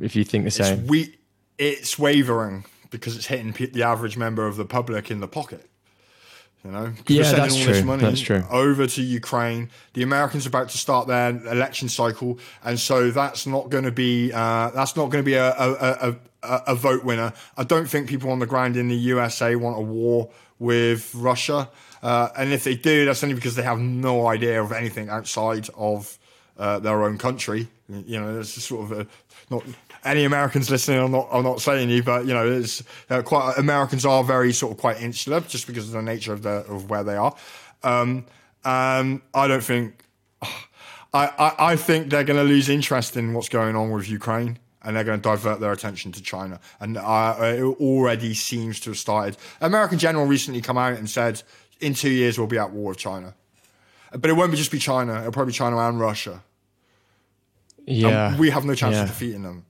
if 0.00 0.16
you 0.16 0.24
think 0.24 0.44
the 0.44 0.50
same. 0.50 0.80
It's, 0.80 0.88
we, 0.88 1.16
it's 1.58 1.98
wavering 1.98 2.64
because 2.90 3.16
it's 3.16 3.26
hitting 3.26 3.52
the 3.72 3.82
average 3.82 4.16
member 4.16 4.46
of 4.46 4.56
the 4.56 4.64
public 4.64 5.10
in 5.10 5.20
the 5.20 5.28
pocket. 5.28 5.68
You 6.64 6.72
know, 6.72 6.92
yeah, 7.06 7.32
that's 7.32 7.56
true. 7.56 7.82
that's 7.98 8.20
true. 8.20 8.44
Over 8.50 8.88
to 8.88 9.02
Ukraine, 9.02 9.70
the 9.94 10.02
Americans 10.02 10.44
are 10.44 10.48
about 10.48 10.68
to 10.70 10.78
start 10.78 11.06
their 11.06 11.30
election 11.46 11.88
cycle, 11.88 12.40
and 12.64 12.80
so 12.80 13.12
that's 13.12 13.46
not 13.46 13.70
going 13.70 13.84
to 13.84 13.92
be 13.92 14.32
uh, 14.32 14.70
that's 14.70 14.96
not 14.96 15.10
going 15.10 15.22
to 15.22 15.26
be 15.26 15.34
a, 15.34 15.50
a, 15.56 16.16
a, 16.42 16.62
a, 16.66 16.74
vote 16.74 17.04
winner. 17.04 17.32
I 17.56 17.62
don't 17.62 17.86
think 17.86 18.08
people 18.08 18.32
on 18.32 18.40
the 18.40 18.46
ground 18.46 18.76
in 18.76 18.88
the 18.88 18.96
USA 18.96 19.54
want 19.54 19.78
a 19.78 19.82
war 19.82 20.30
with 20.58 21.14
Russia, 21.14 21.68
uh, 22.02 22.28
and 22.36 22.52
if 22.52 22.64
they 22.64 22.74
do, 22.74 23.04
that's 23.04 23.22
only 23.22 23.34
because 23.34 23.54
they 23.56 23.62
have 23.62 23.78
no 23.78 24.26
idea 24.26 24.62
of 24.62 24.72
anything 24.72 25.08
outside 25.08 25.68
of 25.76 26.18
uh, 26.58 26.78
their 26.78 27.02
own 27.02 27.18
country. 27.18 27.68
You 27.88 28.20
know, 28.20 28.40
it's 28.40 28.62
sort 28.62 28.90
of 28.90 29.00
a, 29.00 29.06
not 29.50 29.64
any 30.04 30.24
Americans 30.24 30.70
listening, 30.70 31.00
I'm 31.00 31.10
not, 31.10 31.28
I'm 31.32 31.42
not 31.42 31.60
saying 31.60 31.90
you, 31.90 32.02
but 32.02 32.26
you 32.26 32.34
know, 32.34 32.50
it's 32.50 32.82
uh, 33.10 33.22
quite 33.22 33.54
Americans 33.58 34.04
are 34.04 34.22
very 34.22 34.52
sort 34.52 34.72
of 34.72 34.78
quite 34.78 35.00
insular 35.00 35.40
just 35.40 35.66
because 35.66 35.86
of 35.86 35.92
the 35.92 36.02
nature 36.02 36.32
of 36.32 36.42
the 36.42 36.64
of 36.68 36.90
where 36.90 37.04
they 37.04 37.16
are. 37.16 37.34
Um, 37.82 38.26
um, 38.64 39.22
I 39.34 39.48
don't 39.48 39.64
think. 39.64 40.04
I, 41.14 41.32
I, 41.38 41.72
I 41.72 41.76
think 41.76 42.10
they're 42.10 42.22
going 42.22 42.36
to 42.36 42.44
lose 42.44 42.68
interest 42.68 43.16
in 43.16 43.32
what's 43.32 43.48
going 43.48 43.74
on 43.74 43.90
with 43.90 44.10
Ukraine 44.10 44.58
and 44.88 44.96
they're 44.96 45.04
going 45.04 45.20
to 45.20 45.22
divert 45.22 45.60
their 45.60 45.70
attention 45.70 46.10
to 46.12 46.22
China. 46.22 46.58
And 46.80 46.96
uh, 46.96 47.36
it 47.40 47.62
already 47.62 48.32
seems 48.32 48.80
to 48.80 48.90
have 48.90 48.98
started. 48.98 49.36
American 49.60 49.98
general 49.98 50.24
recently 50.24 50.62
come 50.62 50.78
out 50.78 50.98
and 50.98 51.08
said, 51.08 51.42
in 51.78 51.92
two 51.94 52.10
years 52.10 52.38
we'll 52.38 52.48
be 52.48 52.58
at 52.58 52.72
war 52.72 52.88
with 52.88 52.98
China. 52.98 53.34
But 54.12 54.30
it 54.30 54.32
won't 54.32 54.50
be 54.50 54.56
just 54.56 54.72
be 54.72 54.78
China. 54.78 55.20
It'll 55.20 55.32
probably 55.32 55.52
be 55.52 55.56
China 55.56 55.76
and 55.76 56.00
Russia. 56.00 56.42
Yeah, 57.86 58.30
and 58.30 58.38
we 58.38 58.50
have 58.50 58.64
no 58.64 58.74
chance 58.74 58.96
yeah. 58.96 59.02
of 59.02 59.08
defeating 59.08 59.42
them 59.42 59.64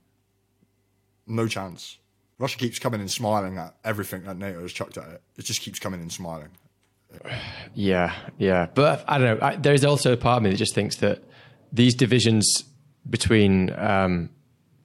no 1.29 1.47
chance. 1.47 1.97
Russia 2.37 2.57
keeps 2.57 2.79
coming 2.79 2.99
and 2.99 3.11
smiling 3.11 3.57
at 3.57 3.75
everything 3.83 4.23
that 4.23 4.37
NATO 4.37 4.61
has 4.61 4.73
chucked 4.73 4.97
at 4.97 5.07
it. 5.09 5.21
It 5.37 5.45
just 5.45 5.61
keeps 5.61 5.79
coming 5.79 6.01
and 6.01 6.11
smiling. 6.11 6.49
Yeah, 7.75 8.13
yeah. 8.37 8.67
But 8.73 9.05
I 9.07 9.17
don't 9.19 9.39
know. 9.39 9.45
I, 9.45 9.55
there's 9.55 9.85
also 9.85 10.11
a 10.13 10.17
part 10.17 10.37
of 10.37 10.43
me 10.43 10.49
that 10.49 10.57
just 10.57 10.73
thinks 10.73 10.97
that 10.97 11.23
these 11.71 11.93
divisions 11.93 12.63
between 13.07 13.71
um, 13.77 14.29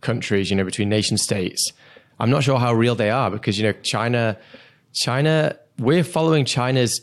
countries, 0.05 0.51
you 0.51 0.57
know, 0.57 0.65
between 0.65 0.89
nation 0.89 1.19
states, 1.19 1.73
I'm 2.21 2.31
not 2.31 2.45
sure 2.45 2.59
how 2.59 2.73
real 2.73 2.95
they 2.95 3.11
are 3.11 3.31
because, 3.31 3.59
you 3.59 3.65
know, 3.65 3.73
China, 3.83 4.39
China, 4.93 5.59
we're 5.79 6.05
following 6.05 6.45
China's 6.45 7.01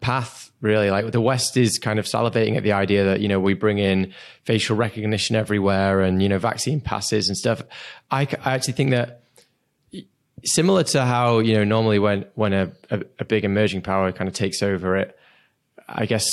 path 0.00 0.50
really. 0.60 0.90
Like 0.90 1.10
the 1.12 1.20
west 1.20 1.56
is 1.56 1.78
kind 1.78 1.98
of 1.98 2.04
salivating 2.04 2.56
at 2.56 2.62
the 2.62 2.72
idea 2.72 3.04
that 3.04 3.20
you 3.20 3.28
know 3.28 3.40
we 3.40 3.54
bring 3.54 3.78
in 3.78 4.12
facial 4.44 4.76
recognition 4.76 5.34
everywhere 5.34 6.02
and 6.02 6.22
you 6.22 6.28
know 6.28 6.38
vaccine 6.38 6.82
passes 6.82 7.28
and 7.28 7.36
stuff. 7.36 7.62
I, 8.10 8.28
I 8.44 8.54
actually 8.54 8.74
think 8.74 8.90
that 8.90 9.20
similar 10.44 10.84
to 10.84 11.04
how 11.04 11.38
you 11.38 11.54
know 11.54 11.64
normally 11.64 11.98
when 11.98 12.24
when 12.34 12.52
a, 12.52 12.72
a, 12.90 13.02
a 13.20 13.24
big 13.24 13.44
emerging 13.44 13.82
power 13.82 14.10
kind 14.12 14.28
of 14.28 14.34
takes 14.34 14.62
over 14.62 14.96
it 14.96 15.16
i 15.88 16.06
guess 16.06 16.26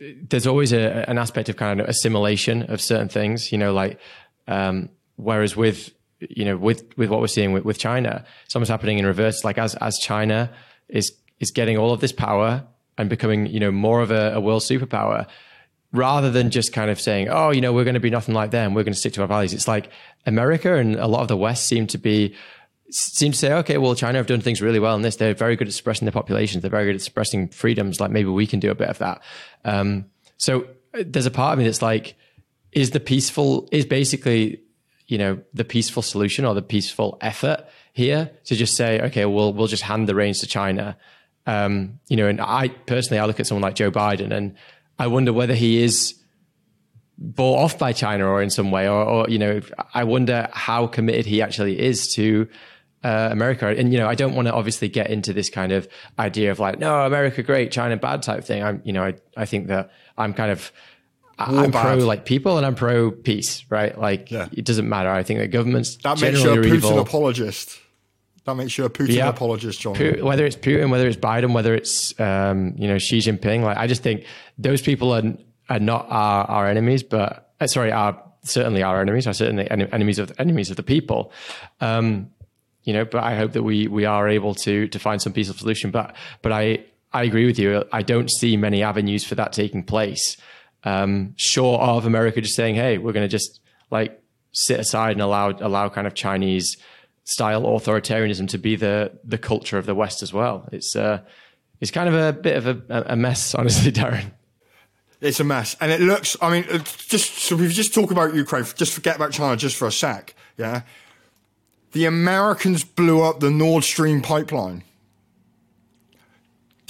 there's 0.00 0.46
always 0.46 0.72
a, 0.72 1.08
an 1.08 1.18
aspect 1.18 1.48
of 1.48 1.56
kind 1.56 1.80
of 1.80 1.88
assimilation 1.88 2.62
of 2.64 2.80
certain 2.80 3.08
things 3.08 3.52
you 3.52 3.58
know 3.58 3.72
like 3.72 4.00
um, 4.48 4.88
whereas 5.20 5.56
with 5.56 5.90
you 6.20 6.44
know 6.44 6.56
with 6.56 6.84
with 6.96 7.08
what 7.10 7.20
we're 7.20 7.26
seeing 7.26 7.52
with, 7.52 7.64
with 7.64 7.78
china 7.78 8.24
something's 8.48 8.68
happening 8.68 8.98
in 8.98 9.06
reverse 9.06 9.42
like 9.44 9.56
as 9.58 9.74
as 9.76 9.98
china 9.98 10.50
is 10.88 11.12
is 11.40 11.50
getting 11.50 11.78
all 11.78 11.92
of 11.92 12.00
this 12.00 12.12
power 12.12 12.64
and 13.00 13.08
becoming, 13.08 13.46
you 13.46 13.58
know, 13.58 13.72
more 13.72 14.00
of 14.02 14.10
a, 14.10 14.34
a 14.34 14.40
world 14.40 14.62
superpower 14.62 15.26
rather 15.92 16.30
than 16.30 16.50
just 16.50 16.72
kind 16.72 16.90
of 16.90 17.00
saying, 17.00 17.28
oh, 17.28 17.50
you 17.50 17.60
know, 17.60 17.72
we're 17.72 17.84
going 17.84 17.94
to 17.94 18.00
be 18.00 18.10
nothing 18.10 18.34
like 18.34 18.52
them. 18.52 18.74
We're 18.74 18.84
going 18.84 18.92
to 18.92 18.98
stick 18.98 19.14
to 19.14 19.22
our 19.22 19.26
values. 19.26 19.52
It's 19.52 19.66
like 19.66 19.90
America 20.26 20.76
and 20.76 20.94
a 20.94 21.08
lot 21.08 21.22
of 21.22 21.28
the 21.28 21.36
West 21.36 21.66
seem 21.66 21.88
to 21.88 21.98
be, 21.98 22.36
seem 22.90 23.32
to 23.32 23.38
say, 23.38 23.52
okay, 23.54 23.78
well, 23.78 23.94
China 23.94 24.18
have 24.18 24.26
done 24.26 24.40
things 24.40 24.62
really 24.62 24.78
well 24.78 24.94
in 24.94 25.02
this. 25.02 25.16
They're 25.16 25.34
very 25.34 25.56
good 25.56 25.66
at 25.66 25.74
suppressing 25.74 26.06
their 26.06 26.12
populations. 26.12 26.62
They're 26.62 26.70
very 26.70 26.86
good 26.86 26.96
at 26.96 27.02
suppressing 27.02 27.48
freedoms. 27.48 28.00
Like 28.00 28.10
maybe 28.10 28.28
we 28.28 28.46
can 28.46 28.60
do 28.60 28.70
a 28.70 28.74
bit 28.74 28.88
of 28.88 28.98
that. 28.98 29.22
Um, 29.64 30.06
so 30.36 30.66
uh, 30.94 31.02
there's 31.04 31.26
a 31.26 31.30
part 31.30 31.54
of 31.54 31.58
me 31.58 31.64
that's 31.64 31.82
like, 31.82 32.14
is 32.70 32.90
the 32.90 33.00
peaceful, 33.00 33.68
is 33.72 33.84
basically, 33.84 34.60
you 35.10 35.18
know, 35.18 35.40
the 35.52 35.64
peaceful 35.64 36.02
solution 36.02 36.44
or 36.44 36.54
the 36.54 36.62
peaceful 36.62 37.18
effort 37.20 37.66
here 37.92 38.30
to 38.44 38.54
just 38.54 38.76
say, 38.76 39.00
okay, 39.00 39.26
we'll, 39.26 39.52
we'll 39.52 39.66
just 39.66 39.82
hand 39.82 40.08
the 40.08 40.14
reins 40.14 40.38
to 40.40 40.46
China 40.46 40.96
um, 41.46 41.98
you 42.08 42.16
know, 42.16 42.26
and 42.26 42.40
I 42.40 42.68
personally, 42.68 43.18
I 43.18 43.24
look 43.24 43.40
at 43.40 43.46
someone 43.46 43.62
like 43.62 43.74
Joe 43.74 43.90
Biden 43.90 44.32
and 44.32 44.54
I 44.98 45.06
wonder 45.06 45.32
whether 45.32 45.54
he 45.54 45.82
is 45.82 46.14
bought 47.18 47.58
off 47.58 47.78
by 47.78 47.92
China 47.92 48.26
or 48.26 48.42
in 48.42 48.50
some 48.50 48.70
way, 48.70 48.88
or, 48.88 49.02
or 49.02 49.28
you 49.28 49.38
know, 49.38 49.60
I 49.94 50.04
wonder 50.04 50.48
how 50.52 50.86
committed 50.86 51.26
he 51.26 51.42
actually 51.42 51.80
is 51.80 52.14
to 52.14 52.48
uh, 53.02 53.28
America. 53.32 53.66
And 53.66 53.92
you 53.92 53.98
know, 53.98 54.06
I 54.06 54.14
don't 54.14 54.34
want 54.34 54.48
to 54.48 54.54
obviously 54.54 54.88
get 54.88 55.10
into 55.10 55.32
this 55.32 55.50
kind 55.50 55.72
of 55.72 55.88
idea 56.18 56.50
of 56.50 56.60
like, 56.60 56.78
no, 56.78 57.04
America 57.04 57.42
great, 57.42 57.72
China 57.72 57.96
bad 57.96 58.22
type 58.22 58.44
thing. 58.44 58.62
I'm, 58.62 58.82
you 58.84 58.92
know, 58.92 59.04
I, 59.04 59.14
I 59.36 59.46
think 59.46 59.68
that 59.68 59.90
I'm 60.16 60.34
kind 60.34 60.50
of 60.50 60.70
I'm 61.40 61.72
pro 61.72 61.96
like 61.96 62.24
people 62.24 62.56
and 62.56 62.66
I'm 62.66 62.74
pro 62.74 63.10
peace, 63.10 63.64
right? 63.68 63.98
Like 63.98 64.30
yeah. 64.30 64.48
it 64.52 64.64
doesn't 64.64 64.88
matter. 64.88 65.10
I 65.10 65.22
think 65.22 65.40
that 65.40 65.48
governments 65.48 65.96
that 65.98 66.20
makes 66.20 66.42
you 66.42 66.52
a 66.52 66.56
Putin 66.56 66.74
evil. 66.74 66.98
apologist. 66.98 67.78
That 68.44 68.54
makes 68.54 68.76
you 68.78 68.84
a 68.84 68.90
Putin 68.90 69.14
yeah. 69.14 69.28
apologist, 69.28 69.80
John. 69.80 69.94
whether 70.22 70.46
it's 70.46 70.56
Putin, 70.56 70.90
whether 70.90 71.06
it's 71.06 71.16
Biden, 71.16 71.52
whether 71.52 71.74
it's 71.74 72.18
um, 72.18 72.74
you 72.76 72.88
know 72.88 72.98
Xi 72.98 73.18
Jinping, 73.18 73.62
like 73.62 73.76
I 73.76 73.86
just 73.86 74.02
think 74.02 74.24
those 74.58 74.82
people 74.82 75.12
are 75.12 75.22
are 75.68 75.78
not 75.80 76.06
our, 76.10 76.44
our 76.46 76.66
enemies, 76.66 77.02
but 77.02 77.52
uh, 77.60 77.66
sorry, 77.66 77.92
are 77.92 78.20
certainly 78.42 78.82
our 78.82 79.00
enemies. 79.00 79.26
Are 79.26 79.34
certainly 79.34 79.70
enemies 79.70 80.18
of 80.18 80.32
enemies 80.38 80.70
of 80.70 80.76
the 80.76 80.82
people. 80.82 81.32
Um, 81.80 82.30
you 82.82 82.92
know, 82.92 83.04
but 83.04 83.22
I 83.22 83.36
hope 83.36 83.52
that 83.52 83.62
we 83.62 83.88
we 83.88 84.04
are 84.04 84.28
able 84.28 84.54
to 84.56 84.88
to 84.88 84.98
find 84.98 85.20
some 85.20 85.32
peaceful 85.32 85.56
solution. 85.56 85.90
But 85.90 86.16
but 86.42 86.52
I 86.52 86.84
I 87.12 87.24
agree 87.24 87.46
with 87.46 87.58
you. 87.58 87.84
I 87.92 88.02
don't 88.02 88.30
see 88.30 88.56
many 88.56 88.82
avenues 88.82 89.24
for 89.24 89.34
that 89.34 89.52
taking 89.52 89.82
place. 89.82 90.36
Um, 90.84 91.34
short 91.36 91.82
of 91.82 92.06
America 92.06 92.40
just 92.40 92.56
saying, 92.56 92.74
"Hey, 92.74 92.98
we're 92.98 93.12
going 93.12 93.28
to 93.28 93.28
just 93.28 93.60
like 93.90 94.20
sit 94.52 94.80
aside 94.80 95.12
and 95.12 95.20
allow 95.20 95.50
allow 95.50 95.88
kind 95.88 96.06
of 96.06 96.14
Chinese 96.14 96.76
style 97.24 97.62
authoritarianism 97.62 98.48
to 98.48 98.58
be 98.58 98.76
the 98.76 99.12
the 99.24 99.38
culture 99.38 99.78
of 99.78 99.86
the 99.86 99.94
West 99.94 100.22
as 100.22 100.32
well." 100.32 100.68
It's 100.72 100.96
uh, 100.96 101.20
it's 101.80 101.90
kind 101.90 102.08
of 102.08 102.14
a 102.14 102.32
bit 102.32 102.56
of 102.56 102.66
a, 102.66 103.04
a 103.08 103.16
mess, 103.16 103.54
honestly, 103.56 103.92
Darren. 103.92 104.32
It's 105.20 105.38
a 105.38 105.44
mess, 105.44 105.76
and 105.80 105.92
it 105.92 106.00
looks. 106.00 106.36
I 106.40 106.50
mean, 106.50 106.64
just 107.08 107.38
so 107.38 107.56
we've 107.56 107.70
just 107.70 107.92
talk 107.92 108.10
about 108.10 108.34
Ukraine. 108.34 108.64
Just 108.74 108.94
forget 108.94 109.16
about 109.16 109.32
China 109.32 109.56
just 109.56 109.76
for 109.76 109.86
a 109.86 109.92
sec. 109.92 110.34
Yeah, 110.56 110.82
the 111.92 112.06
Americans 112.06 112.84
blew 112.84 113.22
up 113.22 113.40
the 113.40 113.50
Nord 113.50 113.84
Stream 113.84 114.22
pipeline 114.22 114.82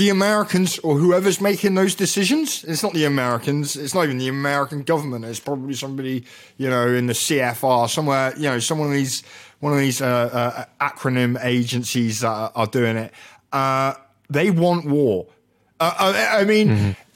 the 0.00 0.08
Americans 0.08 0.78
or 0.78 0.96
whoever's 0.96 1.42
making 1.42 1.74
those 1.74 1.94
decisions, 1.94 2.64
it's 2.64 2.82
not 2.82 2.94
the 2.94 3.04
Americans, 3.04 3.76
it's 3.76 3.94
not 3.94 4.04
even 4.04 4.16
the 4.16 4.28
American 4.28 4.82
government, 4.82 5.26
it's 5.26 5.38
probably 5.38 5.74
somebody, 5.74 6.24
you 6.56 6.70
know, 6.70 6.88
in 6.88 7.06
the 7.06 7.12
CFR, 7.12 7.86
somewhere, 7.86 8.32
you 8.34 8.44
know, 8.44 8.58
someone 8.60 8.88
of 8.88 8.94
these, 8.94 9.22
one 9.58 9.74
of 9.74 9.78
these 9.78 10.00
uh, 10.00 10.06
uh, 10.80 10.88
acronym 10.88 11.38
agencies 11.44 12.20
that 12.20 12.28
are, 12.28 12.50
are 12.54 12.66
doing 12.66 12.96
it. 12.96 13.12
Uh, 13.52 13.92
they 14.30 14.50
want 14.50 14.86
war. 14.86 15.26
Uh, 15.78 15.92
I, 15.98 16.40
I, 16.40 16.44
mean, 16.44 16.68
mm-hmm 16.68 17.09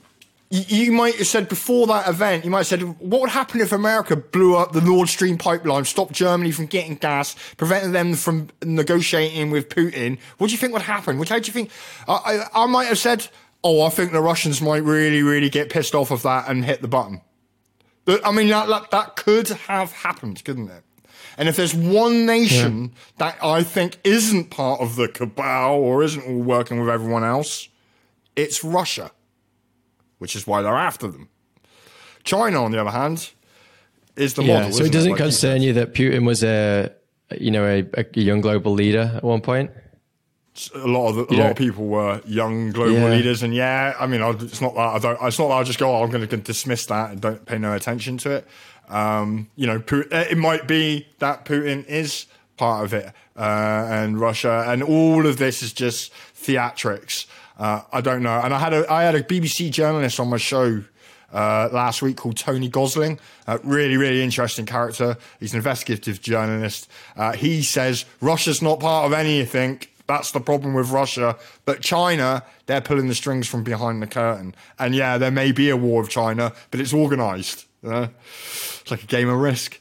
you 0.55 0.93
might 0.93 1.17
have 1.17 1.27
said 1.27 1.49
before 1.49 1.89
that 1.89 2.09
event, 2.09 2.45
you 2.45 2.51
might 2.51 2.59
have 2.59 2.67
said, 2.69 2.83
what 3.01 3.21
would 3.23 3.31
happen 3.31 3.61
if 3.61 3.73
America 3.73 4.15
blew 4.15 4.57
up 4.57 4.73
the 4.73 4.81
Nord 4.81 5.09
Stream 5.09 5.37
pipeline, 5.37 5.85
stopped 5.85 6.13
Germany 6.13 6.53
from 6.53 6.67
getting 6.67 6.95
gas, 6.95 7.35
prevented 7.57 7.93
them 7.93 8.15
from 8.15 8.51
negotiating 8.63 9.51
with 9.51 9.69
Putin? 9.69 10.19
What 10.39 10.47
do 10.47 10.53
you 10.53 10.59
think 10.59 10.73
would 10.73 10.83
happen? 10.83 11.19
Which, 11.19 11.31
how 11.31 11.41
do 11.41 11.47
you 11.47 11.53
think? 11.53 11.71
I, 12.07 12.47
I, 12.55 12.63
I 12.63 12.67
might 12.67 12.85
have 12.85 12.99
said, 12.99 13.27
oh, 13.65 13.83
I 13.83 13.89
think 13.89 14.13
the 14.13 14.21
Russians 14.21 14.63
might 14.63 14.85
really, 14.85 15.23
really 15.23 15.51
get 15.51 15.71
pissed 15.71 15.95
off 15.95 16.13
of 16.13 16.23
that 16.23 16.49
and 16.49 16.65
hit 16.65 16.83
the 16.83 16.89
button. 16.89 17.23
I 18.07 18.31
mean, 18.31 18.49
that, 18.51 18.69
that, 18.69 18.91
that 18.93 19.17
could 19.17 19.49
have 19.49 19.91
happened, 19.91 20.45
couldn't 20.45 20.71
it? 20.71 20.85
And 21.37 21.49
if 21.49 21.57
there's 21.57 21.75
one 21.75 22.27
nation 22.27 22.83
yeah. 22.83 22.89
that 23.19 23.43
I 23.43 23.65
think 23.65 23.99
isn't 24.05 24.51
part 24.51 24.81
of 24.81 24.95
the 24.95 25.09
cabal 25.09 25.81
or 25.81 26.05
isn't 26.05 26.25
all 26.25 26.43
working 26.43 26.79
with 26.79 26.89
everyone 26.89 27.25
else, 27.25 27.69
it's 28.37 28.63
Russia 28.63 29.11
which 30.25 30.35
is 30.35 30.47
why 30.47 30.63
they're 30.63 30.75
after 30.75 31.07
them. 31.07 31.29
China, 32.23 32.65
on 32.65 32.73
the 32.73 32.81
other 32.81 32.89
hand, 32.89 33.31
is 34.17 34.33
the 34.33 34.43
yeah, 34.43 34.61
model. 34.61 34.73
So 34.73 34.85
it 34.85 34.91
doesn't 34.91 35.11
it? 35.11 35.13
like 35.13 35.21
concern 35.21 35.61
you, 35.61 35.69
you 35.69 35.75
that 35.75 35.93
Putin 35.93 36.25
was 36.27 36.43
a, 36.43 36.91
you 37.39 37.51
know, 37.51 37.67
a, 37.67 37.85
a, 37.93 38.07
young 38.19 38.41
global 38.41 38.73
leader 38.73 39.13
at 39.17 39.23
one 39.23 39.43
point. 39.43 39.71
A 40.75 40.89
lot 40.89 41.11
of 41.11 41.17
the, 41.17 41.35
a 41.35 41.37
lot 41.37 41.51
of 41.51 41.59
people 41.59 41.85
were 41.85 42.23
young 42.25 42.73
global 42.73 42.95
yeah. 42.95 43.09
leaders, 43.11 43.43
and 43.43 43.55
yeah, 43.55 43.95
I 44.01 44.07
mean, 44.07 44.23
it's 44.23 44.63
not 44.63 44.75
that 44.77 44.81
I 44.81 44.99
don't. 44.99 45.19
It's 45.21 45.39
not 45.39 45.49
that 45.49 45.55
I 45.57 45.63
just 45.63 45.79
go, 45.79 45.95
oh, 45.95 46.03
I'm 46.03 46.11
going 46.11 46.27
to 46.27 46.37
dismiss 46.39 46.87
that 46.87 47.11
and 47.11 47.21
don't 47.21 47.45
pay 47.45 47.59
no 47.59 47.75
attention 47.75 48.17
to 48.19 48.31
it. 48.31 48.49
Um, 48.89 49.51
you 49.57 49.67
know, 49.67 49.79
Putin, 49.79 50.31
it 50.31 50.39
might 50.39 50.67
be 50.67 51.07
that 51.19 51.45
Putin 51.45 51.85
is 51.85 52.25
part 52.57 52.87
of 52.87 52.95
it, 52.95 53.13
uh, 53.37 53.89
and 53.91 54.19
Russia, 54.19 54.65
and 54.67 54.83
all 54.83 55.27
of 55.27 55.37
this 55.37 55.63
is 55.63 55.75
just 55.75 56.15
theatrics. 56.35 57.27
Uh, 57.59 57.83
I 57.93 58.01
don't 58.01 58.23
know. 58.23 58.41
And 58.41 58.53
I 58.53 58.59
had 58.59 58.73
a 58.73 58.91
I 58.91 59.05
had 59.05 59.15
a 59.15 59.23
BBC 59.23 59.71
journalist 59.71 60.19
on 60.19 60.29
my 60.29 60.37
show 60.37 60.83
uh, 61.33 61.69
last 61.73 62.03
week 62.03 62.17
called 62.17 62.37
Tony 62.37 62.69
Gosling. 62.69 63.19
Uh, 63.47 63.59
really, 63.63 63.97
really 63.97 64.23
interesting 64.23 64.67
character. 64.67 65.17
He's 65.41 65.53
an 65.53 65.59
investigative 65.59 66.23
journalist. 66.23 66.89
Uh, 67.17 67.33
he 67.33 67.63
says 67.63 68.05
Russia's 68.21 68.63
not 68.63 68.81
part 68.81 69.07
of 69.07 69.13
anything. 69.13 69.83
That's 70.07 70.33
the 70.33 70.41
problem 70.41 70.75
with 70.75 70.91
Russia. 70.91 71.37
But 71.65 71.81
China, 71.81 72.45
they're 72.67 72.81
pulling 72.81 73.09
the 73.09 73.15
strings 73.15 73.49
from 73.49 73.65
behind 73.65 74.03
the 74.03 74.07
curtain. 74.07 74.55
And 74.79 74.95
yeah, 74.95 75.19
there 75.19 75.31
may 75.31 75.51
be 75.51 75.71
a 75.71 75.77
war 75.77 76.03
with 76.03 76.11
China, 76.11 76.53
but 76.71 76.81
it's 76.81 76.93
know? 77.91 78.09
It's 78.81 78.91
like 78.91 79.03
a 79.03 79.07
game 79.07 79.29
of 79.29 79.39
risk. 79.39 79.81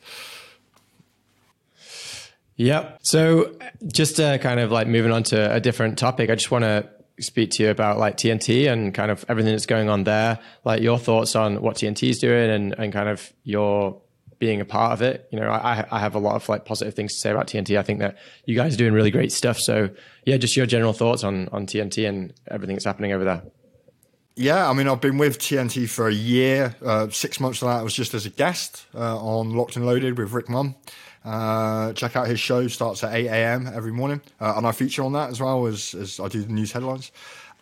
Yep. 2.55 2.99
So 3.01 3.55
just 3.87 4.15
kind 4.37 4.59
of 4.59 4.71
like 4.71 4.87
moving 4.87 5.11
on 5.11 5.23
to 5.23 5.53
a 5.53 5.59
different 5.59 5.97
topic, 5.97 6.29
I 6.29 6.35
just 6.35 6.51
want 6.51 6.63
to 6.63 6.87
speak 7.19 7.51
to 7.51 7.63
you 7.63 7.69
about 7.69 7.99
like 7.99 8.17
TNT 8.17 8.71
and 8.71 8.93
kind 8.93 9.11
of 9.11 9.23
everything 9.29 9.51
that's 9.51 9.65
going 9.65 9.89
on 9.89 10.03
there, 10.03 10.39
like 10.65 10.81
your 10.81 10.97
thoughts 10.97 11.35
on 11.35 11.61
what 11.61 11.77
TNT 11.77 12.09
is 12.09 12.19
doing 12.19 12.49
and, 12.49 12.73
and 12.77 12.91
kind 12.91 13.09
of 13.09 13.31
your 13.43 14.01
being 14.39 14.59
a 14.59 14.65
part 14.65 14.93
of 14.93 15.01
it. 15.01 15.27
You 15.31 15.39
know, 15.39 15.49
I, 15.49 15.85
I 15.89 15.99
have 15.99 16.15
a 16.15 16.19
lot 16.19 16.35
of 16.35 16.49
like 16.49 16.65
positive 16.65 16.93
things 16.93 17.13
to 17.13 17.19
say 17.19 17.31
about 17.31 17.47
TNT. 17.47 17.77
I 17.77 17.83
think 17.83 17.99
that 17.99 18.17
you 18.45 18.55
guys 18.55 18.73
are 18.73 18.77
doing 18.77 18.93
really 18.93 19.11
great 19.11 19.31
stuff. 19.31 19.57
So 19.59 19.89
yeah, 20.25 20.37
just 20.37 20.57
your 20.57 20.65
general 20.65 20.93
thoughts 20.93 21.23
on, 21.23 21.47
on 21.49 21.65
TNT 21.65 22.07
and 22.07 22.33
everything 22.49 22.75
that's 22.75 22.85
happening 22.85 23.13
over 23.13 23.23
there. 23.23 23.43
Yeah, 24.35 24.67
I 24.67 24.73
mean, 24.73 24.87
I've 24.87 24.99
been 24.99 25.19
with 25.19 25.37
TNT 25.37 25.87
for 25.87 26.07
a 26.07 26.13
year. 26.13 26.75
Uh, 26.83 27.07
six 27.09 27.39
months 27.39 27.61
of 27.61 27.67
that 27.67 27.83
was 27.83 27.93
just 27.93 28.15
as 28.15 28.25
a 28.25 28.31
guest 28.31 28.87
uh, 28.95 29.17
on 29.17 29.51
Locked 29.51 29.75
and 29.75 29.85
Loaded 29.85 30.17
with 30.17 30.31
Rick 30.31 30.49
Munn. 30.49 30.73
Uh, 31.25 31.93
check 31.93 32.15
out 32.15 32.27
his 32.27 32.39
show. 32.39 32.67
Starts 32.67 33.03
at 33.03 33.13
8 33.13 33.27
a.m. 33.27 33.67
every 33.67 33.91
morning, 33.91 34.21
uh, 34.41 34.53
and 34.57 34.67
I 34.67 34.71
feature 34.71 35.03
on 35.03 35.13
that 35.13 35.29
as 35.29 35.39
well 35.39 35.65
as, 35.67 35.93
as 35.93 36.19
I 36.19 36.27
do 36.27 36.41
the 36.41 36.51
news 36.51 36.71
headlines. 36.71 37.11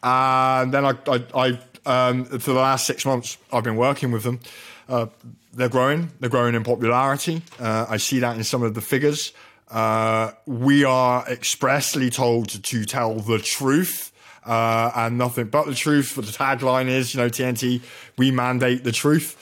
And 0.03 0.74
then 0.74 0.86
I, 0.86 0.93
I, 1.07 1.24
I 1.36 1.59
um, 1.86 2.26
for 2.26 2.53
the 2.53 2.59
last 2.59 2.86
six 2.86 3.05
months, 3.05 3.38
I've 3.51 3.64
been 3.64 3.76
working 3.76 4.12
with 4.12 4.24
them. 4.24 4.39
Uh, 4.88 5.07
they're 5.53 5.70
growing. 5.70 6.12
They're 6.20 6.30
growing 6.30 6.55
in 6.55 6.64
popularity. 6.64 7.41
Uh, 7.59 7.86
I 7.89 7.97
see 7.97 8.20
that 8.20 8.38
in 8.38 8.43
some 8.43 8.64
of 8.64 8.74
the 8.74 8.82
figures. 8.82 9.34
Uh, 9.70 10.32
we 10.45 10.84
are 10.84 11.26
expressly 11.30 12.09
told 12.09 12.49
to, 12.49 12.86
tell 12.86 13.16
the 13.16 13.39
truth. 13.39 14.12
Uh, 14.45 14.91
and 14.95 15.18
nothing 15.18 15.47
but 15.47 15.68
the 15.68 15.76
truth. 15.76 16.14
But 16.16 16.26
the 16.26 16.32
tagline 16.32 16.88
is, 16.88 17.14
you 17.14 17.22
know, 17.22 17.30
TNT, 17.30 17.82
we 18.18 18.32
mandate 18.32 18.84
the 18.84 18.91
truth. 18.91 19.38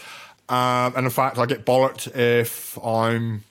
Um, 0.49 0.93
and 0.95 1.05
in 1.05 1.09
fact, 1.09 1.38
I 1.38 1.45
get 1.45 1.65
bollocked 1.65 2.15
if 2.15 2.78
I'm 2.84 3.43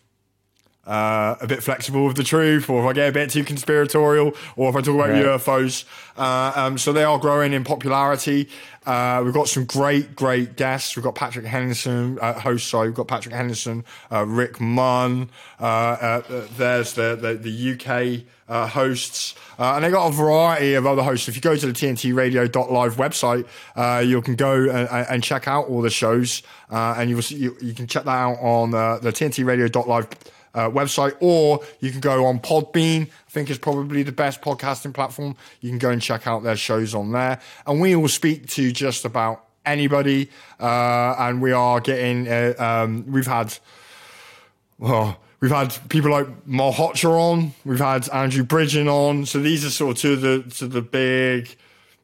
uh, 0.88 1.36
a 1.40 1.46
bit 1.46 1.62
flexible 1.62 2.06
with 2.06 2.16
the 2.16 2.24
truth, 2.24 2.70
or 2.70 2.82
if 2.82 2.88
I 2.88 2.92
get 2.94 3.10
a 3.10 3.12
bit 3.12 3.30
too 3.30 3.44
conspiratorial, 3.44 4.32
or 4.56 4.70
if 4.70 4.76
I 4.76 4.80
talk 4.80 4.94
about 4.94 5.10
right. 5.10 5.24
UFOs. 5.24 5.84
Uh, 6.16 6.52
um, 6.56 6.78
so 6.78 6.92
they 6.92 7.04
are 7.04 7.18
growing 7.18 7.52
in 7.52 7.62
popularity. 7.62 8.48
Uh, 8.86 9.20
we've 9.22 9.34
got 9.34 9.48
some 9.48 9.66
great, 9.66 10.16
great 10.16 10.56
guests. 10.56 10.96
We've 10.96 11.04
got 11.04 11.14
Patrick 11.14 11.44
Henningsen, 11.44 12.18
uh, 12.22 12.40
host, 12.40 12.68
sorry. 12.68 12.88
We've 12.88 12.96
got 12.96 13.06
Patrick 13.06 13.34
Henningsen, 13.34 13.84
uh, 14.10 14.24
Rick 14.24 14.62
Munn. 14.62 15.28
Uh, 15.60 16.22
there's 16.56 16.94
the, 16.94 17.14
the, 17.20 17.34
the 17.34 17.74
UK 17.74 18.70
hosts. 18.70 19.34
and 19.58 19.84
they 19.84 19.90
got 19.90 20.08
a 20.08 20.12
variety 20.12 20.72
of 20.72 20.86
other 20.86 21.02
hosts. 21.02 21.28
If 21.28 21.36
you 21.36 21.42
go 21.42 21.54
to 21.54 21.66
the 21.66 21.72
TNTRadio.live 21.72 22.96
website, 22.96 24.06
you 24.06 24.22
can 24.22 24.36
go 24.36 24.54
and, 24.70 24.88
and, 25.10 25.22
check 25.22 25.46
out 25.46 25.68
all 25.68 25.82
the 25.82 25.90
shows. 25.90 26.42
and 26.70 27.10
you, 27.10 27.16
will 27.16 27.22
see, 27.22 27.36
you, 27.36 27.58
you, 27.60 27.74
can 27.74 27.86
check 27.86 28.04
that 28.04 28.10
out 28.10 28.38
on 28.40 28.70
the 28.70 29.12
TNTRadio.live 29.12 30.08
uh, 30.58 30.70
website, 30.70 31.16
or 31.20 31.60
you 31.80 31.90
can 31.90 32.00
go 32.00 32.26
on 32.26 32.40
Podbean. 32.40 33.02
I 33.02 33.30
think 33.30 33.50
is 33.50 33.58
probably 33.58 34.02
the 34.02 34.12
best 34.12 34.40
podcasting 34.42 34.92
platform. 34.92 35.36
You 35.60 35.70
can 35.70 35.78
go 35.78 35.90
and 35.90 36.02
check 36.02 36.26
out 36.26 36.42
their 36.42 36.56
shows 36.56 36.94
on 36.94 37.12
there, 37.12 37.40
and 37.66 37.80
we 37.80 37.94
will 37.94 38.08
speak 38.08 38.48
to 38.48 38.72
just 38.72 39.04
about 39.04 39.44
anybody. 39.64 40.30
Uh, 40.58 41.14
and 41.18 41.40
we 41.40 41.52
are 41.52 41.80
getting. 41.80 42.26
Uh, 42.28 42.54
um, 42.58 43.04
we've 43.06 43.26
had. 43.26 43.56
Well, 44.78 45.20
we've 45.40 45.50
had 45.50 45.76
people 45.88 46.10
like 46.10 46.26
Mal 46.46 46.72
Malhotra 46.72 47.10
on. 47.10 47.54
We've 47.64 47.78
had 47.78 48.08
Andrew 48.10 48.44
Bridgen 48.44 48.88
on. 48.88 49.26
So 49.26 49.40
these 49.40 49.64
are 49.64 49.70
sort 49.70 49.96
of 49.96 50.02
two 50.02 50.12
of 50.14 50.20
the 50.20 50.42
to 50.56 50.66
the 50.66 50.82
big 50.82 51.56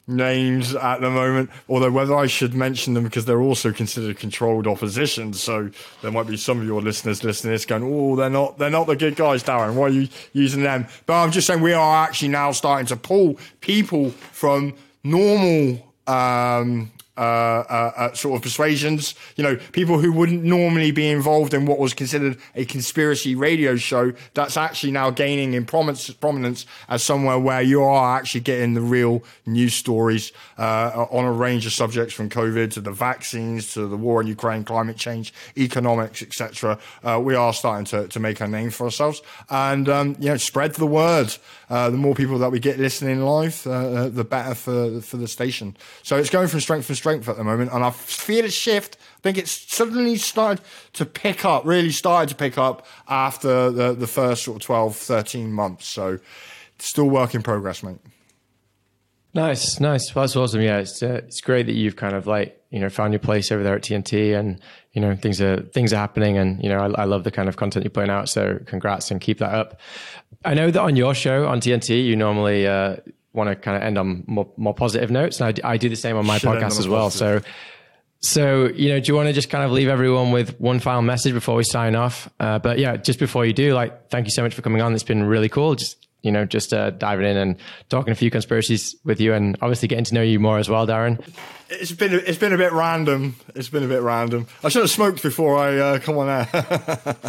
names 0.06 0.74
at 0.74 1.00
the 1.00 1.10
moment. 1.10 1.50
Although 1.68 1.90
whether 1.90 2.14
I 2.14 2.26
should 2.26 2.54
mention 2.54 2.94
them 2.94 3.04
because 3.04 3.24
they're 3.24 3.40
also 3.40 3.72
considered 3.72 4.18
controlled 4.18 4.66
opposition, 4.66 5.32
so 5.32 5.70
there 6.02 6.10
might 6.10 6.26
be 6.26 6.36
some 6.36 6.60
of 6.60 6.66
your 6.66 6.82
listeners 6.82 7.24
listening 7.24 7.50
to 7.50 7.54
this 7.54 7.66
going, 7.66 7.82
"Oh, 7.82 8.16
they're 8.16 8.30
not 8.30 8.58
they're 8.58 8.70
not 8.70 8.86
the 8.86 8.96
good 8.96 9.16
guys, 9.16 9.42
Darren. 9.42 9.74
Why 9.74 9.86
are 9.86 9.90
you 9.90 10.08
using 10.32 10.62
them?" 10.62 10.86
But 11.06 11.22
I'm 11.22 11.30
just 11.30 11.46
saying 11.46 11.60
we 11.60 11.72
are 11.72 12.04
actually 12.04 12.28
now 12.28 12.52
starting 12.52 12.86
to 12.86 12.96
pull 12.96 13.38
people 13.60 14.10
from 14.10 14.74
normal 15.02 15.92
um, 16.06 16.90
uh, 17.16 17.20
uh, 17.20 17.92
uh, 17.96 18.12
sort 18.14 18.36
of 18.36 18.42
persuasions. 18.42 19.14
You 19.36 19.44
know, 19.44 19.56
people 19.72 19.98
who 19.98 20.12
wouldn't 20.12 20.42
normally 20.42 20.90
be 20.90 21.08
involved 21.08 21.54
in 21.54 21.66
what 21.66 21.78
was 21.78 21.94
considered 21.94 22.38
a 22.54 22.64
conspiracy 22.64 23.34
radio 23.34 23.76
show 23.76 24.12
that's 24.34 24.56
actually 24.56 24.92
now 24.92 25.10
gaining 25.10 25.54
in 25.54 25.64
prominence, 25.64 26.10
prominence 26.10 26.66
as 26.88 27.02
somewhere 27.02 27.38
where 27.38 27.62
you 27.62 27.82
are 27.82 28.18
actually 28.18 28.40
getting 28.40 28.74
the 28.74 28.80
real 28.80 29.22
news 29.46 29.74
stories 29.74 30.32
uh, 30.58 31.06
on 31.10 31.24
a 31.24 31.32
range 31.32 31.66
of 31.66 31.72
subjects 31.72 32.12
from 32.12 32.28
COVID 32.28 32.72
to 32.72 32.80
the 32.80 32.92
vaccines 32.92 33.74
to 33.74 33.86
the 33.86 33.96
war 33.96 34.20
in 34.20 34.26
Ukraine, 34.26 34.64
climate 34.64 34.96
change, 34.96 35.32
economics, 35.56 36.22
etc. 36.22 36.78
Uh, 37.02 37.20
we 37.22 37.34
are 37.34 37.52
starting 37.52 37.84
to, 37.86 38.08
to 38.08 38.18
make 38.18 38.40
a 38.40 38.48
name 38.48 38.70
for 38.70 38.84
ourselves 38.84 39.22
and 39.50 39.88
um, 39.88 40.16
you 40.18 40.28
know 40.28 40.36
spread 40.36 40.74
the 40.74 40.86
word. 40.86 41.34
Uh, 41.74 41.90
the 41.90 41.96
more 41.96 42.14
people 42.14 42.38
that 42.38 42.52
we 42.52 42.60
get 42.60 42.78
listening 42.78 43.20
live, 43.20 43.64
the 43.64 44.26
better 44.30 44.54
for 44.54 45.00
for 45.00 45.16
the 45.16 45.26
station. 45.26 45.76
So 46.04 46.16
it's 46.16 46.30
going 46.30 46.46
from 46.46 46.60
strength 46.60 46.86
to 46.86 46.94
strength 46.94 47.28
at 47.28 47.36
the 47.36 47.42
moment, 47.42 47.72
and 47.72 47.82
I 47.82 47.90
feel 47.90 48.44
a 48.44 48.48
shift. 48.48 48.96
I 49.18 49.20
think 49.22 49.38
it's 49.38 49.74
suddenly 49.74 50.14
started 50.14 50.64
to 50.92 51.04
pick 51.04 51.44
up, 51.44 51.64
really 51.64 51.90
started 51.90 52.28
to 52.28 52.36
pick 52.36 52.58
up 52.58 52.86
after 53.08 53.72
the, 53.72 53.92
the 53.92 54.06
first 54.06 54.44
sort 54.44 54.58
of 54.58 54.62
12, 54.62 54.96
13 54.96 55.52
months. 55.52 55.88
So 55.88 56.20
still 56.78 57.10
work 57.10 57.34
in 57.34 57.42
progress, 57.42 57.82
mate. 57.82 57.98
Nice, 59.34 59.80
nice. 59.80 60.12
That's 60.12 60.36
awesome. 60.36 60.60
Yeah, 60.60 60.78
it's 60.78 61.02
uh, 61.02 61.22
it's 61.26 61.40
great 61.40 61.66
that 61.66 61.74
you've 61.74 61.96
kind 61.96 62.14
of 62.14 62.28
like 62.28 62.56
you 62.74 62.80
know 62.80 62.88
found 62.88 63.12
your 63.12 63.20
place 63.20 63.52
over 63.52 63.62
there 63.62 63.76
at 63.76 63.82
TNT, 63.82 64.36
and 64.36 64.60
you 64.92 65.00
know 65.00 65.14
things 65.14 65.40
are 65.40 65.62
things 65.62 65.92
are 65.92 65.96
happening, 65.96 66.36
and 66.36 66.60
you 66.60 66.68
know 66.68 66.78
I, 66.78 67.02
I 67.02 67.04
love 67.04 67.22
the 67.22 67.30
kind 67.30 67.48
of 67.48 67.56
content 67.56 67.84
you're 67.84 67.90
putting 67.90 68.10
out. 68.10 68.28
So 68.28 68.58
congrats 68.66 69.12
and 69.12 69.20
keep 69.20 69.38
that 69.38 69.54
up. 69.54 69.80
I 70.44 70.54
know 70.54 70.72
that 70.72 70.80
on 70.80 70.96
your 70.96 71.14
show 71.14 71.46
on 71.46 71.60
TNT, 71.60 72.04
you 72.04 72.16
normally 72.16 72.66
uh, 72.66 72.96
want 73.32 73.48
to 73.48 73.54
kind 73.54 73.76
of 73.76 73.84
end 73.84 73.96
on 73.96 74.24
more, 74.26 74.50
more 74.56 74.74
positive 74.74 75.08
notes, 75.08 75.40
and 75.40 75.60
I, 75.64 75.74
I 75.74 75.76
do 75.76 75.88
the 75.88 75.94
same 75.94 76.16
on 76.16 76.26
my 76.26 76.38
Should 76.38 76.50
podcast 76.50 76.80
as 76.80 76.88
well. 76.88 77.06
positive. 77.06 77.44
So. 77.44 77.50
So, 78.20 78.68
you 78.68 78.88
know, 78.88 79.00
do 79.00 79.08
you 79.08 79.14
want 79.14 79.26
to 79.28 79.34
just 79.34 79.50
kind 79.50 79.64
of 79.64 79.70
leave 79.70 79.88
everyone 79.88 80.32
with 80.32 80.58
one 80.58 80.80
final 80.80 81.02
message 81.02 81.34
before 81.34 81.56
we 81.56 81.62
sign 81.62 81.94
off? 81.94 82.26
Uh, 82.40 82.58
but 82.58 82.78
yeah, 82.78 82.96
just 82.96 83.18
before 83.18 83.44
you 83.44 83.52
do, 83.52 83.74
like, 83.74 84.08
thank 84.08 84.24
you 84.26 84.30
so 84.30 84.42
much 84.42 84.54
for 84.54 84.62
coming 84.62 84.80
on. 84.80 84.94
It's 84.94 85.02
been 85.02 85.24
really 85.24 85.50
cool. 85.50 85.74
Just, 85.74 86.03
you 86.24 86.32
know, 86.32 86.44
just 86.44 86.72
uh, 86.72 86.90
diving 86.90 87.26
in 87.26 87.36
and 87.36 87.56
talking 87.88 88.12
a 88.12 88.16
few 88.16 88.30
conspiracies 88.30 88.96
with 89.04 89.20
you 89.20 89.34
and 89.34 89.56
obviously 89.60 89.86
getting 89.86 90.04
to 90.06 90.14
know 90.14 90.22
you 90.22 90.40
more 90.40 90.58
as 90.58 90.68
well, 90.68 90.86
Darren. 90.86 91.24
It's 91.68 91.92
been 91.92 92.14
a, 92.14 92.16
it's 92.16 92.38
been 92.38 92.52
a 92.52 92.58
bit 92.58 92.72
random. 92.72 93.36
It's 93.54 93.68
been 93.68 93.84
a 93.84 93.88
bit 93.88 94.02
random. 94.02 94.46
I 94.62 94.68
should 94.68 94.82
have 94.82 94.90
smoked 94.90 95.22
before 95.22 95.58
I 95.58 95.78
uh, 95.78 95.98
come 96.00 96.18
on 96.18 96.28
air. 96.28 97.16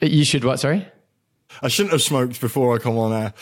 You 0.00 0.24
should 0.24 0.44
what? 0.44 0.60
Sorry. 0.60 0.86
I 1.62 1.68
shouldn't 1.68 1.92
have 1.92 2.02
smoked 2.02 2.40
before 2.40 2.74
I 2.74 2.78
come 2.78 2.98
on 2.98 3.12
air. 3.12 3.32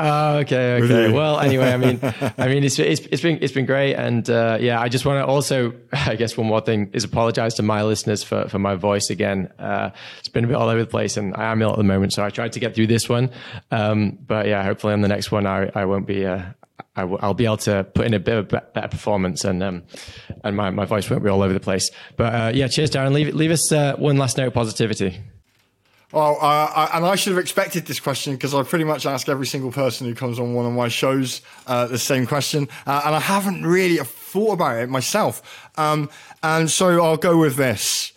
Oh, 0.00 0.36
okay, 0.38 0.80
okay. 0.82 1.10
Well, 1.12 1.40
anyway, 1.40 1.72
I 1.72 1.76
mean, 1.76 1.98
I 2.38 2.46
mean, 2.46 2.62
it's, 2.62 2.78
it's 2.78 3.00
it's 3.00 3.20
been 3.20 3.38
it's 3.42 3.52
been 3.52 3.66
great, 3.66 3.94
and 3.94 4.28
uh, 4.30 4.56
yeah, 4.60 4.80
I 4.80 4.88
just 4.88 5.04
want 5.04 5.24
to 5.24 5.26
also, 5.26 5.72
I 5.92 6.14
guess, 6.14 6.36
one 6.36 6.46
more 6.46 6.60
thing 6.60 6.90
is 6.92 7.02
apologize 7.02 7.54
to 7.54 7.62
my 7.64 7.82
listeners 7.82 8.22
for 8.22 8.48
for 8.48 8.58
my 8.60 8.76
voice 8.76 9.10
again. 9.10 9.52
Uh, 9.58 9.90
it's 10.20 10.28
been 10.28 10.44
a 10.44 10.46
bit 10.46 10.54
all 10.56 10.68
over 10.68 10.80
the 10.80 10.86
place, 10.90 11.16
and 11.16 11.34
I 11.34 11.50
am 11.50 11.60
ill 11.62 11.70
at 11.72 11.78
the 11.78 11.82
moment, 11.84 12.12
so 12.12 12.24
I 12.24 12.30
tried 12.30 12.52
to 12.52 12.60
get 12.60 12.76
through 12.76 12.86
this 12.86 13.08
one, 13.08 13.30
um, 13.72 14.18
but 14.24 14.46
yeah, 14.46 14.62
hopefully 14.62 14.92
on 14.92 15.00
the 15.00 15.08
next 15.08 15.32
one, 15.32 15.46
I 15.46 15.70
I 15.74 15.84
won't 15.86 16.06
be. 16.06 16.24
Uh, 16.26 16.42
I 16.94 17.02
w- 17.02 17.18
I'll 17.20 17.34
be 17.34 17.44
able 17.44 17.58
to 17.58 17.84
put 17.94 18.06
in 18.06 18.14
a 18.14 18.18
bit 18.20 18.36
of 18.38 18.48
be- 18.48 18.58
better 18.74 18.88
performance, 18.88 19.44
and 19.44 19.62
um, 19.62 19.82
and 20.44 20.56
my, 20.56 20.70
my 20.70 20.84
voice 20.84 21.08
won't 21.10 21.22
be 21.24 21.28
all 21.28 21.42
over 21.42 21.52
the 21.52 21.60
place. 21.60 21.90
But 22.16 22.34
uh, 22.34 22.50
yeah, 22.54 22.68
cheers, 22.68 22.90
Darren. 22.90 23.12
Leave 23.12 23.34
leave 23.34 23.50
us 23.50 23.70
uh, 23.72 23.94
one 23.96 24.16
last 24.16 24.36
note 24.36 24.48
of 24.48 24.54
positivity. 24.54 25.20
Well, 26.10 26.38
uh, 26.40 26.88
and 26.94 27.04
I 27.04 27.16
should 27.16 27.32
have 27.32 27.40
expected 27.40 27.84
this 27.84 28.00
question 28.00 28.32
because 28.32 28.54
I 28.54 28.62
pretty 28.62 28.84
much 28.84 29.04
ask 29.04 29.28
every 29.28 29.46
single 29.46 29.70
person 29.70 30.06
who 30.06 30.14
comes 30.14 30.38
on 30.38 30.54
one 30.54 30.64
of 30.64 30.72
my 30.72 30.88
shows 30.88 31.42
uh, 31.66 31.86
the 31.86 31.98
same 31.98 32.26
question, 32.26 32.66
uh, 32.86 33.02
and 33.04 33.14
I 33.14 33.20
haven't 33.20 33.66
really 33.66 33.98
thought 33.98 34.54
about 34.54 34.78
it 34.78 34.88
myself. 34.88 35.70
Um, 35.76 36.08
and 36.42 36.70
so 36.70 37.04
I'll 37.04 37.18
go 37.18 37.36
with 37.36 37.56
this: 37.56 38.12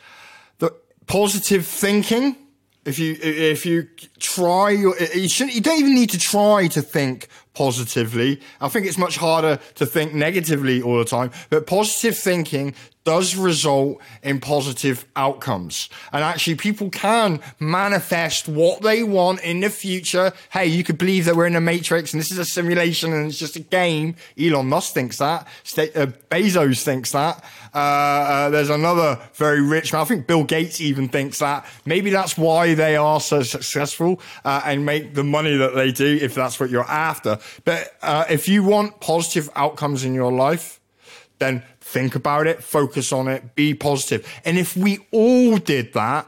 the 0.60 0.74
positive 1.08 1.66
thinking. 1.66 2.38
If 2.84 2.98
you 2.98 3.18
if 3.22 3.66
you 3.66 3.88
try, 4.20 4.72
you 4.72 5.28
shouldn't. 5.28 5.54
You 5.54 5.62
don't 5.62 5.80
even 5.80 5.94
need 5.94 6.12
to 6.12 6.18
try 6.18 6.68
to 6.68 6.82
think 6.82 7.28
positively. 7.54 8.40
I 8.62 8.70
think 8.70 8.88
it's 8.88 8.98
much 8.98 9.18
harder 9.18 9.60
to 9.76 9.86
think 9.86 10.14
negatively 10.14 10.82
all 10.82 10.98
the 10.98 11.06
time. 11.06 11.32
But 11.50 11.68
positive 11.68 12.18
thinking 12.18 12.74
does 13.04 13.36
result 13.36 14.00
in 14.22 14.40
positive 14.40 15.06
outcomes. 15.16 15.90
And 16.12 16.24
actually, 16.24 16.56
people 16.56 16.90
can 16.90 17.40
manifest 17.60 18.48
what 18.48 18.82
they 18.82 19.04
want 19.04 19.42
in 19.42 19.62
the 19.62 19.70
future. 19.70 20.34
Hey, 20.52 20.68
you 20.68 20.84
could 20.84 20.98
believe 20.98 21.26
that 21.26 21.36
we're 21.36 21.48
in 21.48 21.56
a 21.56 21.62
matrix 21.62 22.14
and 22.14 22.20
this 22.20 22.32
is 22.32 22.38
a 22.38 22.46
simulation 22.46 23.14
and 23.14 23.28
it's 23.28 23.40
just 23.40 23.56
a 23.56 23.60
game. 23.60 24.16
Elon 24.40 24.68
Musk 24.68 24.94
thinks 24.94 25.18
that. 25.18 25.48
Uh, 25.78 26.08
Bezos 26.30 26.84
thinks 26.84 27.12
that. 27.12 27.44
Uh, 27.74 27.78
uh, 27.78 28.50
there's 28.50 28.70
another 28.70 29.20
very 29.34 29.62
rich 29.62 29.94
man. 29.94 30.02
I 30.02 30.06
think 30.06 30.28
Bill 30.28 30.44
Gates 30.44 30.82
even 30.82 31.10
thinks 31.10 31.40
that. 31.40 31.66
Maybe 31.86 32.10
that's 32.10 32.38
why 32.38 32.74
they 32.74 32.96
are 32.96 33.20
so 33.20 33.44
successful 33.44 34.22
uh, 34.46 34.62
and 34.66 34.86
make 34.86 35.16
the 35.16 35.24
money 35.24 35.58
that 35.58 35.74
they 35.74 35.92
do, 35.92 36.20
if 36.22 36.36
that's 36.36 36.60
what 36.60 36.70
you're 36.70 36.84
after. 36.84 37.40
But 37.66 37.96
uh, 38.02 38.26
if 38.30 38.48
you 38.48 38.64
want 38.64 39.00
positive 39.00 39.50
outcomes 39.56 40.04
in 40.04 40.14
your 40.14 40.32
life, 40.32 40.80
then 41.40 41.64
think 41.92 42.16
about 42.16 42.48
it, 42.48 42.64
focus 42.64 43.12
on 43.12 43.28
it, 43.28 43.56
be 43.56 43.74
positive. 43.74 44.28
And 44.46 44.58
if 44.58 44.76
we 44.76 45.00
all 45.12 45.58
did 45.58 45.94
that, 45.94 46.28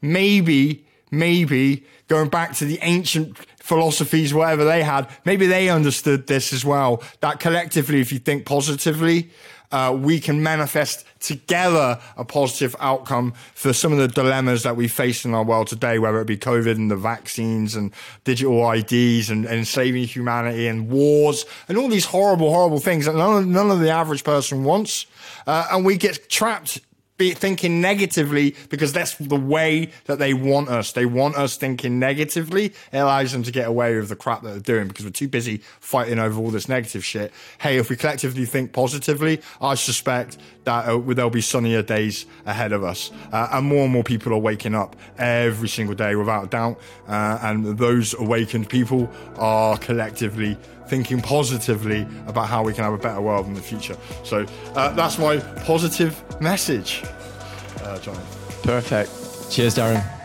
maybe, 0.00 0.86
maybe 1.10 1.84
going 2.08 2.28
back 2.28 2.54
to 2.56 2.64
the 2.64 2.78
ancient 2.82 3.36
philosophies, 3.58 4.32
whatever 4.32 4.64
they 4.64 4.82
had, 4.82 5.08
maybe 5.24 5.46
they 5.46 5.68
understood 5.68 6.26
this 6.26 6.52
as 6.52 6.64
well. 6.64 7.02
That 7.20 7.40
collectively, 7.40 8.00
if 8.00 8.12
you 8.12 8.18
think 8.18 8.46
positively, 8.46 9.30
uh, 9.70 9.96
we 9.98 10.20
can 10.20 10.42
manifest 10.42 11.04
together 11.22 11.98
a 12.16 12.24
positive 12.24 12.76
outcome 12.80 13.32
for 13.54 13.72
some 13.72 13.92
of 13.92 13.98
the 13.98 14.08
dilemmas 14.08 14.62
that 14.64 14.76
we 14.76 14.88
face 14.88 15.24
in 15.24 15.34
our 15.34 15.44
world 15.44 15.68
today, 15.68 15.98
whether 15.98 16.20
it 16.20 16.26
be 16.26 16.36
COVID 16.36 16.74
and 16.74 16.90
the 16.90 16.96
vaccines 16.96 17.74
and 17.74 17.92
digital 18.24 18.70
IDs 18.70 19.30
and, 19.30 19.46
and 19.46 19.58
enslaving 19.58 20.04
humanity 20.04 20.66
and 20.66 20.90
wars 20.90 21.44
and 21.68 21.78
all 21.78 21.88
these 21.88 22.06
horrible, 22.06 22.50
horrible 22.50 22.78
things 22.78 23.06
that 23.06 23.14
none 23.14 23.38
of, 23.38 23.46
none 23.46 23.70
of 23.70 23.80
the 23.80 23.90
average 23.90 24.24
person 24.24 24.64
wants. 24.64 25.06
Uh, 25.46 25.66
and 25.72 25.84
we 25.84 25.96
get 25.96 26.28
trapped 26.28 26.80
be 27.22 27.34
thinking 27.34 27.80
negatively 27.80 28.56
because 28.68 28.92
that's 28.92 29.14
the 29.16 29.36
way 29.36 29.90
that 30.06 30.18
they 30.18 30.34
want 30.34 30.68
us. 30.68 30.92
They 30.92 31.06
want 31.06 31.36
us 31.36 31.56
thinking 31.56 31.98
negatively. 31.98 32.66
It 32.92 32.98
allows 32.98 33.32
them 33.32 33.42
to 33.44 33.52
get 33.52 33.68
away 33.68 33.96
with 33.96 34.08
the 34.08 34.16
crap 34.16 34.42
that 34.42 34.50
they're 34.50 34.76
doing 34.76 34.88
because 34.88 35.04
we're 35.04 35.12
too 35.12 35.28
busy 35.28 35.58
fighting 35.80 36.18
over 36.18 36.40
all 36.40 36.50
this 36.50 36.68
negative 36.68 37.04
shit. 37.04 37.32
Hey, 37.58 37.78
if 37.78 37.90
we 37.90 37.96
collectively 37.96 38.44
think 38.44 38.72
positively, 38.72 39.40
I 39.60 39.74
suspect 39.76 40.38
that 40.64 40.86
uh, 40.86 40.98
there'll 40.98 41.30
be 41.30 41.40
sunnier 41.40 41.82
days 41.82 42.26
ahead 42.46 42.72
of 42.72 42.82
us. 42.82 43.10
Uh, 43.32 43.48
and 43.52 43.66
more 43.66 43.84
and 43.84 43.92
more 43.92 44.04
people 44.04 44.32
are 44.32 44.38
waking 44.38 44.74
up 44.74 44.96
every 45.18 45.68
single 45.68 45.94
day 45.94 46.16
without 46.16 46.50
doubt. 46.50 46.80
Uh, 47.06 47.38
and 47.42 47.78
those 47.78 48.14
awakened 48.14 48.68
people 48.68 49.10
are 49.36 49.76
collectively 49.78 50.56
thinking 50.88 51.20
positively 51.20 52.06
about 52.26 52.48
how 52.48 52.62
we 52.62 52.72
can 52.72 52.84
have 52.84 52.92
a 52.92 52.98
better 52.98 53.20
world 53.20 53.46
in 53.46 53.54
the 53.54 53.62
future. 53.62 53.96
So 54.24 54.46
uh, 54.74 54.92
that's 54.94 55.18
my 55.18 55.38
positive 55.64 56.22
message, 56.40 57.02
uh, 57.82 57.98
Jonny. 57.98 58.20
Perfect. 58.62 59.10
Cheers, 59.50 59.76
Darren. 59.76 60.21